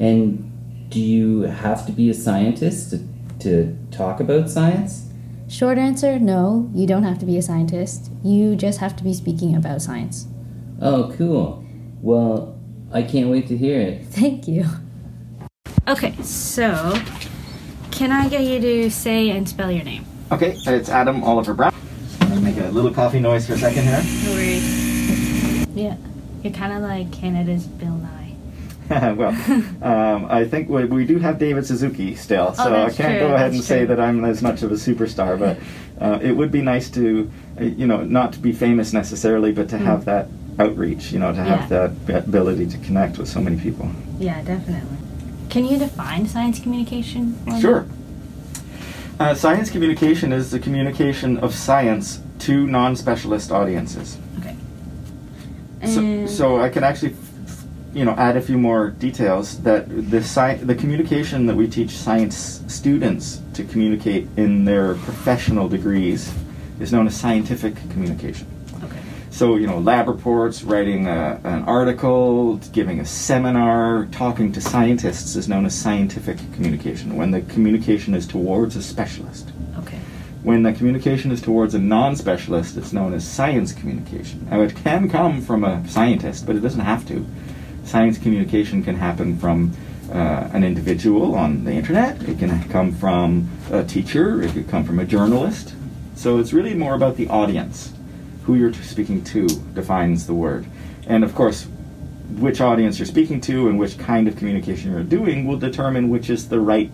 And 0.00 0.50
do 0.88 0.98
you 0.98 1.42
have 1.42 1.84
to 1.86 1.92
be 1.92 2.08
a 2.08 2.14
scientist 2.14 2.90
to, 2.90 3.06
to 3.40 3.76
talk 3.90 4.18
about 4.18 4.48
science? 4.48 5.10
Short 5.46 5.76
answer 5.76 6.18
no, 6.18 6.70
you 6.72 6.86
don't 6.86 7.02
have 7.02 7.18
to 7.18 7.26
be 7.26 7.36
a 7.36 7.42
scientist. 7.42 8.10
You 8.24 8.56
just 8.56 8.80
have 8.80 8.96
to 8.96 9.04
be 9.04 9.12
speaking 9.12 9.54
about 9.54 9.82
science. 9.82 10.26
Oh, 10.80 11.12
cool. 11.18 11.62
Well, 12.00 12.58
I 12.90 13.02
can't 13.02 13.28
wait 13.28 13.46
to 13.48 13.58
hear 13.58 13.78
it. 13.78 14.06
Thank 14.10 14.48
you. 14.48 14.64
Okay, 15.86 16.14
so 16.22 16.94
can 17.90 18.10
I 18.10 18.30
get 18.30 18.42
you 18.42 18.58
to 18.58 18.90
say 18.90 19.28
and 19.28 19.46
spell 19.46 19.70
your 19.70 19.84
name? 19.84 20.06
Okay, 20.32 20.56
it's 20.66 20.88
Adam 20.88 21.22
Oliver 21.22 21.54
Brown. 21.54 21.72
I'm 22.20 22.28
gonna 22.28 22.40
make 22.40 22.56
a 22.56 22.68
little 22.70 22.92
coffee 22.92 23.20
noise 23.20 23.46
for 23.46 23.52
a 23.52 23.58
second 23.58 23.84
here. 23.84 24.02
No 24.24 24.32
worries. 24.32 24.86
Yeah, 25.76 25.94
you're 26.42 26.54
kind 26.54 26.72
of 26.72 26.82
like 26.82 27.12
Canada's 27.12 27.66
Bill 27.66 27.92
Nye. 27.92 28.34
well, 29.14 29.28
um, 29.82 30.26
I 30.30 30.46
think 30.46 30.70
we, 30.70 30.86
we, 30.86 31.04
do 31.04 31.18
have 31.18 31.38
David 31.38 31.66
Suzuki 31.66 32.14
still, 32.14 32.54
so 32.54 32.74
oh, 32.74 32.86
I 32.86 32.90
can't 32.90 33.18
true, 33.18 33.28
go 33.28 33.34
ahead 33.34 33.50
and 33.50 33.56
true. 33.56 33.62
say 33.62 33.84
that 33.84 34.00
I'm 34.00 34.24
as 34.24 34.40
much 34.40 34.62
of 34.62 34.72
a 34.72 34.76
superstar, 34.76 35.38
but 35.38 35.58
uh, 36.00 36.18
it 36.22 36.32
would 36.32 36.50
be 36.50 36.62
nice 36.62 36.88
to, 36.92 37.30
uh, 37.60 37.64
you 37.64 37.86
know, 37.86 38.02
not 38.04 38.32
to 38.32 38.38
be 38.38 38.52
famous 38.52 38.94
necessarily, 38.94 39.52
but 39.52 39.68
to 39.68 39.76
mm. 39.76 39.80
have 39.80 40.06
that 40.06 40.28
outreach, 40.58 41.12
you 41.12 41.18
know, 41.18 41.30
to 41.30 41.42
have 41.42 41.70
yeah. 41.70 41.90
that 42.06 42.24
ability 42.24 42.66
to 42.68 42.78
connect 42.78 43.18
with 43.18 43.28
so 43.28 43.38
many 43.38 43.60
people. 43.60 43.90
Yeah, 44.18 44.40
definitely. 44.44 44.96
Can 45.50 45.66
you 45.66 45.78
define 45.78 46.26
science 46.26 46.58
communication? 46.58 47.36
Sure. 47.60 47.86
Uh, 49.18 49.34
science 49.34 49.70
communication 49.70 50.32
is 50.32 50.50
the 50.50 50.58
communication 50.58 51.38
of 51.38 51.54
science 51.54 52.20
to 52.38 52.66
non-specialist 52.66 53.50
audiences. 53.50 54.18
Okay. 54.38 54.56
So, 55.86 56.26
so 56.26 56.60
I 56.60 56.68
can 56.68 56.84
actually 56.84 57.14
you 57.94 58.04
know 58.04 58.12
add 58.12 58.36
a 58.36 58.42
few 58.42 58.58
more 58.58 58.90
details 58.90 59.58
that 59.62 59.88
the 60.10 60.18
sci- 60.18 60.56
the 60.56 60.74
communication 60.74 61.46
that 61.46 61.56
we 61.56 61.66
teach 61.66 61.90
science 61.90 62.62
students 62.66 63.40
to 63.54 63.64
communicate 63.64 64.28
in 64.36 64.66
their 64.66 64.96
professional 64.96 65.66
degrees 65.66 66.30
is 66.78 66.92
known 66.92 67.06
as 67.06 67.16
scientific 67.16 67.74
communication. 67.90 68.46
So 69.36 69.56
you 69.56 69.66
know 69.66 69.78
lab 69.78 70.08
reports, 70.08 70.62
writing 70.62 71.08
a, 71.08 71.38
an 71.44 71.64
article, 71.64 72.56
giving 72.72 73.00
a 73.00 73.04
seminar, 73.04 74.06
talking 74.06 74.50
to 74.52 74.62
scientists 74.62 75.36
is 75.36 75.46
known 75.46 75.66
as 75.66 75.74
scientific 75.74 76.38
communication. 76.54 77.16
When 77.16 77.32
the 77.32 77.42
communication 77.42 78.14
is 78.14 78.26
towards 78.26 78.76
a 78.76 78.82
specialist. 78.82 79.50
Okay. 79.80 79.98
When 80.42 80.62
the 80.62 80.72
communication 80.72 81.30
is 81.32 81.42
towards 81.42 81.74
a 81.74 81.78
non-specialist, 81.78 82.78
it's 82.78 82.94
known 82.94 83.12
as 83.12 83.28
science 83.28 83.74
communication. 83.74 84.48
Now 84.50 84.62
it 84.62 84.74
can 84.74 85.06
come 85.10 85.42
from 85.42 85.64
a 85.64 85.86
scientist, 85.86 86.46
but 86.46 86.56
it 86.56 86.60
doesn't 86.60 86.80
have 86.80 87.06
to 87.08 87.26
science 87.84 88.16
communication 88.16 88.82
can 88.82 88.94
happen 88.94 89.36
from 89.36 89.70
uh, 90.12 90.48
an 90.54 90.64
individual 90.64 91.34
on 91.34 91.62
the 91.62 91.72
internet, 91.72 92.22
it 92.22 92.38
can 92.38 92.66
come 92.70 92.90
from 92.90 93.50
a 93.70 93.84
teacher, 93.84 94.40
it 94.40 94.52
could 94.52 94.70
come 94.70 94.82
from 94.82 94.98
a 94.98 95.04
journalist. 95.04 95.74
So 96.14 96.38
it's 96.38 96.54
really 96.54 96.72
more 96.72 96.94
about 96.94 97.18
the 97.18 97.28
audience. 97.28 97.92
Who 98.46 98.54
you're 98.54 98.72
speaking 98.72 99.22
to 99.24 99.46
defines 99.74 100.26
the 100.26 100.34
word. 100.34 100.66
And 101.06 101.22
of 101.24 101.34
course, 101.34 101.66
which 102.38 102.60
audience 102.60 102.98
you're 102.98 103.06
speaking 103.06 103.40
to 103.42 103.68
and 103.68 103.78
which 103.78 103.98
kind 103.98 104.26
of 104.28 104.36
communication 104.36 104.92
you're 104.92 105.02
doing 105.02 105.46
will 105.46 105.58
determine 105.58 106.08
which 106.08 106.30
is 106.30 106.48
the 106.48 106.60
right 106.60 106.90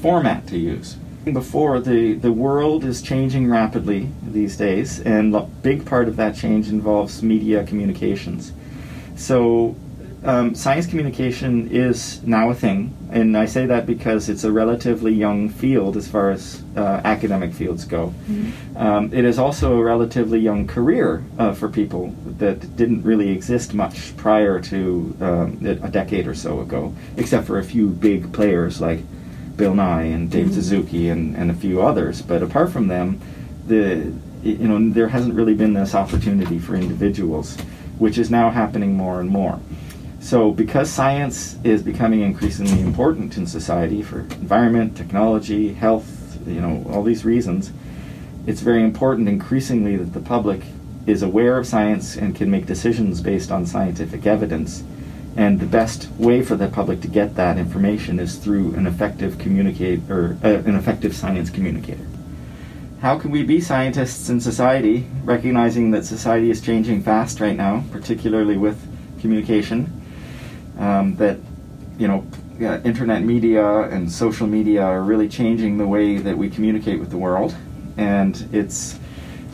format 0.00 0.46
to 0.48 0.58
use. 0.58 0.96
Before, 1.24 1.80
the, 1.80 2.14
the 2.14 2.30
world 2.30 2.84
is 2.84 3.02
changing 3.02 3.50
rapidly 3.50 4.10
these 4.22 4.56
days, 4.56 5.00
and 5.00 5.34
a 5.34 5.40
big 5.40 5.84
part 5.84 6.06
of 6.06 6.16
that 6.16 6.36
change 6.36 6.68
involves 6.68 7.22
media 7.22 7.64
communications. 7.64 8.52
So 9.16 9.74
um, 10.24 10.54
science 10.54 10.86
communication 10.86 11.68
is 11.68 12.22
now 12.24 12.50
a 12.50 12.54
thing, 12.54 12.96
and 13.10 13.36
I 13.36 13.46
say 13.46 13.66
that 13.66 13.86
because 13.86 14.28
it's 14.28 14.44
a 14.44 14.50
relatively 14.50 15.12
young 15.12 15.48
field 15.48 15.96
as 15.96 16.08
far 16.08 16.30
as 16.30 16.62
uh, 16.76 17.00
academic 17.04 17.52
fields 17.52 17.84
go. 17.84 18.14
Mm-hmm. 18.28 18.76
Um, 18.76 19.12
it 19.12 19.24
is 19.24 19.38
also 19.38 19.76
a 19.76 19.82
relatively 19.82 20.40
young 20.40 20.66
career 20.66 21.24
uh, 21.38 21.52
for 21.52 21.68
people 21.68 22.14
that 22.38 22.76
didn't 22.76 23.02
really 23.02 23.30
exist 23.30 23.74
much 23.74 24.16
prior 24.16 24.60
to 24.62 25.16
um, 25.20 25.58
a 25.82 25.88
decade 25.88 26.26
or 26.26 26.34
so 26.34 26.60
ago, 26.60 26.94
except 27.16 27.46
for 27.46 27.58
a 27.58 27.64
few 27.64 27.88
big 27.88 28.32
players 28.32 28.80
like 28.80 29.00
Bill 29.56 29.74
Nye 29.74 30.02
and 30.02 30.30
Dave 30.30 30.46
Mm-hmm. 30.46 30.54
Suzuki 30.54 31.08
and, 31.08 31.36
and 31.36 31.50
a 31.50 31.54
few 31.54 31.82
others. 31.82 32.22
But 32.22 32.42
apart 32.42 32.70
from 32.70 32.88
them, 32.88 33.20
the 33.66 34.12
you 34.42 34.68
know 34.68 34.92
there 34.92 35.08
hasn't 35.08 35.34
really 35.34 35.54
been 35.54 35.74
this 35.74 35.94
opportunity 35.94 36.58
for 36.58 36.74
individuals, 36.74 37.56
which 37.98 38.18
is 38.18 38.30
now 38.30 38.50
happening 38.50 38.94
more 38.94 39.20
and 39.20 39.28
more. 39.28 39.60
So, 40.26 40.50
because 40.50 40.90
science 40.90 41.56
is 41.62 41.84
becoming 41.84 42.22
increasingly 42.22 42.80
important 42.80 43.36
in 43.36 43.46
society 43.46 44.02
for 44.02 44.22
environment, 44.22 44.96
technology, 44.96 45.72
health, 45.72 46.36
you 46.48 46.60
know, 46.60 46.84
all 46.90 47.04
these 47.04 47.24
reasons, 47.24 47.70
it's 48.44 48.60
very 48.60 48.82
important 48.82 49.28
increasingly 49.28 49.96
that 49.96 50.12
the 50.12 50.18
public 50.18 50.62
is 51.06 51.22
aware 51.22 51.56
of 51.56 51.64
science 51.64 52.16
and 52.16 52.34
can 52.34 52.50
make 52.50 52.66
decisions 52.66 53.20
based 53.20 53.52
on 53.52 53.66
scientific 53.66 54.26
evidence. 54.26 54.82
And 55.36 55.60
the 55.60 55.66
best 55.66 56.10
way 56.18 56.42
for 56.42 56.56
the 56.56 56.66
public 56.66 57.02
to 57.02 57.08
get 57.08 57.36
that 57.36 57.56
information 57.56 58.18
is 58.18 58.34
through 58.34 58.74
an 58.74 58.88
effective 58.88 59.38
communicate 59.38 60.10
or 60.10 60.36
uh, 60.42 60.48
an 60.48 60.74
effective 60.74 61.14
science 61.14 61.50
communicator. 61.50 62.04
How 63.00 63.16
can 63.16 63.30
we 63.30 63.44
be 63.44 63.60
scientists 63.60 64.28
in 64.28 64.40
society, 64.40 65.06
recognizing 65.22 65.92
that 65.92 66.04
society 66.04 66.50
is 66.50 66.60
changing 66.60 67.04
fast 67.04 67.38
right 67.38 67.56
now, 67.56 67.84
particularly 67.92 68.56
with 68.56 68.76
communication? 69.20 70.02
Um, 70.78 71.16
that 71.16 71.38
you 71.98 72.08
know 72.08 72.26
uh, 72.60 72.80
internet 72.84 73.22
media 73.22 73.82
and 73.82 74.10
social 74.10 74.46
media 74.46 74.82
are 74.82 75.02
really 75.02 75.28
changing 75.28 75.78
the 75.78 75.86
way 75.86 76.16
that 76.16 76.36
we 76.36 76.48
communicate 76.48 76.98
with 76.98 77.10
the 77.10 77.18
world 77.18 77.54
and 77.96 78.48
it's 78.52 78.98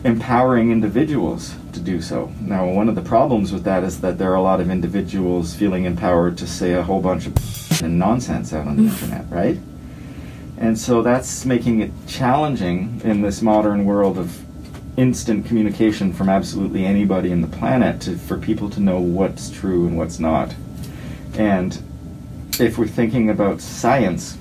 empowering 0.03 0.71
individuals 0.71 1.55
to 1.71 1.79
do 1.79 2.01
so. 2.01 2.31
Now 2.41 2.67
one 2.67 2.89
of 2.89 2.95
the 2.95 3.01
problems 3.01 3.51
with 3.51 3.63
that 3.63 3.83
is 3.83 4.01
that 4.01 4.17
there 4.17 4.31
are 4.31 4.35
a 4.35 4.41
lot 4.41 4.59
of 4.59 4.69
individuals 4.69 5.53
feeling 5.55 5.85
empowered 5.85 6.37
to 6.39 6.47
say 6.47 6.73
a 6.73 6.83
whole 6.83 7.01
bunch 7.01 7.27
of 7.27 7.81
nonsense 7.83 8.53
out 8.53 8.67
on 8.67 8.77
the 8.77 8.83
internet 8.83 9.25
right? 9.29 9.57
And 10.57 10.77
so 10.77 11.01
that's 11.01 11.45
making 11.45 11.81
it 11.81 11.91
challenging 12.07 13.01
in 13.03 13.21
this 13.21 13.41
modern 13.41 13.85
world 13.85 14.17
of 14.17 14.39
instant 14.97 15.45
communication 15.45 16.13
from 16.13 16.29
absolutely 16.29 16.85
anybody 16.85 17.31
in 17.31 17.41
the 17.41 17.47
planet 17.47 17.99
to, 18.01 18.15
for 18.15 18.37
people 18.37 18.69
to 18.69 18.79
know 18.79 18.99
what's 18.99 19.49
true 19.49 19.87
and 19.87 19.97
what's 19.97 20.19
not 20.19 20.53
and 21.35 21.81
if 22.59 22.77
we're 22.77 22.87
thinking 22.87 23.29
about 23.29 23.61
science, 23.61 24.37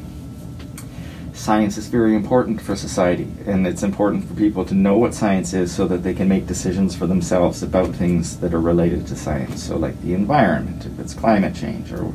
science 1.32 1.76
is 1.76 1.88
very 1.88 2.14
important 2.14 2.60
for 2.60 2.76
society, 2.76 3.26
and 3.46 3.66
it's 3.66 3.82
important 3.82 4.24
for 4.24 4.34
people 4.34 4.64
to 4.64 4.74
know 4.74 4.96
what 4.96 5.14
science 5.14 5.54
is 5.54 5.74
so 5.74 5.88
that 5.88 6.02
they 6.02 6.14
can 6.14 6.28
make 6.28 6.46
decisions 6.46 6.94
for 6.94 7.06
themselves 7.06 7.62
about 7.62 7.94
things 7.94 8.38
that 8.38 8.52
are 8.52 8.60
related 8.60 9.06
to 9.06 9.16
science. 9.16 9.62
So, 9.62 9.76
like 9.76 10.00
the 10.02 10.14
environment, 10.14 10.84
if 10.86 10.98
it's 11.00 11.14
climate 11.14 11.54
change 11.54 11.92
or 11.92 12.12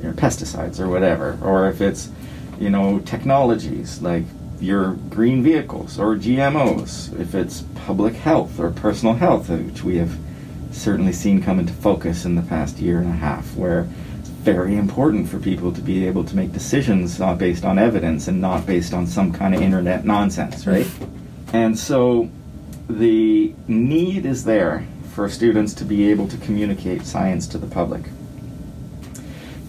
you 0.00 0.04
know, 0.04 0.12
pesticides 0.12 0.80
or 0.80 0.88
whatever, 0.88 1.38
or 1.42 1.68
if 1.68 1.80
it's 1.80 2.10
you 2.58 2.70
know 2.70 3.00
technologies 3.00 4.00
like 4.00 4.24
your 4.60 4.92
green 5.10 5.42
vehicles 5.42 5.98
or 5.98 6.16
GMOs, 6.16 7.18
if 7.20 7.34
it's 7.34 7.62
public 7.74 8.14
health 8.14 8.58
or 8.58 8.70
personal 8.70 9.14
health, 9.14 9.50
which 9.50 9.84
we 9.84 9.98
have 9.98 10.16
certainly 10.72 11.12
seen 11.12 11.42
come 11.42 11.58
into 11.58 11.72
focus 11.72 12.24
in 12.24 12.34
the 12.34 12.42
past 12.42 12.78
year 12.78 12.98
and 12.98 13.08
a 13.08 13.12
half, 13.12 13.54
where 13.56 13.86
very 14.44 14.76
important 14.76 15.26
for 15.26 15.38
people 15.38 15.72
to 15.72 15.80
be 15.80 16.06
able 16.06 16.22
to 16.22 16.36
make 16.36 16.52
decisions 16.52 17.18
uh, 17.18 17.34
based 17.34 17.64
on 17.64 17.78
evidence 17.78 18.28
and 18.28 18.42
not 18.42 18.66
based 18.66 18.92
on 18.92 19.06
some 19.06 19.32
kind 19.32 19.54
of 19.54 19.62
internet 19.62 20.04
nonsense, 20.04 20.66
right? 20.66 20.86
And 21.54 21.78
so 21.78 22.28
the 22.86 23.54
need 23.66 24.26
is 24.26 24.44
there 24.44 24.86
for 25.14 25.30
students 25.30 25.72
to 25.74 25.84
be 25.84 26.10
able 26.10 26.28
to 26.28 26.36
communicate 26.36 27.06
science 27.06 27.46
to 27.46 27.58
the 27.58 27.66
public. 27.66 28.02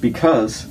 Because 0.02 0.68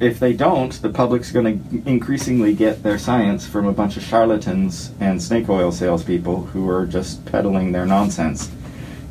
if 0.00 0.18
they 0.18 0.32
don't, 0.32 0.72
the 0.82 0.90
public's 0.90 1.30
going 1.30 1.46
to 1.46 1.88
increasingly 1.88 2.52
get 2.52 2.82
their 2.82 2.98
science 2.98 3.46
from 3.46 3.66
a 3.66 3.72
bunch 3.72 3.96
of 3.96 4.02
charlatans 4.02 4.90
and 4.98 5.22
snake 5.22 5.48
oil 5.48 5.70
salespeople 5.70 6.46
who 6.46 6.68
are 6.68 6.84
just 6.84 7.24
peddling 7.26 7.70
their 7.70 7.86
nonsense. 7.86 8.50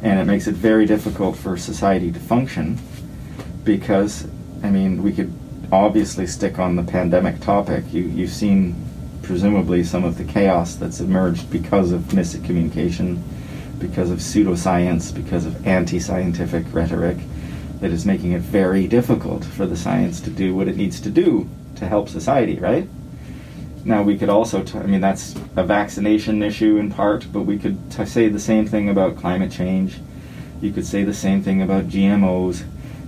And 0.04 0.20
it 0.20 0.26
makes 0.26 0.46
it 0.46 0.56
very 0.56 0.86
difficult 0.86 1.38
for 1.38 1.56
society 1.56 2.12
to 2.12 2.20
function 2.20 2.78
because 3.66 4.28
I 4.64 4.70
mean 4.70 5.04
we 5.04 5.12
could 5.12 5.34
obviously 5.72 6.28
stick 6.28 6.60
on 6.60 6.78
the 6.78 6.84
pandemic 6.84 7.42
topic. 7.42 7.84
You 7.92 8.04
you've 8.04 8.32
seen 8.32 8.76
presumably 9.22 9.84
some 9.84 10.06
of 10.06 10.18
the 10.18 10.24
chaos 10.24 10.76
that's 10.76 11.02
emerged 11.02 11.50
because 11.50 11.92
of 11.92 12.02
miscommunication 12.04 13.22
because 13.80 14.10
of 14.10 14.20
pseudoscience, 14.20 15.14
because 15.14 15.46
of 15.46 15.68
anti 15.68 16.00
scientific 16.00 16.66
rhetoric 16.74 17.18
that 17.82 17.92
is 17.92 18.06
making 18.06 18.32
it 18.32 18.42
very 18.42 18.88
difficult 18.88 19.44
for 19.44 19.66
the 19.66 19.76
science 19.76 20.22
to 20.22 20.30
do 20.30 20.56
what 20.56 20.68
it 20.68 20.78
needs 20.78 21.00
to 21.02 21.10
do 21.10 21.48
to 21.76 21.88
help 21.88 22.08
society, 22.08 22.58
right? 22.58 22.88
Now, 23.84 24.02
we 24.02 24.18
could 24.18 24.30
also, 24.30 24.64
t- 24.64 24.80
I 24.80 24.84
mean, 24.84 25.02
that's 25.02 25.36
a 25.56 25.64
vaccination 25.64 26.42
issue 26.42 26.78
in 26.78 26.90
part, 26.90 27.28
but 27.32 27.42
we 27.42 27.60
could 27.60 27.92
t- 27.92 28.06
say 28.06 28.30
the 28.30 28.40
same 28.40 28.66
thing 28.66 28.90
about 28.90 29.18
climate 29.18 29.52
change. 29.52 30.00
You 30.62 30.72
could 30.72 30.88
say 30.88 31.04
the 31.04 31.14
same 31.14 31.44
thing 31.44 31.62
about 31.62 31.90
GMOs. 31.90 32.64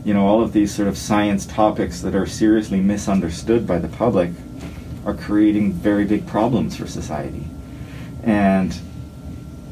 You 0.08 0.14
know, 0.14 0.26
all 0.26 0.41
of 0.41 0.53
these 0.53 0.74
sort 0.74 0.88
of 0.88 0.97
science 0.97 1.45
topics 1.45 1.99
that 1.99 2.16
are 2.16 2.26
seriously 2.26 2.80
misunderstood 2.80 3.68
by 3.68 3.78
the 3.78 3.89
public 3.89 4.32
are 5.05 5.14
creating 5.14 5.74
very 5.74 6.05
big 6.05 6.26
problems 6.26 6.78
for 6.78 6.88
society. 6.88 7.45
And 8.24 8.74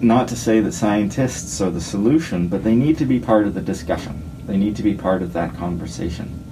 not 0.02 0.28
to 0.28 0.36
say 0.36 0.60
that 0.60 0.74
scientists 0.74 1.62
are 1.62 1.70
the 1.70 1.80
solution, 1.80 2.50
but 2.50 2.66
they 2.66 2.76
need 2.76 2.98
to 2.98 3.06
be 3.06 3.18
part 3.18 3.48
of 3.48 3.54
the 3.54 3.62
discussion. 3.62 4.30
They 4.46 4.58
need 4.58 4.76
to 4.76 4.84
be 4.84 4.94
part 4.94 5.22
of 5.22 5.32
that 5.32 5.56
conversation. 5.56 6.44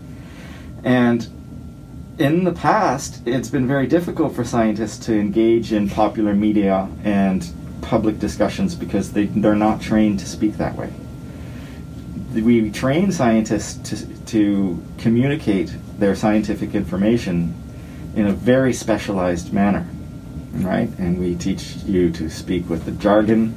And 0.86 1.28
in 2.18 2.46
the 2.46 2.54
past, 2.54 3.22
it's 3.28 3.50
been 3.50 3.68
very 3.68 3.88
difficult 3.88 4.34
for 4.34 4.46
scientists 4.46 5.06
to 5.08 5.20
engage 5.20 5.74
in 5.74 5.90
popular 5.90 6.34
media 6.34 6.88
and 7.04 7.46
public 7.82 8.18
discussions 8.18 8.76
because 8.76 9.12
they, 9.12 9.26
they're 9.26 9.56
not 9.56 9.82
trained 9.82 10.22
to 10.22 10.26
speak 10.26 10.56
that 10.56 10.74
way. 10.78 10.90
We 12.34 12.72
train 12.72 13.12
scientists 13.12 13.90
to, 13.90 14.26
to 14.26 14.84
communicate 14.98 15.72
their 16.00 16.16
scientific 16.16 16.74
information 16.74 17.54
in 18.16 18.28
a 18.28 18.32
very 18.34 18.74
specialized 18.74 19.54
manner, 19.54 19.88
right? 20.54 20.90
And 20.98 21.20
we 21.20 21.36
teach 21.36 21.76
you 21.86 22.12
to 22.12 22.30
speak 22.30 22.70
with 22.70 22.86
the 22.86 22.92
jargon, 22.92 23.56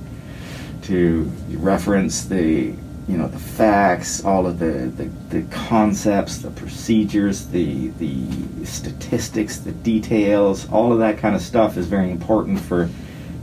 to 0.82 1.30
reference 1.50 2.24
the 2.24 2.74
you 3.08 3.16
know 3.16 3.28
the 3.28 3.38
facts, 3.38 4.24
all 4.24 4.46
of 4.46 4.58
the, 4.58 4.92
the, 4.96 5.04
the 5.30 5.42
concepts, 5.54 6.38
the 6.38 6.50
procedures, 6.50 7.46
the 7.46 7.88
the 7.98 8.64
statistics, 8.64 9.58
the 9.58 9.72
details, 9.72 10.68
all 10.70 10.92
of 10.92 10.98
that 10.98 11.18
kind 11.18 11.34
of 11.34 11.40
stuff 11.40 11.76
is 11.76 11.86
very 11.86 12.10
important 12.10 12.58
for 12.58 12.88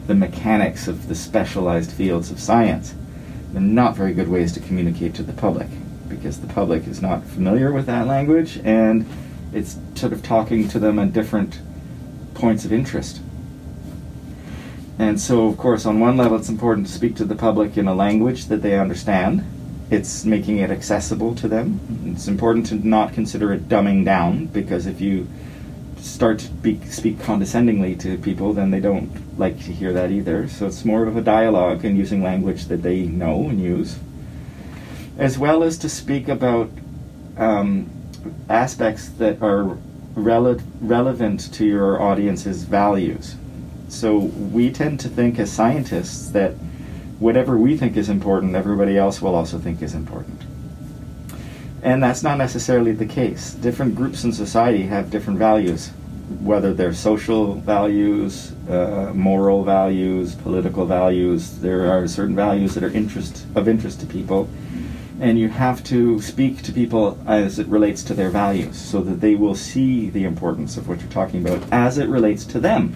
the 0.08 0.16
mechanics 0.16 0.88
of 0.88 1.08
the 1.08 1.16
specialized 1.16 1.92
fields 1.92 2.30
of 2.30 2.40
science. 2.40 2.94
Not 3.54 3.96
very 3.96 4.14
good 4.14 4.28
ways 4.28 4.52
to 4.54 4.60
communicate 4.60 5.14
to 5.16 5.24
the 5.24 5.34
public 5.34 5.68
because 6.10 6.40
the 6.40 6.48
public 6.48 6.88
is 6.88 7.02
not 7.02 7.24
familiar 7.24 7.72
with 7.72 7.86
that 7.86 8.08
language 8.08 8.60
and 8.64 9.06
it's 9.54 9.78
sort 9.96 10.14
of 10.14 10.24
talking 10.24 10.68
to 10.70 10.80
them 10.80 11.00
at 11.00 11.14
different 11.14 11.60
points 12.34 12.66
of 12.66 12.74
interest. 12.74 13.22
And 15.00 15.20
so, 15.20 15.48
of 15.48 15.58
course, 15.58 15.86
on 15.86 16.00
one 16.00 16.18
level, 16.18 16.38
it's 16.38 16.50
important 16.50 16.88
to 16.88 16.94
speak 16.94 17.16
to 17.16 17.26
the 17.26 17.36
public 17.36 17.78
in 17.78 17.88
a 17.88 17.96
language 17.96 18.46
that 18.46 18.62
they 18.62 18.78
understand. 18.80 19.44
It's 19.90 20.26
making 20.26 20.58
it 20.58 20.72
accessible 20.72 21.36
to 21.36 21.48
them. 21.48 21.80
It's 22.06 22.28
important 22.28 22.68
to 22.68 22.76
not 22.76 23.14
consider 23.14 23.54
it 23.54 23.68
dumbing 23.68 24.06
down 24.06 24.48
because 24.48 24.86
if 24.86 25.02
you 25.02 25.28
start 26.04 26.40
to 26.40 26.46
speak, 26.46 26.84
speak 26.86 27.20
condescendingly 27.20 27.96
to 27.96 28.18
people, 28.18 28.54
then 28.54 28.72
they 28.72 28.82
don't 28.82 29.40
like 29.40 29.58
to 29.64 29.72
hear 29.72 29.94
that 29.94 30.12
either. 30.12 30.48
So 30.50 30.68
it's 30.68 30.84
more 30.84 31.06
of 31.06 31.16
a 31.16 31.22
dialogue 31.22 31.86
and 31.86 31.98
using 31.98 32.22
language 32.22 32.66
that 32.66 32.84
they 32.84 33.04
know 33.04 33.50
and 33.50 33.62
use, 33.62 33.98
as 35.18 35.40
well 35.40 35.64
as 35.64 35.78
to 35.78 35.90
speak 35.90 36.28
about 36.28 36.70
um, 37.38 37.90
aspects 38.50 39.10
that 39.10 39.42
are 39.42 39.78
rele- 40.16 40.62
relevant 40.82 41.54
to 41.54 41.66
your 41.66 42.02
audience's 42.02 42.64
values. 42.64 43.36
So 43.88 44.18
we 44.18 44.72
tend 44.72 45.00
to 45.02 45.10
think 45.10 45.40
as 45.40 45.52
scientists 45.52 46.30
that 46.32 46.54
whatever 47.20 47.58
we 47.58 47.78
think 47.78 47.96
is 47.96 48.10
important, 48.10 48.56
everybody 48.56 48.98
else 48.98 49.22
will 49.22 49.36
also 49.36 49.58
think 49.58 49.82
is 49.82 49.94
important. 49.94 50.42
And 51.84 52.02
that's 52.02 52.24
not 52.24 52.38
necessarily 52.38 52.94
the 52.94 53.06
case. 53.06 53.54
Different 53.56 53.94
groups 53.94 54.24
in 54.24 54.32
society 54.32 54.84
have 54.84 55.12
different 55.12 55.38
values, 55.38 55.90
whether 56.40 56.74
they're 56.74 56.94
social 56.94 57.56
values, 57.56 58.54
uh, 58.70 59.12
moral 59.14 59.66
values, 59.66 60.34
political 60.34 60.86
values. 60.86 61.60
There 61.60 61.92
are 61.92 62.08
certain 62.08 62.38
values 62.38 62.74
that 62.76 62.84
are 62.86 62.90
interest 62.92 63.46
of 63.56 63.68
interest 63.68 64.00
to 64.00 64.06
people, 64.06 64.48
and 65.20 65.38
you 65.38 65.50
have 65.50 65.84
to 65.84 66.22
speak 66.22 66.62
to 66.64 66.72
people 66.72 67.20
as 67.28 67.60
it 67.60 67.68
relates 67.68 68.02
to 68.04 68.14
their 68.14 68.30
values, 68.30 68.78
so 68.78 69.02
that 69.02 69.20
they 69.20 69.36
will 69.36 69.56
see 69.56 70.10
the 70.10 70.24
importance 70.24 70.78
of 70.78 70.88
what 70.88 71.02
you're 71.02 71.12
talking 71.12 71.46
about 71.46 71.62
as 71.70 71.98
it 71.98 72.08
relates 72.08 72.46
to 72.46 72.62
them, 72.62 72.96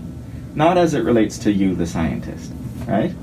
not 0.55 0.77
as 0.77 0.93
it 0.93 1.03
relates 1.03 1.37
to 1.39 1.51
you, 1.51 1.75
the 1.75 1.85
scientist, 1.85 2.53
right? 2.87 3.13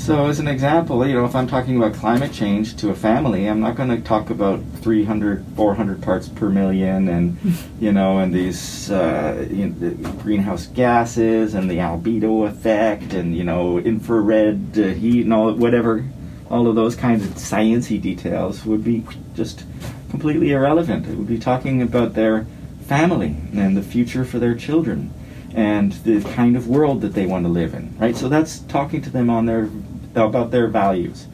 So, 0.00 0.28
as 0.28 0.40
an 0.40 0.48
example, 0.48 1.06
you 1.06 1.12
know, 1.12 1.26
if 1.26 1.34
I'm 1.34 1.46
talking 1.46 1.76
about 1.76 1.92
climate 1.92 2.32
change 2.32 2.74
to 2.76 2.88
a 2.88 2.94
family, 2.94 3.46
I'm 3.46 3.60
not 3.60 3.76
going 3.76 3.90
to 3.90 4.00
talk 4.00 4.30
about 4.30 4.62
300, 4.76 5.44
400 5.56 6.02
parts 6.02 6.26
per 6.26 6.48
million 6.48 7.06
and, 7.06 7.36
you 7.80 7.92
know, 7.92 8.18
and 8.18 8.32
these 8.32 8.90
uh, 8.90 9.46
you 9.50 9.66
know, 9.68 10.10
greenhouse 10.12 10.68
gases 10.68 11.52
and 11.52 11.70
the 11.70 11.76
albedo 11.76 12.48
effect 12.48 13.12
and, 13.12 13.36
you 13.36 13.44
know, 13.44 13.78
infrared 13.78 14.78
uh, 14.78 14.84
heat 14.84 15.24
and 15.24 15.34
all, 15.34 15.52
whatever, 15.52 16.02
all 16.48 16.66
of 16.66 16.74
those 16.76 16.96
kinds 16.96 17.22
of 17.22 17.32
sciencey 17.32 18.00
details 18.00 18.64
would 18.64 18.82
be 18.82 19.04
just 19.34 19.64
completely 20.08 20.52
irrelevant. 20.52 21.06
It 21.06 21.14
would 21.14 21.28
be 21.28 21.38
talking 21.38 21.82
about 21.82 22.14
their 22.14 22.46
family 22.86 23.36
and 23.52 23.76
the 23.76 23.82
future 23.82 24.24
for 24.24 24.38
their 24.38 24.54
children 24.54 25.12
and 25.54 25.92
the 26.04 26.22
kind 26.34 26.56
of 26.56 26.68
world 26.68 27.00
that 27.00 27.12
they 27.12 27.26
want 27.26 27.44
to 27.44 27.50
live 27.50 27.74
in, 27.74 27.96
right? 27.98 28.16
So 28.16 28.28
that's 28.28 28.60
talking 28.60 29.02
to 29.02 29.10
them 29.10 29.28
on 29.28 29.46
their 29.46 29.68
about 30.14 30.50
their 30.50 30.66
values 30.68 31.26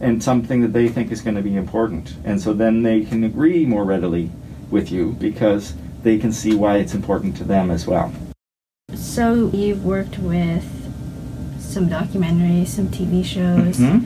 and 0.00 0.22
something 0.22 0.60
that 0.60 0.72
they 0.72 0.88
think 0.88 1.10
is 1.12 1.20
going 1.20 1.36
to 1.36 1.42
be 1.42 1.56
important. 1.56 2.14
And 2.24 2.40
so 2.40 2.52
then 2.52 2.82
they 2.82 3.02
can 3.02 3.24
agree 3.24 3.64
more 3.64 3.84
readily 3.84 4.30
with 4.70 4.90
you 4.90 5.12
because 5.20 5.74
they 6.02 6.18
can 6.18 6.32
see 6.32 6.54
why 6.54 6.78
it's 6.78 6.94
important 6.94 7.36
to 7.38 7.44
them 7.44 7.70
as 7.70 7.86
well. 7.86 8.12
So 8.94 9.50
you've 9.52 9.84
worked 9.84 10.18
with 10.18 10.64
some 11.58 11.88
documentaries, 11.88 12.68
some 12.68 12.88
TV 12.88 13.22
shows, 13.24 13.78
Mhm. 13.78 14.04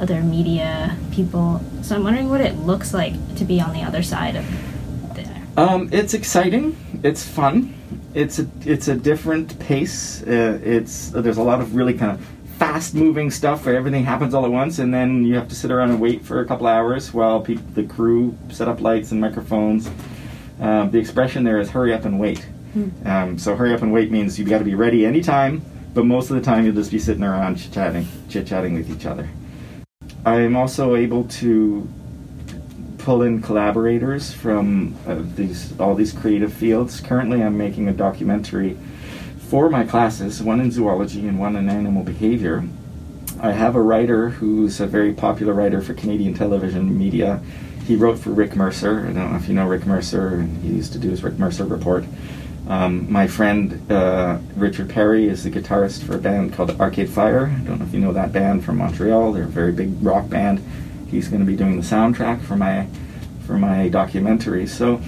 other 0.00 0.22
media 0.22 0.96
people. 1.10 1.60
So 1.82 1.96
I'm 1.96 2.04
wondering 2.04 2.28
what 2.28 2.40
it 2.40 2.58
looks 2.64 2.94
like 2.94 3.14
to 3.36 3.44
be 3.44 3.60
on 3.60 3.72
the 3.72 3.82
other 3.82 4.02
side 4.02 4.36
of 4.36 4.44
there. 5.14 5.24
Um, 5.56 5.88
it's 5.92 6.14
exciting. 6.14 6.76
It's 7.02 7.22
fun. 7.22 7.74
It's 8.14 8.38
a 8.38 8.46
it's 8.64 8.86
a 8.88 8.94
different 8.94 9.58
pace. 9.58 10.22
Uh, 10.22 10.58
it's 10.64 11.08
there's 11.10 11.36
a 11.36 11.42
lot 11.42 11.60
of 11.60 11.74
really 11.74 11.94
kind 11.94 12.12
of 12.12 12.20
fast 12.58 12.94
moving 12.94 13.30
stuff 13.30 13.66
where 13.66 13.76
everything 13.76 14.04
happens 14.04 14.34
all 14.34 14.44
at 14.44 14.50
once, 14.50 14.78
and 14.78 14.92
then 14.92 15.24
you 15.24 15.34
have 15.34 15.48
to 15.48 15.54
sit 15.54 15.70
around 15.70 15.90
and 15.90 16.00
wait 16.00 16.24
for 16.24 16.40
a 16.40 16.46
couple 16.46 16.66
hours 16.66 17.12
while 17.12 17.40
people, 17.40 17.64
the 17.74 17.84
crew 17.84 18.36
set 18.50 18.68
up 18.68 18.80
lights 18.80 19.12
and 19.12 19.20
microphones. 19.20 19.90
Um, 20.60 20.90
the 20.90 20.98
expression 20.98 21.44
there 21.44 21.58
is 21.58 21.70
"hurry 21.70 21.92
up 21.92 22.04
and 22.04 22.18
wait." 22.18 22.46
Um, 23.04 23.38
so 23.38 23.54
hurry 23.54 23.72
up 23.72 23.82
and 23.82 23.92
wait 23.92 24.10
means 24.10 24.36
you've 24.38 24.48
got 24.48 24.58
to 24.58 24.64
be 24.64 24.74
ready 24.74 25.06
anytime, 25.06 25.62
but 25.94 26.04
most 26.04 26.30
of 26.30 26.36
the 26.36 26.42
time 26.42 26.64
you'll 26.64 26.74
just 26.74 26.90
be 26.90 26.98
sitting 26.98 27.22
around 27.22 27.56
chit 27.56 27.72
chatting, 27.72 28.06
chit 28.28 28.46
chatting 28.46 28.74
with 28.74 28.90
each 28.90 29.06
other. 29.06 29.28
I'm 30.26 30.56
also 30.56 30.96
able 30.96 31.24
to 31.24 31.88
pull 32.98 33.22
in 33.22 33.42
collaborators 33.42 34.32
from 34.32 34.96
uh, 35.06 35.16
these 35.36 35.78
all 35.78 35.94
these 35.94 36.12
creative 36.12 36.52
fields. 36.52 37.00
Currently, 37.00 37.42
I'm 37.42 37.56
making 37.56 37.88
a 37.88 37.92
documentary 37.92 38.76
for 39.48 39.68
my 39.70 39.84
classes, 39.84 40.42
one 40.42 40.60
in 40.60 40.70
zoology 40.70 41.28
and 41.28 41.38
one 41.38 41.56
in 41.56 41.68
animal 41.68 42.02
behavior. 42.02 42.64
I 43.40 43.52
have 43.52 43.76
a 43.76 43.82
writer 43.82 44.30
who's 44.30 44.80
a 44.80 44.86
very 44.86 45.12
popular 45.12 45.52
writer 45.52 45.80
for 45.82 45.94
Canadian 45.94 46.34
television 46.34 46.96
media. 46.96 47.40
He 47.86 47.96
wrote 47.96 48.18
for 48.18 48.30
Rick 48.30 48.56
Mercer. 48.56 49.00
I 49.00 49.12
don't 49.12 49.32
know 49.32 49.36
if 49.36 49.46
you 49.46 49.54
know 49.54 49.66
Rick 49.66 49.86
Mercer. 49.86 50.42
He 50.62 50.68
used 50.68 50.92
to 50.94 50.98
do 50.98 51.10
his 51.10 51.22
Rick 51.22 51.38
Mercer 51.38 51.64
report. 51.64 52.04
Um, 52.66 53.12
my 53.12 53.26
friend 53.26 53.92
uh, 53.92 54.38
Richard 54.56 54.88
Parry 54.88 55.28
is 55.28 55.44
the 55.44 55.50
guitarist 55.50 56.02
for 56.02 56.14
a 56.14 56.18
band 56.18 56.54
called 56.54 56.70
Arcade 56.80 57.10
Fire. 57.10 57.46
I 57.46 57.64
don't 57.64 57.78
know 57.78 57.84
if 57.84 57.92
you 57.92 58.00
know 58.00 58.14
that 58.14 58.32
band 58.32 58.64
from 58.64 58.78
Montreal. 58.78 59.32
They're 59.32 59.44
a 59.44 59.46
very 59.46 59.72
big 59.72 60.02
rock 60.02 60.30
band. 60.30 60.64
He's 61.10 61.28
going 61.28 61.40
to 61.40 61.46
be 61.46 61.56
doing 61.56 61.76
the 61.76 61.82
soundtrack 61.82 62.40
for 62.42 62.56
my 62.56 62.86
for 63.46 63.58
my 63.58 63.90
documentary. 63.90 64.66
So, 64.66 65.02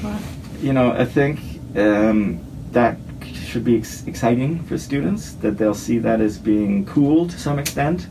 you 0.61 0.75
know, 0.75 0.93
I 0.93 1.07
think 1.07 1.41
um, 1.75 2.45
that 2.73 2.99
should 3.57 3.65
be 3.65 3.79
ex- 3.79 4.07
exciting 4.07 4.63
for 4.65 4.77
students. 4.77 5.33
That 5.33 5.57
they'll 5.57 5.75
see 5.75 5.97
that 6.01 6.21
as 6.21 6.37
being 6.37 6.85
cool 6.85 7.27
to 7.27 7.39
some 7.39 7.59
extent. 7.59 8.07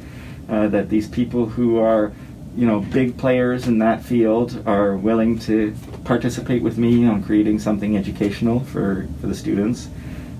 Uh, 0.50 0.68
that 0.70 0.90
these 0.90 1.08
people 1.08 1.46
who 1.46 1.78
are 1.78 2.14
you 2.58 2.66
know, 2.66 2.80
big 2.80 3.16
players 3.18 3.68
in 3.68 3.78
that 3.80 4.04
field 4.04 4.64
are 4.66 4.96
willing 4.96 5.38
to 5.38 5.76
participate 6.04 6.64
with 6.64 6.78
me 6.78 7.06
on 7.06 7.22
creating 7.22 7.60
something 7.60 7.96
educational 7.96 8.62
for, 8.62 9.08
for 9.22 9.28
the 9.28 9.36
students. 9.36 9.90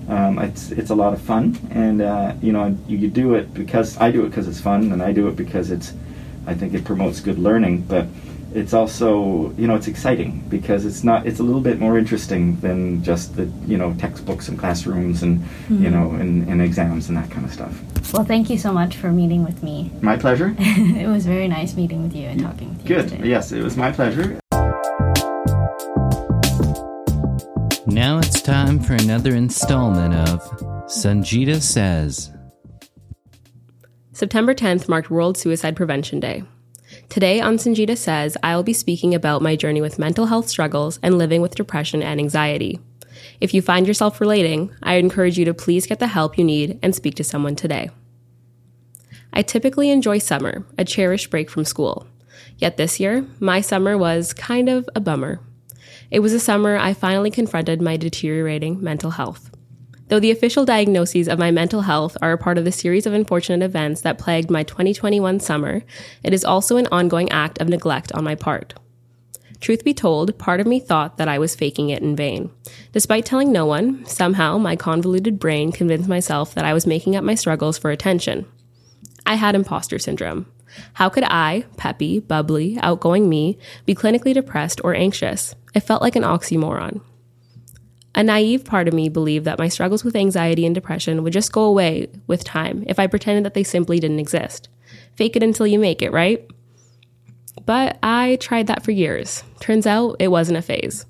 Um, 0.08 0.38
it's 0.38 0.72
it's 0.72 0.90
a 0.90 0.94
lot 0.94 1.12
of 1.12 1.20
fun, 1.20 1.56
and 1.70 2.00
uh, 2.00 2.32
you 2.40 2.52
know, 2.52 2.76
you, 2.88 2.98
you 2.98 3.08
do 3.08 3.34
it 3.34 3.52
because 3.54 3.98
I 3.98 4.10
do 4.10 4.24
it 4.24 4.30
because 4.30 4.48
it's 4.48 4.60
fun, 4.60 4.92
and 4.92 5.02
I 5.02 5.12
do 5.12 5.28
it 5.28 5.36
because 5.36 5.70
it's, 5.70 5.92
I 6.46 6.54
think 6.54 6.74
it 6.74 6.84
promotes 6.84 7.20
good 7.20 7.38
learning. 7.38 7.82
But 7.82 8.06
it's 8.54 8.72
also 8.72 9.52
you 9.56 9.66
know 9.66 9.74
it's 9.74 9.88
exciting 9.88 10.42
because 10.48 10.84
it's 10.84 11.04
not 11.04 11.26
it's 11.26 11.40
a 11.40 11.42
little 11.42 11.60
bit 11.60 11.78
more 11.78 11.98
interesting 11.98 12.58
than 12.60 13.02
just 13.02 13.36
the 13.36 13.44
you 13.66 13.76
know 13.76 13.94
textbooks 13.94 14.48
and 14.48 14.58
classrooms 14.58 15.22
and 15.22 15.40
mm-hmm. 15.40 15.84
you 15.84 15.90
know 15.90 16.12
and, 16.12 16.48
and 16.48 16.62
exams 16.62 17.08
and 17.08 17.16
that 17.16 17.30
kind 17.30 17.44
of 17.44 17.52
stuff. 17.52 17.82
Well 18.12 18.24
thank 18.24 18.48
you 18.48 18.58
so 18.58 18.72
much 18.72 18.96
for 18.96 19.10
meeting 19.10 19.44
with 19.44 19.62
me. 19.62 19.90
My 20.00 20.16
pleasure. 20.16 20.54
It 20.96 21.08
was 21.08 21.26
very 21.26 21.48
nice 21.48 21.74
meeting 21.74 22.02
with 22.02 22.14
you 22.14 22.26
and 22.26 22.40
talking 22.40 22.70
with 22.70 22.82
you 22.88 22.96
good. 22.96 23.08
today. 23.08 23.28
yes 23.28 23.52
it 23.52 23.62
was 23.62 23.76
my 23.76 23.92
pleasure. 23.92 24.38
Now 27.86 28.18
it's 28.18 28.40
time 28.42 28.80
for 28.80 28.94
another 28.94 29.34
installment 29.34 30.14
of 30.14 30.40
sanjita 30.86 31.60
says. 31.60 32.30
September 34.12 34.54
10th 34.54 34.88
marked 34.88 35.10
world 35.10 35.36
suicide 35.36 35.76
prevention 35.76 36.20
day 36.20 36.42
Today 37.08 37.40
on 37.40 37.56
Sanjita 37.56 37.96
Says, 37.96 38.36
I 38.42 38.56
will 38.56 38.62
be 38.62 38.72
speaking 38.72 39.14
about 39.14 39.40
my 39.40 39.56
journey 39.56 39.80
with 39.80 39.98
mental 39.98 40.26
health 40.26 40.48
struggles 40.48 40.98
and 41.02 41.16
living 41.16 41.40
with 41.40 41.54
depression 41.54 42.02
and 42.02 42.20
anxiety. 42.20 42.80
If 43.40 43.54
you 43.54 43.62
find 43.62 43.86
yourself 43.86 44.20
relating, 44.20 44.70
I 44.82 44.96
encourage 44.96 45.38
you 45.38 45.44
to 45.46 45.54
please 45.54 45.86
get 45.86 45.98
the 45.98 46.08
help 46.08 46.36
you 46.36 46.44
need 46.44 46.78
and 46.82 46.94
speak 46.94 47.14
to 47.14 47.24
someone 47.24 47.56
today. 47.56 47.90
I 49.32 49.42
typically 49.42 49.90
enjoy 49.90 50.18
summer, 50.18 50.66
a 50.76 50.84
cherished 50.84 51.30
break 51.30 51.48
from 51.48 51.64
school. 51.64 52.06
Yet 52.58 52.76
this 52.76 53.00
year, 53.00 53.26
my 53.40 53.60
summer 53.60 53.96
was 53.96 54.32
kind 54.32 54.68
of 54.68 54.88
a 54.94 55.00
bummer. 55.00 55.40
It 56.10 56.20
was 56.20 56.32
a 56.32 56.40
summer 56.40 56.76
I 56.76 56.92
finally 56.92 57.30
confronted 57.30 57.80
my 57.80 57.96
deteriorating 57.96 58.82
mental 58.82 59.12
health. 59.12 59.50
Though 60.08 60.20
the 60.20 60.30
official 60.30 60.64
diagnoses 60.64 61.28
of 61.28 61.38
my 61.38 61.50
mental 61.50 61.82
health 61.82 62.16
are 62.22 62.32
a 62.32 62.38
part 62.38 62.58
of 62.58 62.64
the 62.64 62.70
series 62.70 63.06
of 63.06 63.12
unfortunate 63.12 63.64
events 63.64 64.02
that 64.02 64.18
plagued 64.18 64.50
my 64.50 64.62
2021 64.62 65.40
summer, 65.40 65.82
it 66.22 66.32
is 66.32 66.44
also 66.44 66.76
an 66.76 66.86
ongoing 66.92 67.30
act 67.32 67.60
of 67.60 67.68
neglect 67.68 68.12
on 68.12 68.22
my 68.22 68.36
part. 68.36 68.74
Truth 69.60 69.84
be 69.84 69.94
told, 69.94 70.38
part 70.38 70.60
of 70.60 70.66
me 70.66 70.78
thought 70.78 71.16
that 71.16 71.28
I 71.28 71.38
was 71.38 71.56
faking 71.56 71.90
it 71.90 72.02
in 72.02 72.14
vain. 72.14 72.50
Despite 72.92 73.24
telling 73.24 73.50
no 73.50 73.66
one, 73.66 74.04
somehow 74.06 74.58
my 74.58 74.76
convoluted 74.76 75.40
brain 75.40 75.72
convinced 75.72 76.08
myself 76.08 76.54
that 76.54 76.64
I 76.64 76.72
was 76.72 76.86
making 76.86 77.16
up 77.16 77.24
my 77.24 77.34
struggles 77.34 77.78
for 77.78 77.90
attention. 77.90 78.46
I 79.24 79.34
had 79.34 79.54
imposter 79.54 79.98
syndrome. 79.98 80.46
How 80.94 81.08
could 81.08 81.24
I, 81.24 81.64
peppy, 81.76 82.20
bubbly, 82.20 82.78
outgoing 82.80 83.28
me, 83.28 83.58
be 83.86 83.94
clinically 83.94 84.34
depressed 84.34 84.80
or 84.84 84.94
anxious? 84.94 85.54
It 85.74 85.80
felt 85.80 86.02
like 86.02 86.16
an 86.16 86.22
oxymoron. 86.22 87.00
A 88.16 88.22
naive 88.22 88.64
part 88.64 88.88
of 88.88 88.94
me 88.94 89.10
believed 89.10 89.44
that 89.44 89.58
my 89.58 89.68
struggles 89.68 90.02
with 90.02 90.16
anxiety 90.16 90.64
and 90.64 90.74
depression 90.74 91.22
would 91.22 91.34
just 91.34 91.52
go 91.52 91.64
away 91.64 92.08
with 92.26 92.44
time 92.44 92.82
if 92.86 92.98
I 92.98 93.06
pretended 93.06 93.44
that 93.44 93.52
they 93.52 93.62
simply 93.62 94.00
didn't 94.00 94.20
exist. 94.20 94.70
Fake 95.14 95.36
it 95.36 95.42
until 95.42 95.66
you 95.66 95.78
make 95.78 96.00
it, 96.00 96.12
right? 96.12 96.50
But 97.66 97.98
I 98.02 98.38
tried 98.40 98.68
that 98.68 98.82
for 98.82 98.90
years. 98.90 99.44
Turns 99.60 99.86
out 99.86 100.16
it 100.18 100.28
wasn't 100.28 100.56
a 100.56 100.62
phase. 100.62 101.04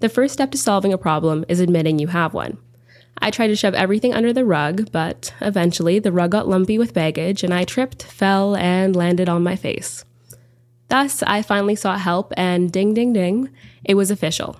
The 0.00 0.10
first 0.10 0.34
step 0.34 0.50
to 0.50 0.58
solving 0.58 0.92
a 0.92 0.98
problem 0.98 1.46
is 1.48 1.58
admitting 1.58 1.98
you 1.98 2.08
have 2.08 2.34
one. 2.34 2.58
I 3.22 3.30
tried 3.30 3.48
to 3.48 3.56
shove 3.56 3.74
everything 3.74 4.12
under 4.12 4.32
the 4.32 4.44
rug, 4.44 4.92
but 4.92 5.32
eventually 5.40 5.98
the 5.98 6.12
rug 6.12 6.32
got 6.32 6.48
lumpy 6.48 6.78
with 6.78 6.94
baggage 6.94 7.42
and 7.42 7.52
I 7.52 7.64
tripped, 7.64 8.02
fell, 8.02 8.56
and 8.56 8.94
landed 8.94 9.28
on 9.28 9.42
my 9.42 9.56
face. 9.56 10.04
Thus, 10.88 11.22
I 11.22 11.40
finally 11.40 11.76
sought 11.76 12.00
help, 12.00 12.32
and 12.36 12.72
ding, 12.72 12.94
ding, 12.94 13.12
ding, 13.12 13.48
it 13.84 13.94
was 13.94 14.10
official. 14.10 14.56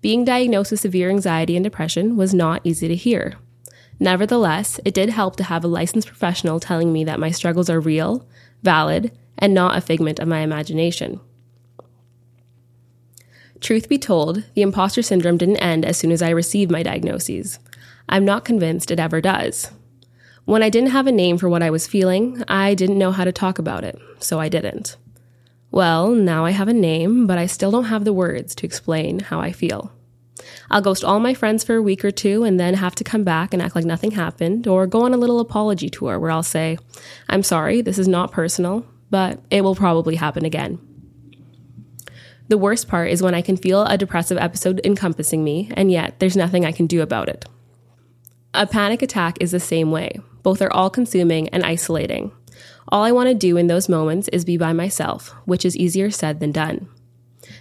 Being 0.00 0.24
diagnosed 0.24 0.70
with 0.70 0.80
severe 0.80 1.10
anxiety 1.10 1.56
and 1.56 1.64
depression 1.64 2.16
was 2.16 2.34
not 2.34 2.60
easy 2.64 2.88
to 2.88 2.94
hear. 2.94 3.34
Nevertheless, 3.98 4.78
it 4.84 4.94
did 4.94 5.08
help 5.08 5.36
to 5.36 5.44
have 5.44 5.64
a 5.64 5.68
licensed 5.68 6.08
professional 6.08 6.60
telling 6.60 6.92
me 6.92 7.04
that 7.04 7.20
my 7.20 7.30
struggles 7.30 7.70
are 7.70 7.80
real, 7.80 8.26
valid, 8.62 9.10
and 9.38 9.54
not 9.54 9.76
a 9.76 9.80
figment 9.80 10.18
of 10.18 10.28
my 10.28 10.40
imagination. 10.40 11.20
Truth 13.60 13.88
be 13.88 13.98
told, 13.98 14.44
the 14.54 14.62
imposter 14.62 15.00
syndrome 15.02 15.38
didn't 15.38 15.56
end 15.56 15.84
as 15.84 15.96
soon 15.96 16.12
as 16.12 16.20
I 16.20 16.30
received 16.30 16.70
my 16.70 16.82
diagnoses. 16.82 17.58
I'm 18.08 18.24
not 18.24 18.44
convinced 18.44 18.90
it 18.90 19.00
ever 19.00 19.20
does. 19.20 19.70
When 20.44 20.62
I 20.62 20.68
didn't 20.68 20.90
have 20.90 21.06
a 21.06 21.12
name 21.12 21.38
for 21.38 21.48
what 21.48 21.62
I 21.62 21.70
was 21.70 21.88
feeling, 21.88 22.44
I 22.46 22.74
didn't 22.74 22.98
know 22.98 23.12
how 23.12 23.24
to 23.24 23.32
talk 23.32 23.58
about 23.58 23.82
it, 23.82 23.98
so 24.20 24.38
I 24.38 24.48
didn't. 24.48 24.96
Well, 25.70 26.10
now 26.10 26.44
I 26.44 26.52
have 26.52 26.68
a 26.68 26.72
name, 26.72 27.26
but 27.26 27.38
I 27.38 27.46
still 27.46 27.70
don't 27.70 27.84
have 27.84 28.04
the 28.04 28.12
words 28.12 28.54
to 28.56 28.66
explain 28.66 29.18
how 29.18 29.40
I 29.40 29.52
feel. 29.52 29.92
I'll 30.70 30.80
ghost 30.80 31.04
all 31.04 31.20
my 31.20 31.34
friends 31.34 31.64
for 31.64 31.76
a 31.76 31.82
week 31.82 32.04
or 32.04 32.10
two 32.10 32.44
and 32.44 32.58
then 32.58 32.74
have 32.74 32.94
to 32.96 33.04
come 33.04 33.24
back 33.24 33.52
and 33.52 33.62
act 33.62 33.74
like 33.74 33.84
nothing 33.84 34.12
happened, 34.12 34.66
or 34.66 34.86
go 34.86 35.02
on 35.02 35.12
a 35.12 35.18
little 35.18 35.40
apology 35.40 35.88
tour 35.88 36.18
where 36.18 36.30
I'll 36.30 36.42
say, 36.42 36.78
I'm 37.28 37.42
sorry, 37.42 37.82
this 37.82 37.98
is 37.98 38.08
not 38.08 38.32
personal, 38.32 38.86
but 39.10 39.40
it 39.50 39.62
will 39.62 39.74
probably 39.74 40.16
happen 40.16 40.44
again. 40.44 40.78
The 42.48 42.58
worst 42.58 42.86
part 42.86 43.10
is 43.10 43.22
when 43.22 43.34
I 43.34 43.42
can 43.42 43.56
feel 43.56 43.82
a 43.82 43.98
depressive 43.98 44.38
episode 44.38 44.80
encompassing 44.84 45.42
me, 45.42 45.70
and 45.74 45.90
yet 45.90 46.20
there's 46.20 46.36
nothing 46.36 46.64
I 46.64 46.72
can 46.72 46.86
do 46.86 47.02
about 47.02 47.28
it. 47.28 47.44
A 48.54 48.66
panic 48.66 49.02
attack 49.02 49.36
is 49.40 49.50
the 49.50 49.60
same 49.60 49.90
way. 49.90 50.20
Both 50.42 50.62
are 50.62 50.72
all 50.72 50.88
consuming 50.88 51.48
and 51.48 51.64
isolating. 51.64 52.30
All 52.88 53.02
I 53.02 53.12
want 53.12 53.28
to 53.28 53.34
do 53.34 53.56
in 53.56 53.66
those 53.66 53.88
moments 53.88 54.28
is 54.28 54.44
be 54.44 54.56
by 54.56 54.72
myself, 54.72 55.34
which 55.44 55.64
is 55.64 55.76
easier 55.76 56.10
said 56.10 56.40
than 56.40 56.52
done. 56.52 56.88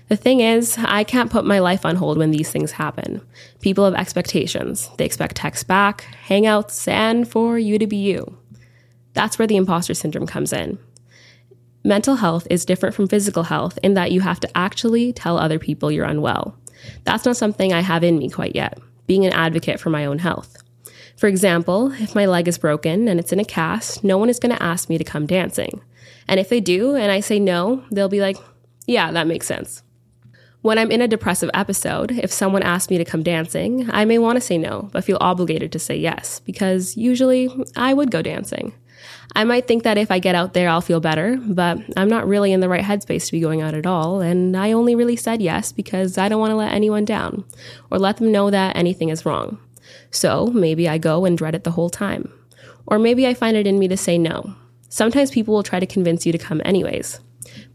The 0.08 0.16
thing 0.16 0.40
is, 0.40 0.78
I 0.78 1.04
can't 1.04 1.32
put 1.32 1.46
my 1.46 1.60
life 1.60 1.86
on 1.86 1.96
hold 1.96 2.18
when 2.18 2.32
these 2.32 2.52
things 2.52 2.74
happen. 2.74 3.22
People 3.62 3.86
have 3.86 3.96
expectations. 3.96 4.90
They 4.98 5.06
expect 5.06 5.36
texts 5.36 5.64
back, 5.64 6.06
hangouts, 6.28 6.88
and 6.88 7.28
for 7.28 7.58
you 7.58 7.80
to 7.80 7.88
be 7.88 7.98
you. 7.98 8.38
That's 9.14 9.40
where 9.40 9.48
the 9.48 9.56
imposter 9.56 9.94
syndrome 9.94 10.28
comes 10.28 10.54
in. 10.54 10.78
Mental 11.84 12.16
health 12.16 12.48
is 12.50 12.66
different 12.66 12.96
from 12.96 13.08
physical 13.08 13.44
health 13.44 13.80
in 13.84 13.94
that 13.94 14.12
you 14.12 14.22
have 14.22 14.40
to 14.40 14.58
actually 14.58 15.14
tell 15.14 15.38
other 15.38 15.60
people 15.60 15.92
you're 15.92 16.06
unwell. 16.06 16.58
That's 17.04 17.26
not 17.26 17.38
something 17.38 17.74
I 17.74 17.82
have 17.82 18.04
in 18.04 18.18
me 18.18 18.30
quite 18.30 18.56
yet, 18.56 18.78
being 19.08 19.26
an 19.26 19.34
advocate 19.34 19.80
for 19.80 19.90
my 19.90 20.06
own 20.06 20.20
health. 20.20 20.58
For 21.16 21.28
example, 21.28 21.94
if 21.94 22.14
my 22.14 22.26
leg 22.26 22.48
is 22.48 22.58
broken 22.58 23.08
and 23.08 23.20
it's 23.20 23.32
in 23.32 23.40
a 23.40 23.46
cast, 23.46 24.04
no 24.04 24.18
one 24.18 24.30
is 24.30 24.40
going 24.40 24.56
to 24.56 24.62
ask 24.62 24.90
me 24.90 24.98
to 24.98 25.04
come 25.04 25.26
dancing. 25.26 25.82
And 26.28 26.40
if 26.40 26.50
they 26.50 26.60
do 26.60 26.96
and 26.96 27.12
I 27.12 27.20
say 27.22 27.40
no, 27.40 27.84
they'll 27.92 28.10
be 28.10 28.20
like, 28.20 28.38
yeah, 28.86 29.12
that 29.12 29.28
makes 29.28 29.48
sense. 29.48 29.82
When 30.62 30.80
I'm 30.80 30.92
in 30.92 31.02
a 31.02 31.08
depressive 31.08 31.52
episode, 31.54 32.12
if 32.12 32.32
someone 32.32 32.64
asks 32.64 32.90
me 32.90 32.98
to 32.98 33.06
come 33.06 33.22
dancing, 33.22 33.88
I 33.92 34.04
may 34.04 34.18
want 34.18 34.38
to 34.38 34.42
say 34.42 34.58
no, 34.58 34.90
but 34.92 35.04
feel 35.04 35.20
obligated 35.22 35.72
to 35.74 35.80
say 35.80 35.96
yes, 35.96 36.40
because 36.40 36.98
usually 36.98 37.50
I 37.76 37.94
would 37.94 38.10
go 38.10 38.24
dancing. 38.24 38.74
I 39.36 39.44
might 39.44 39.68
think 39.68 39.84
that 39.84 40.00
if 40.00 40.10
I 40.10 40.18
get 40.18 40.34
out 40.34 40.54
there, 40.54 40.68
I'll 40.68 40.82
feel 40.82 41.00
better, 41.00 41.38
but 41.40 41.78
I'm 41.96 42.10
not 42.10 42.28
really 42.28 42.52
in 42.52 42.62
the 42.62 42.70
right 42.70 42.84
headspace 42.84 43.28
to 43.28 43.32
be 43.32 43.40
going 43.40 43.62
out 43.62 43.76
at 43.76 43.86
all, 43.86 44.22
and 44.22 44.58
I 44.58 44.72
only 44.72 44.96
really 44.96 45.16
said 45.16 45.40
yes 45.40 45.72
because 45.72 46.18
I 46.18 46.30
don't 46.30 46.40
want 46.40 46.52
to 46.52 46.56
let 46.56 46.72
anyone 46.72 47.06
down 47.06 47.46
or 47.92 48.00
let 48.00 48.18
them 48.18 48.32
know 48.32 48.50
that 48.50 48.76
anything 48.76 49.10
is 49.10 49.24
wrong. 49.24 49.60
So 50.16 50.48
maybe 50.48 50.88
I 50.88 50.98
go 50.98 51.26
and 51.26 51.38
dread 51.38 51.56
it 51.56 51.66
the 51.66 51.72
whole 51.72 51.90
time. 51.90 52.32
Or 52.88 52.98
maybe 52.98 53.28
I 53.28 53.34
find 53.34 53.58
it 53.58 53.68
in 53.68 53.78
me 53.78 53.90
to 53.90 53.98
say 53.98 54.18
no. 54.18 54.56
Sometimes 54.88 55.30
people 55.30 55.54
will 55.54 55.64
try 55.64 55.82
to 55.82 55.86
convince 55.86 56.26
you 56.26 56.32
to 56.32 56.38
come 56.38 56.62
anyways. 56.64 57.20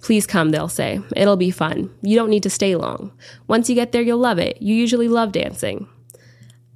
Please 0.01 0.27
come, 0.27 0.49
they'll 0.49 0.69
say. 0.69 1.01
It'll 1.15 1.37
be 1.37 1.51
fun. 1.51 1.95
You 2.01 2.17
don't 2.17 2.31
need 2.31 2.43
to 2.45 2.51
stay 2.51 2.77
long. 2.77 3.13
Once 3.47 3.69
you 3.69 3.75
get 3.75 3.93
there, 3.93 4.01
you'll 4.01 4.19
love 4.19 4.39
it. 4.39 4.61
You 4.63 4.75
usually 4.75 5.07
love 5.07 5.33
dancing. 5.33 5.87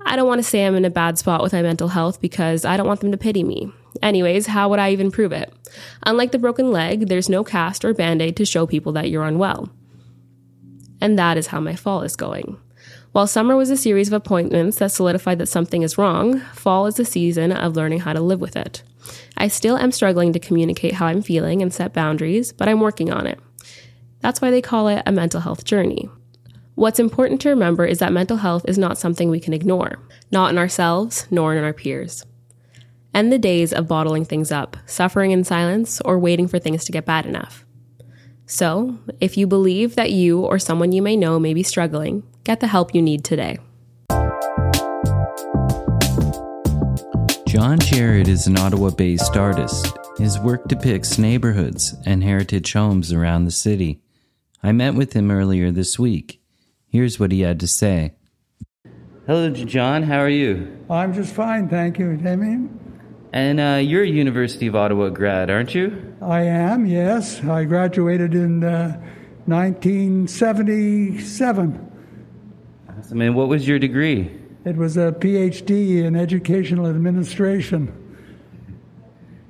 I 0.04 0.16
don't 0.16 0.28
want 0.28 0.40
to 0.40 0.42
say 0.42 0.66
I'm 0.66 0.74
in 0.74 0.84
a 0.84 0.90
bad 0.90 1.16
spot 1.18 1.42
with 1.42 1.54
my 1.54 1.62
mental 1.62 1.88
health 1.88 2.20
because 2.20 2.66
I 2.66 2.76
don't 2.76 2.86
want 2.86 3.00
them 3.00 3.12
to 3.12 3.16
pity 3.16 3.42
me. 3.42 3.72
Anyways, 4.02 4.48
how 4.48 4.68
would 4.68 4.78
I 4.78 4.90
even 4.90 5.10
prove 5.10 5.32
it? 5.32 5.50
Unlike 6.04 6.32
the 6.32 6.38
broken 6.38 6.70
leg, 6.72 7.08
there's 7.08 7.30
no 7.30 7.42
cast 7.42 7.86
or 7.86 7.94
band 7.94 8.20
aid 8.20 8.36
to 8.36 8.44
show 8.44 8.66
people 8.66 8.92
that 8.92 9.08
you're 9.08 9.24
unwell. 9.24 9.70
And 11.00 11.18
that 11.18 11.38
is 11.38 11.46
how 11.46 11.60
my 11.60 11.74
fall 11.74 12.02
is 12.02 12.16
going. 12.16 12.58
While 13.14 13.28
summer 13.28 13.54
was 13.54 13.70
a 13.70 13.76
series 13.76 14.08
of 14.08 14.12
appointments 14.12 14.78
that 14.78 14.90
solidified 14.90 15.38
that 15.38 15.46
something 15.46 15.82
is 15.82 15.96
wrong, 15.96 16.40
fall 16.52 16.86
is 16.86 16.98
a 16.98 17.04
season 17.04 17.52
of 17.52 17.76
learning 17.76 18.00
how 18.00 18.12
to 18.12 18.20
live 18.20 18.40
with 18.40 18.56
it. 18.56 18.82
I 19.36 19.46
still 19.46 19.76
am 19.76 19.92
struggling 19.92 20.32
to 20.32 20.40
communicate 20.40 20.94
how 20.94 21.06
I'm 21.06 21.22
feeling 21.22 21.62
and 21.62 21.72
set 21.72 21.92
boundaries, 21.92 22.52
but 22.52 22.68
I'm 22.68 22.80
working 22.80 23.12
on 23.12 23.28
it. 23.28 23.38
That's 24.18 24.40
why 24.40 24.50
they 24.50 24.60
call 24.60 24.88
it 24.88 25.04
a 25.06 25.12
mental 25.12 25.42
health 25.42 25.62
journey. 25.62 26.10
What's 26.74 26.98
important 26.98 27.40
to 27.42 27.50
remember 27.50 27.84
is 27.84 28.00
that 28.00 28.12
mental 28.12 28.38
health 28.38 28.64
is 28.66 28.78
not 28.78 28.98
something 28.98 29.30
we 29.30 29.38
can 29.38 29.52
ignore, 29.52 30.00
not 30.32 30.50
in 30.50 30.58
ourselves 30.58 31.28
nor 31.30 31.54
in 31.54 31.62
our 31.62 31.72
peers. 31.72 32.26
End 33.14 33.32
the 33.32 33.38
days 33.38 33.72
of 33.72 33.86
bottling 33.86 34.24
things 34.24 34.50
up, 34.50 34.76
suffering 34.86 35.30
in 35.30 35.44
silence, 35.44 36.00
or 36.00 36.18
waiting 36.18 36.48
for 36.48 36.58
things 36.58 36.84
to 36.86 36.90
get 36.90 37.06
bad 37.06 37.26
enough. 37.26 37.64
So, 38.46 38.98
if 39.20 39.36
you 39.36 39.46
believe 39.46 39.94
that 39.94 40.10
you 40.10 40.40
or 40.40 40.58
someone 40.58 40.90
you 40.90 41.00
may 41.00 41.16
know 41.16 41.38
may 41.38 41.54
be 41.54 41.62
struggling, 41.62 42.24
get 42.44 42.60
the 42.60 42.68
help 42.68 42.94
you 42.94 43.02
need 43.02 43.24
today. 43.24 43.58
John 47.48 47.78
Jarrett 47.78 48.28
is 48.28 48.46
an 48.46 48.58
Ottawa 48.58 48.90
based 48.90 49.36
artist. 49.36 49.96
His 50.18 50.38
work 50.38 50.68
depicts 50.68 51.18
neighborhoods 51.18 51.94
and 52.04 52.22
heritage 52.22 52.72
homes 52.72 53.12
around 53.12 53.44
the 53.44 53.50
city. 53.50 54.00
I 54.62 54.72
met 54.72 54.94
with 54.94 55.12
him 55.12 55.30
earlier 55.30 55.70
this 55.70 55.98
week. 55.98 56.40
Here's 56.88 57.20
what 57.20 57.32
he 57.32 57.42
had 57.42 57.60
to 57.60 57.66
say. 57.66 58.14
Hello, 59.26 59.50
John. 59.50 60.02
How 60.02 60.18
are 60.18 60.28
you? 60.28 60.76
I'm 60.90 61.14
just 61.14 61.32
fine, 61.32 61.68
thank 61.68 61.98
you, 61.98 62.16
Damien. 62.16 62.80
And 63.32 63.58
uh, 63.58 63.80
you're 63.82 64.02
a 64.02 64.08
University 64.08 64.66
of 64.66 64.76
Ottawa 64.76 65.08
grad, 65.08 65.48
aren't 65.50 65.74
you? 65.74 66.14
I 66.20 66.42
am, 66.42 66.84
yes. 66.86 67.42
I 67.42 67.64
graduated 67.64 68.34
in 68.34 68.62
uh, 68.62 69.00
1977. 69.46 71.93
Awesome. 73.04 73.20
And 73.20 73.34
what 73.34 73.48
was 73.48 73.68
your 73.68 73.78
degree? 73.78 74.30
It 74.64 74.76
was 74.76 74.96
a 74.96 75.12
PhD 75.12 76.04
in 76.04 76.16
educational 76.16 76.86
administration. 76.86 77.92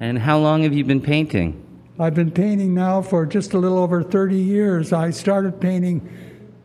And 0.00 0.18
how 0.18 0.38
long 0.38 0.64
have 0.64 0.74
you 0.74 0.82
been 0.82 1.00
painting? 1.00 1.60
I've 2.00 2.16
been 2.16 2.32
painting 2.32 2.74
now 2.74 3.00
for 3.00 3.24
just 3.24 3.54
a 3.54 3.58
little 3.58 3.78
over 3.78 4.02
30 4.02 4.36
years. 4.36 4.92
I 4.92 5.10
started 5.10 5.60
painting 5.60 6.02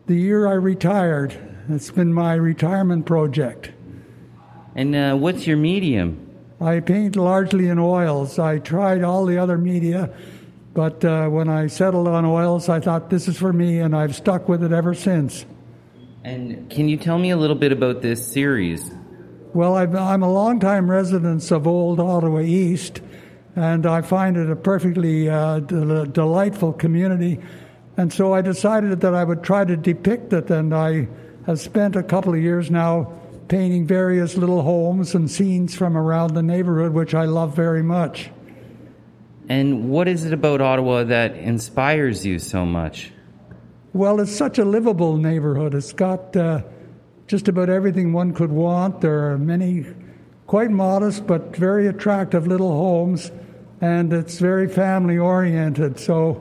the 0.06 0.16
year 0.16 0.48
I 0.48 0.54
retired. 0.54 1.38
It's 1.68 1.92
been 1.92 2.12
my 2.12 2.34
retirement 2.34 3.06
project. 3.06 3.70
And 4.74 4.96
uh, 4.96 5.14
what's 5.14 5.46
your 5.46 5.58
medium? 5.58 6.26
I 6.60 6.80
paint 6.80 7.14
largely 7.14 7.68
in 7.68 7.78
oils. 7.78 8.40
I 8.40 8.58
tried 8.58 9.04
all 9.04 9.26
the 9.26 9.38
other 9.38 9.58
media, 9.58 10.12
but 10.74 11.04
uh, 11.04 11.28
when 11.28 11.48
I 11.48 11.68
settled 11.68 12.08
on 12.08 12.24
oils, 12.24 12.68
I 12.68 12.80
thought 12.80 13.10
this 13.10 13.28
is 13.28 13.38
for 13.38 13.52
me, 13.52 13.78
and 13.78 13.94
I've 13.94 14.16
stuck 14.16 14.48
with 14.48 14.64
it 14.64 14.72
ever 14.72 14.92
since. 14.92 15.46
And 16.22 16.68
can 16.68 16.88
you 16.88 16.96
tell 16.96 17.18
me 17.18 17.30
a 17.30 17.36
little 17.36 17.56
bit 17.56 17.72
about 17.72 18.02
this 18.02 18.26
series? 18.26 18.90
Well, 19.54 19.74
i 19.74 19.84
am 19.84 20.22
a 20.22 20.30
longtime 20.30 20.90
resident 20.90 21.50
of 21.50 21.66
Old 21.66 21.98
Ottawa 21.98 22.40
East, 22.40 23.00
and 23.56 23.86
I 23.86 24.02
find 24.02 24.36
it 24.36 24.50
a 24.50 24.54
perfectly 24.54 25.28
uh, 25.28 25.60
de- 25.60 26.06
delightful 26.06 26.72
community. 26.74 27.40
And 27.96 28.12
so 28.12 28.32
I 28.34 28.42
decided 28.42 29.00
that 29.00 29.14
I 29.14 29.24
would 29.24 29.42
try 29.42 29.64
to 29.64 29.76
depict 29.76 30.32
it, 30.32 30.50
and 30.50 30.74
I 30.74 31.08
have 31.46 31.58
spent 31.58 31.96
a 31.96 32.02
couple 32.02 32.34
of 32.34 32.40
years 32.40 32.70
now 32.70 33.12
painting 33.48 33.86
various 33.86 34.36
little 34.36 34.62
homes 34.62 35.14
and 35.14 35.28
scenes 35.28 35.74
from 35.74 35.96
around 35.96 36.34
the 36.34 36.42
neighborhood, 36.42 36.92
which 36.92 37.14
I 37.14 37.24
love 37.24 37.56
very 37.56 37.82
much. 37.82 38.30
And 39.48 39.90
what 39.90 40.06
is 40.06 40.24
it 40.24 40.32
about 40.32 40.60
Ottawa 40.60 41.02
that 41.04 41.34
inspires 41.34 42.24
you 42.24 42.38
so 42.38 42.64
much? 42.64 43.10
Well, 43.92 44.20
it's 44.20 44.34
such 44.34 44.58
a 44.58 44.64
livable 44.64 45.16
neighborhood. 45.16 45.74
It's 45.74 45.92
got 45.92 46.36
uh, 46.36 46.62
just 47.26 47.48
about 47.48 47.68
everything 47.68 48.12
one 48.12 48.32
could 48.32 48.52
want. 48.52 49.00
There 49.00 49.32
are 49.32 49.38
many 49.38 49.84
quite 50.46 50.70
modest 50.70 51.26
but 51.26 51.56
very 51.56 51.88
attractive 51.88 52.46
little 52.46 52.70
homes, 52.70 53.32
and 53.80 54.12
it's 54.12 54.38
very 54.38 54.68
family 54.68 55.18
oriented. 55.18 55.98
So 55.98 56.40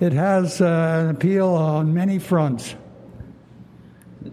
it 0.00 0.12
has 0.14 0.62
uh, 0.62 1.04
an 1.04 1.10
appeal 1.10 1.48
on 1.48 1.92
many 1.92 2.18
fronts. 2.18 2.74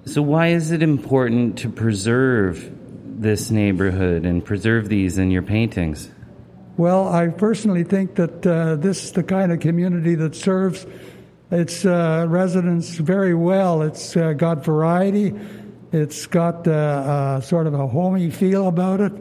So, 0.05 0.21
why 0.21 0.47
is 0.47 0.71
it 0.71 0.81
important 0.81 1.57
to 1.59 1.69
preserve 1.69 2.71
this 3.21 3.51
neighborhood 3.51 4.25
and 4.25 4.43
preserve 4.43 4.89
these 4.89 5.17
in 5.17 5.31
your 5.31 5.41
paintings? 5.41 6.09
Well, 6.77 7.07
I 7.07 7.29
personally 7.29 7.83
think 7.83 8.15
that 8.15 8.45
uh, 8.45 8.75
this 8.75 9.05
is 9.05 9.11
the 9.13 9.23
kind 9.23 9.51
of 9.51 9.59
community 9.61 10.15
that 10.15 10.35
serves 10.35 10.85
its 11.51 11.85
uh, 11.85 12.25
residents 12.27 12.89
very 12.95 13.33
well. 13.33 13.81
It's 13.81 14.17
uh, 14.17 14.33
got 14.33 14.65
variety, 14.65 15.33
it's 15.91 16.27
got 16.27 16.67
uh, 16.67 16.71
uh, 16.71 17.41
sort 17.41 17.67
of 17.67 17.73
a 17.73 17.87
homey 17.87 18.29
feel 18.29 18.67
about 18.67 19.01
it. 19.01 19.13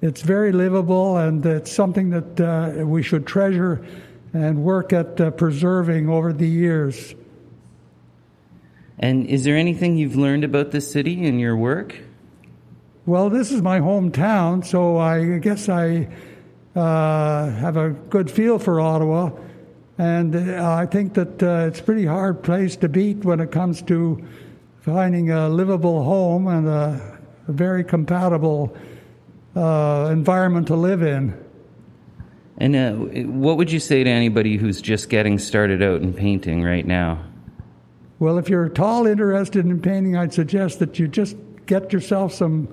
It's 0.00 0.22
very 0.22 0.52
livable, 0.52 1.16
and 1.16 1.44
it's 1.44 1.72
something 1.72 2.10
that 2.10 2.40
uh, 2.40 2.84
we 2.86 3.02
should 3.02 3.26
treasure 3.26 3.84
and 4.32 4.62
work 4.62 4.92
at 4.92 5.36
preserving 5.36 6.08
over 6.08 6.32
the 6.32 6.48
years. 6.48 7.14
And 8.98 9.26
is 9.26 9.44
there 9.44 9.56
anything 9.56 9.96
you've 9.96 10.16
learned 10.16 10.44
about 10.44 10.70
the 10.70 10.80
city 10.80 11.24
in 11.24 11.38
your 11.38 11.56
work? 11.56 11.96
Well, 13.06 13.28
this 13.28 13.52
is 13.52 13.60
my 13.60 13.80
hometown, 13.80 14.64
so 14.64 14.96
I 14.98 15.38
guess 15.38 15.68
I 15.68 16.08
uh, 16.74 17.50
have 17.50 17.76
a 17.76 17.90
good 17.90 18.30
feel 18.30 18.58
for 18.58 18.80
Ottawa. 18.80 19.30
And 19.98 20.34
uh, 20.34 20.74
I 20.74 20.86
think 20.86 21.14
that 21.14 21.42
uh, 21.42 21.66
it's 21.68 21.80
a 21.80 21.82
pretty 21.82 22.04
hard 22.04 22.42
place 22.42 22.76
to 22.76 22.88
beat 22.88 23.24
when 23.24 23.40
it 23.40 23.52
comes 23.52 23.80
to 23.82 24.22
finding 24.80 25.30
a 25.30 25.48
livable 25.48 26.02
home 26.02 26.48
and 26.48 26.66
a, 26.66 27.18
a 27.46 27.52
very 27.52 27.84
compatible 27.84 28.76
uh, 29.54 30.08
environment 30.12 30.66
to 30.66 30.76
live 30.76 31.02
in. 31.02 31.38
And 32.58 32.76
uh, 32.76 32.92
what 33.32 33.56
would 33.56 33.70
you 33.70 33.80
say 33.80 34.04
to 34.04 34.10
anybody 34.10 34.56
who's 34.56 34.80
just 34.82 35.08
getting 35.08 35.38
started 35.38 35.82
out 35.82 36.02
in 36.02 36.12
painting 36.12 36.62
right 36.62 36.86
now? 36.86 37.24
Well, 38.18 38.38
if 38.38 38.48
you're 38.48 38.66
at 38.66 38.78
all 38.78 39.06
interested 39.06 39.64
in 39.64 39.80
painting, 39.80 40.16
I'd 40.16 40.32
suggest 40.32 40.78
that 40.78 40.98
you 40.98 41.08
just 41.08 41.36
get 41.66 41.92
yourself 41.92 42.32
some 42.32 42.68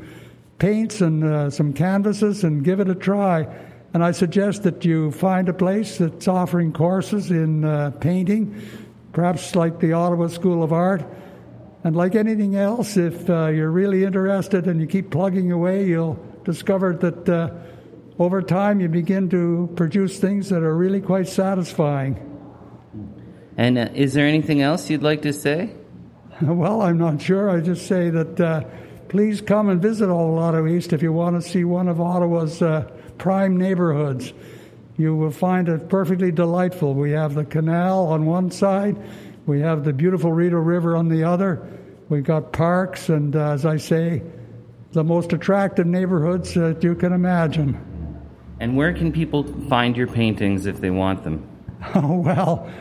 paints 0.60 1.02
and 1.02 1.24
uh, 1.24 1.50
some 1.50 1.74
canvases 1.74 2.44
and 2.44 2.64
give 2.64 2.80
it 2.80 2.90
a 2.90 2.96
try. 2.96 3.48
And 3.94 4.04
I 4.04 4.12
suggest 4.12 4.64
that 4.64 4.86
you 4.86 5.12
find 5.12 5.50
a 5.50 5.54
place 5.54 5.98
that's 5.98 6.28
offering 6.28 6.72
courses 6.72 7.30
in 7.30 7.66
uh, 7.66 7.92
painting, 7.92 8.62
perhaps 9.12 9.54
like 9.56 9.80
the 9.80 9.94
Ottawa 9.94 10.28
School 10.28 10.64
of 10.64 10.72
Art. 10.72 11.04
And 11.84 11.96
like 11.96 12.16
anything 12.16 12.56
else, 12.56 12.96
if 12.96 13.30
uh, 13.30 13.48
you're 13.48 13.72
really 13.72 14.06
interested 14.06 14.68
and 14.68 14.80
you 14.80 14.88
keep 14.88 15.10
plugging 15.10 15.52
away, 15.52 15.88
you'll 15.88 16.20
discover 16.46 16.94
that 16.94 17.28
uh, 17.28 17.50
over 18.20 18.42
time 18.42 18.80
you 18.80 18.88
begin 18.88 19.30
to 19.30 19.70
produce 19.76 20.20
things 20.20 20.50
that 20.50 20.64
are 20.64 20.76
really 20.76 21.02
quite 21.02 21.28
satisfying. 21.28 22.28
And 23.58 23.78
uh, 23.78 23.90
is 23.94 24.14
there 24.14 24.28
anything 24.28 24.62
else 24.62 24.90
you'd 24.90 25.04
like 25.04 25.24
to 25.24 25.34
say? 25.34 25.76
Well, 26.42 26.82
I'm 26.82 26.98
not 26.98 27.22
sure. 27.22 27.52
I 27.52 27.60
just 27.60 27.86
say 27.86 28.10
that 28.10 28.40
uh, 28.40 28.64
please 29.10 29.42
come 29.42 29.70
and 29.70 29.80
visit 29.80 30.10
Old 30.10 30.40
Ottawa 30.40 30.68
East 30.70 30.92
if 30.92 31.04
you 31.04 31.14
want 31.14 31.40
to 31.40 31.48
see 31.48 31.64
one 31.66 31.88
of 31.88 32.02
Ottawa's 32.02 32.64
uh, 32.64 32.90
prime 33.22 33.56
neighborhoods. 33.56 34.34
You 34.98 35.16
will 35.16 35.30
find 35.30 35.70
it 35.70 35.90
perfectly 35.90 36.32
delightful. 36.32 36.96
We 36.96 37.12
have 37.12 37.36
the 37.36 37.46
canal 37.46 38.08
on 38.08 38.26
one 38.26 38.50
side, 38.50 38.98
we 39.46 39.62
have 39.62 39.84
the 39.84 39.94
beautiful 39.94 40.32
Rideau 40.32 40.58
River 40.58 40.98
on 40.98 41.08
the 41.08 41.24
other. 41.24 41.62
We've 42.10 42.24
got 42.24 42.52
parks, 42.52 43.10
and 43.10 43.36
uh, 43.36 43.52
as 43.52 43.66
I 43.66 43.78
say, 43.78 44.24
the 44.92 45.04
most 45.04 45.34
attractive 45.34 45.86
neighborhoods 45.86 46.56
that 46.56 46.84
you 46.84 46.96
can 46.96 47.14
imagine. 47.14 47.80
And 48.60 48.76
where 48.76 48.92
can 48.92 49.12
people 49.12 49.44
find 49.70 49.96
your 49.96 50.08
paintings 50.08 50.66
if 50.66 50.82
they 50.82 50.90
want 50.90 51.24
them? 51.24 51.48
Oh, 51.94 52.18
well, 52.26 52.72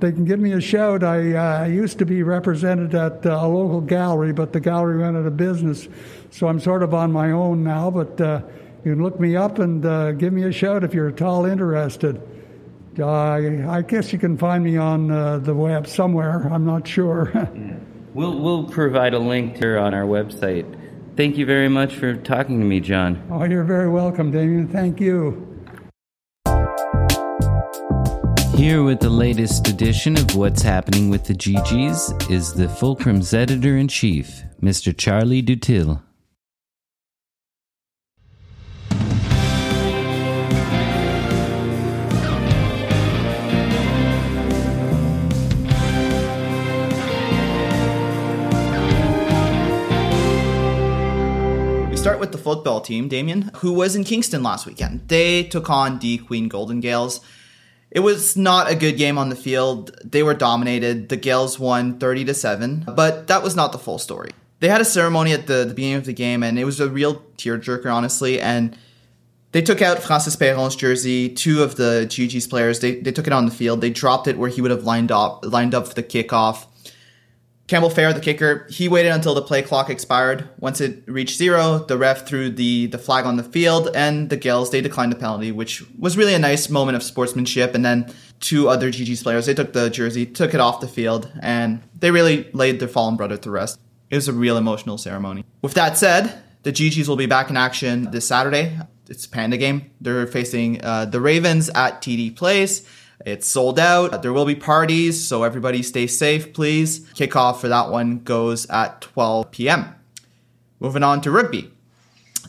they 0.00 0.12
can 0.12 0.24
give 0.24 0.40
me 0.40 0.52
a 0.52 0.62
shout. 0.62 1.04
I 1.04 1.64
uh, 1.64 1.66
used 1.66 1.98
to 1.98 2.06
be 2.06 2.22
represented 2.22 2.94
at 2.94 3.26
uh, 3.26 3.38
a 3.42 3.48
local 3.48 3.82
gallery, 3.82 4.32
but 4.32 4.54
the 4.54 4.60
gallery 4.60 5.02
went 5.02 5.18
out 5.18 5.26
of 5.26 5.36
business, 5.36 5.88
so 6.30 6.48
I'm 6.48 6.58
sort 6.58 6.82
of 6.82 6.94
on 6.94 7.12
my 7.12 7.32
own 7.32 7.62
now. 7.62 7.90
But 7.90 8.18
uh, 8.18 8.40
you 8.84 8.94
can 8.94 9.02
look 9.02 9.20
me 9.20 9.36
up 9.36 9.58
and 9.58 9.84
uh, 9.84 10.12
give 10.12 10.32
me 10.32 10.44
a 10.44 10.52
shout 10.52 10.84
if 10.84 10.94
you're 10.94 11.08
at 11.08 11.20
all 11.20 11.44
interested. 11.44 12.20
I 12.98 13.82
guess 13.86 14.12
you 14.12 14.18
can 14.18 14.36
find 14.36 14.64
me 14.64 14.76
on 14.76 15.10
uh, 15.10 15.38
the 15.38 15.54
web 15.54 15.86
somewhere. 15.86 16.48
I'm 16.52 16.64
not 16.64 16.86
sure. 16.86 17.32
we'll 18.14 18.38
we'll 18.38 18.64
provide 18.64 19.14
a 19.14 19.18
link 19.18 19.56
here 19.56 19.78
on 19.78 19.94
our 19.94 20.04
website. 20.04 20.66
Thank 21.16 21.36
you 21.36 21.46
very 21.46 21.68
much 21.68 21.94
for 21.94 22.14
talking 22.14 22.58
to 22.60 22.64
me, 22.64 22.80
John. 22.80 23.22
Oh, 23.30 23.44
you're 23.44 23.64
very 23.64 23.88
welcome, 23.88 24.30
Damien. 24.30 24.68
Thank 24.68 25.00
you. 25.00 25.46
Here 28.56 28.82
with 28.82 29.00
the 29.00 29.10
latest 29.10 29.68
edition 29.68 30.18
of 30.18 30.36
What's 30.36 30.62
Happening 30.62 31.08
with 31.08 31.24
the 31.24 31.34
GGs 31.34 32.30
is 32.30 32.52
the 32.52 32.66
Fulcrum's 32.66 33.32
editor 33.32 33.76
in 33.76 33.88
chief, 33.88 34.42
Mr. 34.62 34.96
Charlie 34.96 35.42
Dutil. 35.42 36.02
With 52.30 52.38
the 52.38 52.44
football 52.44 52.80
team, 52.80 53.08
Damien, 53.08 53.50
who 53.56 53.72
was 53.72 53.96
in 53.96 54.04
Kingston 54.04 54.44
last 54.44 54.64
weekend. 54.64 55.08
They 55.08 55.42
took 55.42 55.68
on 55.68 55.98
the 55.98 56.18
Queen 56.18 56.46
Golden 56.46 56.78
Gaels. 56.78 57.20
It 57.90 58.00
was 58.00 58.36
not 58.36 58.70
a 58.70 58.76
good 58.76 58.96
game 58.96 59.18
on 59.18 59.30
the 59.30 59.34
field. 59.34 59.98
They 60.04 60.22
were 60.22 60.34
dominated. 60.34 61.08
The 61.08 61.16
Gaels 61.16 61.58
won 61.58 61.98
30 61.98 62.26
to 62.26 62.34
7, 62.34 62.84
but 62.94 63.26
that 63.26 63.42
was 63.42 63.56
not 63.56 63.72
the 63.72 63.78
full 63.78 63.98
story. 63.98 64.30
They 64.60 64.68
had 64.68 64.80
a 64.80 64.84
ceremony 64.84 65.32
at 65.32 65.48
the, 65.48 65.64
the 65.64 65.74
beginning 65.74 65.96
of 65.96 66.04
the 66.04 66.12
game, 66.12 66.44
and 66.44 66.56
it 66.56 66.64
was 66.64 66.78
a 66.78 66.88
real 66.88 67.16
tearjerker, 67.36 67.92
honestly. 67.92 68.40
And 68.40 68.78
they 69.50 69.62
took 69.62 69.82
out 69.82 69.98
Francis 69.98 70.36
Perron's 70.36 70.76
jersey. 70.76 71.30
Two 71.30 71.64
of 71.64 71.74
the 71.74 72.06
GG's 72.06 72.46
players, 72.46 72.78
they, 72.78 73.00
they 73.00 73.10
took 73.10 73.26
it 73.26 73.32
on 73.32 73.46
the 73.46 73.50
field. 73.50 73.80
They 73.80 73.90
dropped 73.90 74.28
it 74.28 74.38
where 74.38 74.50
he 74.50 74.60
would 74.60 74.70
have 74.70 74.84
lined 74.84 75.10
up 75.10 75.44
lined 75.44 75.74
up 75.74 75.88
for 75.88 75.94
the 75.94 76.04
kickoff. 76.04 76.66
Campbell 77.70 77.88
Fair, 77.88 78.12
the 78.12 78.18
kicker, 78.18 78.66
he 78.68 78.88
waited 78.88 79.12
until 79.12 79.32
the 79.32 79.42
play 79.42 79.62
clock 79.62 79.90
expired. 79.90 80.48
Once 80.58 80.80
it 80.80 81.04
reached 81.06 81.36
zero, 81.36 81.78
the 81.78 81.96
ref 81.96 82.26
threw 82.26 82.50
the, 82.50 82.86
the 82.86 82.98
flag 82.98 83.24
on 83.24 83.36
the 83.36 83.44
field, 83.44 83.90
and 83.94 84.28
the 84.28 84.36
Gaels, 84.36 84.72
they 84.72 84.80
declined 84.80 85.12
the 85.12 85.16
penalty, 85.16 85.52
which 85.52 85.84
was 85.96 86.16
really 86.16 86.34
a 86.34 86.38
nice 86.40 86.68
moment 86.68 86.96
of 86.96 87.02
sportsmanship. 87.04 87.72
And 87.72 87.84
then 87.84 88.12
two 88.40 88.68
other 88.68 88.90
GG's 88.90 89.22
players, 89.22 89.46
they 89.46 89.54
took 89.54 89.72
the 89.72 89.88
jersey, 89.88 90.26
took 90.26 90.52
it 90.52 90.58
off 90.58 90.80
the 90.80 90.88
field, 90.88 91.30
and 91.40 91.80
they 91.96 92.10
really 92.10 92.50
laid 92.52 92.80
their 92.80 92.88
fallen 92.88 93.16
brother 93.16 93.36
to 93.36 93.50
rest. 93.52 93.78
It 94.10 94.16
was 94.16 94.26
a 94.26 94.32
real 94.32 94.56
emotional 94.56 94.98
ceremony. 94.98 95.44
With 95.62 95.74
that 95.74 95.96
said, 95.96 96.42
the 96.64 96.72
GG's 96.72 97.08
will 97.08 97.14
be 97.14 97.26
back 97.26 97.50
in 97.50 97.56
action 97.56 98.10
this 98.10 98.26
Saturday. 98.26 98.76
it's 99.08 99.28
Panda 99.28 99.56
game. 99.56 99.92
They're 100.00 100.26
facing 100.26 100.82
uh, 100.82 101.04
the 101.04 101.20
Ravens 101.20 101.68
at 101.68 102.02
TD 102.02 102.34
Place. 102.34 102.84
It's 103.26 103.46
sold 103.46 103.78
out. 103.78 104.22
There 104.22 104.32
will 104.32 104.46
be 104.46 104.54
parties, 104.54 105.22
so 105.22 105.42
everybody 105.42 105.82
stay 105.82 106.06
safe, 106.06 106.52
please. 106.54 107.00
Kickoff 107.10 107.60
for 107.60 107.68
that 107.68 107.90
one 107.90 108.20
goes 108.20 108.68
at 108.70 109.00
12 109.02 109.50
p.m. 109.50 109.94
Moving 110.78 111.02
on 111.02 111.20
to 111.22 111.30
rugby. 111.30 111.70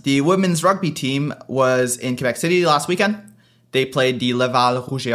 The 0.03 0.21
women's 0.21 0.63
rugby 0.63 0.91
team 0.91 1.33
was 1.47 1.97
in 1.97 2.15
Quebec 2.15 2.37
City 2.37 2.65
last 2.65 2.87
weekend. 2.87 3.21
They 3.71 3.85
played 3.85 4.19
the 4.19 4.33
Laval 4.33 4.87
Rouge. 4.89 5.05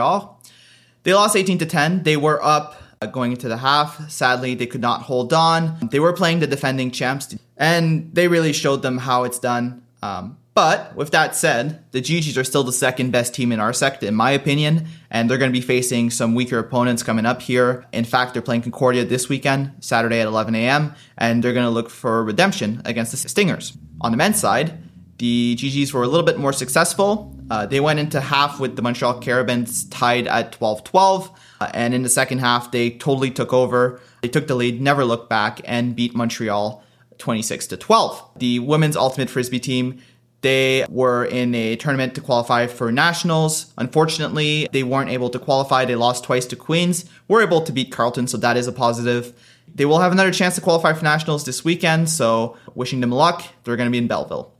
They 1.03 1.15
lost 1.15 1.37
18 1.37 1.59
to 1.59 1.67
10. 1.67 2.03
They 2.03 2.17
were 2.17 2.43
up 2.43 2.77
uh, 3.01 3.07
going 3.07 3.33
into 3.33 3.49
the 3.49 3.59
half. 3.59 4.11
Sadly, 4.11 4.55
they 4.55 4.67
could 4.67 4.81
not 4.81 5.03
hold 5.03 5.33
on. 5.33 5.89
They 5.91 6.01
were 6.01 6.13
playing 6.13 6.41
the 6.41 6.47
defending 6.47 6.91
champs, 6.91 7.35
and 7.57 8.11
they 8.15 8.29
really 8.29 8.53
showed 8.53 8.83
them 8.83 8.99
how 8.99 9.25
it's 9.25 9.39
done. 9.39 9.83
Um, 10.03 10.39
but 10.57 10.97
with 10.97 11.11
that 11.11 11.37
said, 11.37 11.85
the 11.93 12.01
GGs 12.01 12.39
are 12.39 12.43
still 12.43 12.65
the 12.65 12.73
second 12.73 13.11
best 13.11 13.35
team 13.35 13.53
in 13.53 13.61
our 13.61 13.75
sector, 13.75 14.07
in 14.07 14.15
my 14.15 14.31
opinion, 14.31 14.89
and 15.11 15.29
they're 15.29 15.37
going 15.37 15.53
to 15.53 15.61
be 15.61 15.65
facing 15.65 16.09
some 16.09 16.35
weaker 16.35 16.59
opponents 16.59 17.03
coming 17.03 17.27
up 17.27 17.43
here. 17.43 17.85
In 17.93 18.07
fact, 18.07 18.33
they're 18.33 18.41
playing 18.41 18.63
Concordia 18.63 19.05
this 19.05 19.29
weekend, 19.29 19.73
Saturday 19.81 20.19
at 20.19 20.27
11 20.27 20.55
a.m., 20.55 20.95
and 21.19 21.45
they're 21.45 21.53
going 21.53 21.67
to 21.67 21.71
look 21.71 21.91
for 21.91 22.25
redemption 22.25 22.81
against 22.87 23.13
the 23.13 23.19
Stingers. 23.19 23.77
On 24.01 24.13
the 24.13 24.17
men's 24.17 24.41
side, 24.41 24.79
the 25.19 25.57
GGs 25.59 25.93
were 25.93 26.03
a 26.03 26.09
little 26.09 26.25
bit 26.25 26.39
more 26.39 26.55
successful. 26.55 27.37
Uh, 27.51 27.67
they 27.67 27.81
went 27.81 27.99
into 27.99 28.19
half 28.19 28.59
with 28.59 28.77
the 28.77 28.83
Montreal 28.83 29.21
Carabins 29.21 29.85
tied 29.91 30.27
at 30.27 30.53
12 30.53 30.85
12. 30.85 31.39
Uh, 31.61 31.71
and 31.75 31.93
in 31.93 32.03
the 32.03 32.09
second 32.09 32.39
half, 32.39 32.71
they 32.71 32.93
totally 32.93 33.31
took 33.31 33.53
over. 33.53 34.01
They 34.23 34.29
took 34.29 34.47
the 34.47 34.55
lead, 34.55 34.81
never 34.81 35.05
looked 35.05 35.29
back, 35.29 35.61
and 35.67 35.95
beat 35.95 36.15
Montreal 36.15 36.83
26 37.19 37.67
to 37.69 37.77
12. 37.77 38.31
The 38.37 38.59
women's 38.59 38.97
ultimate 38.97 39.31
frisbee 39.31 39.61
team 39.61 40.01
they 40.43 40.85
were 40.89 41.25
in 41.25 41.55
a 41.55 41.77
tournament 41.77 42.15
to 42.15 42.21
qualify 42.21 42.67
for 42.67 42.93
nationals. 42.93 43.73
Unfortunately, 43.79 44.69
they 44.73 44.83
weren't 44.83 45.11
able 45.11 45.31
to 45.31 45.39
qualify. 45.39 45.85
They 45.85 45.97
lost 45.97 46.25
twice 46.25 46.47
to 46.47 46.57
Queens. 46.57 47.05
Were 47.29 47.43
able 47.43 47.63
to 47.63 47.73
beat 47.73 47.91
Carleton, 47.91 48.27
so 48.27 48.37
that 48.39 48.57
is 48.57 48.67
a 48.67 48.73
positive. 48.73 49.33
They 49.75 49.85
will 49.85 49.99
have 49.99 50.13
another 50.13 50.33
chance 50.33 50.55
to 50.55 50.61
qualify 50.61 50.93
for 50.93 51.05
nationals 51.05 51.45
this 51.45 51.65
weekend, 51.65 52.09
so 52.09 52.57
wishing 52.75 53.01
them 53.01 53.11
luck. 53.11 53.45
They're 53.65 53.77
going 53.77 53.89
to 53.89 53.93
be 53.93 53.99
in 53.99 54.09
Belleville. 54.09 54.53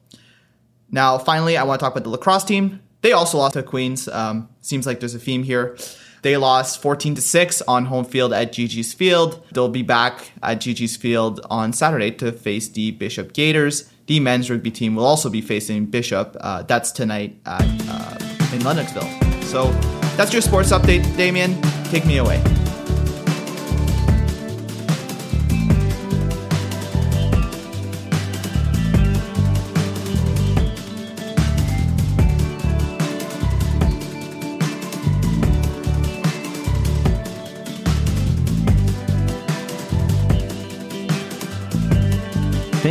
Now, 0.91 1.19
finally, 1.19 1.57
I 1.57 1.63
want 1.65 1.79
to 1.81 1.85
talk 1.85 1.93
about 1.93 2.05
the 2.05 2.11
lacrosse 2.11 2.45
team. 2.45 2.81
They 3.03 3.13
also 3.13 3.39
lost 3.39 3.55
to 3.55 3.63
Queens. 3.63 4.09
Um, 4.09 4.49
seems 4.61 4.87
like 4.87 5.01
there's 5.01 5.15
a 5.15 5.19
theme 5.19 5.43
here. 5.43 5.77
They 6.23 6.37
lost 6.37 6.83
14 6.83 7.15
to 7.15 7.21
6 7.21 7.63
on 7.63 7.87
home 7.87 8.05
field 8.05 8.33
at 8.33 8.53
GG's 8.53 8.93
Field. 8.95 9.45
They'll 9.53 9.69
be 9.69 9.83
back 9.83 10.33
at 10.43 10.59
GG's 10.59 10.97
Field 10.97 11.41
on 11.51 11.73
Saturday 11.73 12.11
to 12.13 12.33
face 12.33 12.69
the 12.69 12.91
Bishop 12.91 13.33
Gaiters. 13.33 13.89
The 14.07 14.21
men's 14.21 14.51
rugby 14.51 14.71
team 14.71 14.95
will 14.95 15.05
also 15.05 15.29
be 15.29 15.41
facing 15.41 15.87
Bishop. 15.87 16.37
Uh, 16.41 16.63
that's 16.63 16.93
tonight 16.93 17.39
at, 17.45 17.63
uh, 17.63 18.55
in 18.55 18.61
Lennoxville. 18.63 19.45
So 19.45 19.73
that's 20.17 20.33
your 20.33 20.43
sports 20.43 20.73
update, 20.73 21.17
Damien. 21.17 21.61
Take 21.91 22.07
me 22.07 22.19
away. 22.19 22.43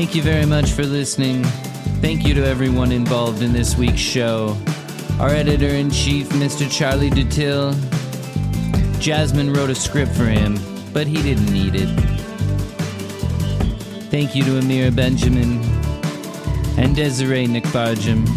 Thank 0.06 0.18
you 0.18 0.22
very 0.22 0.46
much 0.46 0.70
for 0.70 0.84
listening. 0.84 1.44
Thank 2.00 2.28
you 2.28 2.36
to 2.36 2.46
everyone 2.46 2.92
involved 2.92 3.42
in 3.42 3.54
this 3.54 3.76
week's 3.76 3.98
show. 3.98 4.56
Our 5.20 5.30
editor 5.30 5.66
in 5.66 5.90
chief, 5.90 6.30
Mr. 6.30 6.72
Charlie 6.72 7.10
Dutil. 7.10 7.74
Jasmine 9.02 9.52
wrote 9.52 9.72
a 9.72 9.76
script 9.76 10.12
for 10.12 10.26
him, 10.26 10.60
but 10.94 11.08
he 11.08 11.24
didn't 11.24 11.52
need 11.52 11.74
it. 11.74 11.88
Thank 14.12 14.36
you 14.36 14.44
to 14.44 14.60
Amir 14.60 14.92
Benjamin 14.92 15.60
and 16.78 16.96
Desiree 16.96 17.48
Nickbarjam. 17.48 18.28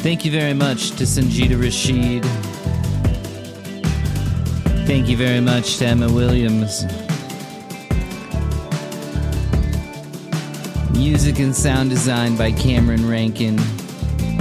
Thank 0.00 0.24
you 0.24 0.30
very 0.30 0.54
much 0.54 0.92
to 0.92 1.04
Sanjita 1.04 1.62
Rashid. 1.62 2.24
Thank 4.86 5.10
you 5.10 5.18
very 5.18 5.42
much 5.42 5.76
to 5.76 5.86
Emma 5.86 6.10
Williams. 6.10 6.86
Music 10.96 11.40
and 11.40 11.54
sound 11.54 11.90
design 11.90 12.36
by 12.36 12.50
Cameron 12.50 13.06
Rankin. 13.06 13.58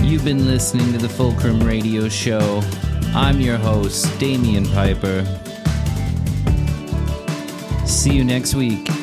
You've 0.01 0.23
been 0.23 0.47
listening 0.47 0.93
to 0.93 0.97
the 0.97 1.09
Fulcrum 1.09 1.61
Radio 1.61 2.07
Show. 2.07 2.61
I'm 3.13 3.41
your 3.41 3.57
host, 3.57 4.17
Damien 4.19 4.65
Piper. 4.67 5.25
See 7.85 8.13
you 8.13 8.23
next 8.23 8.55
week. 8.55 8.94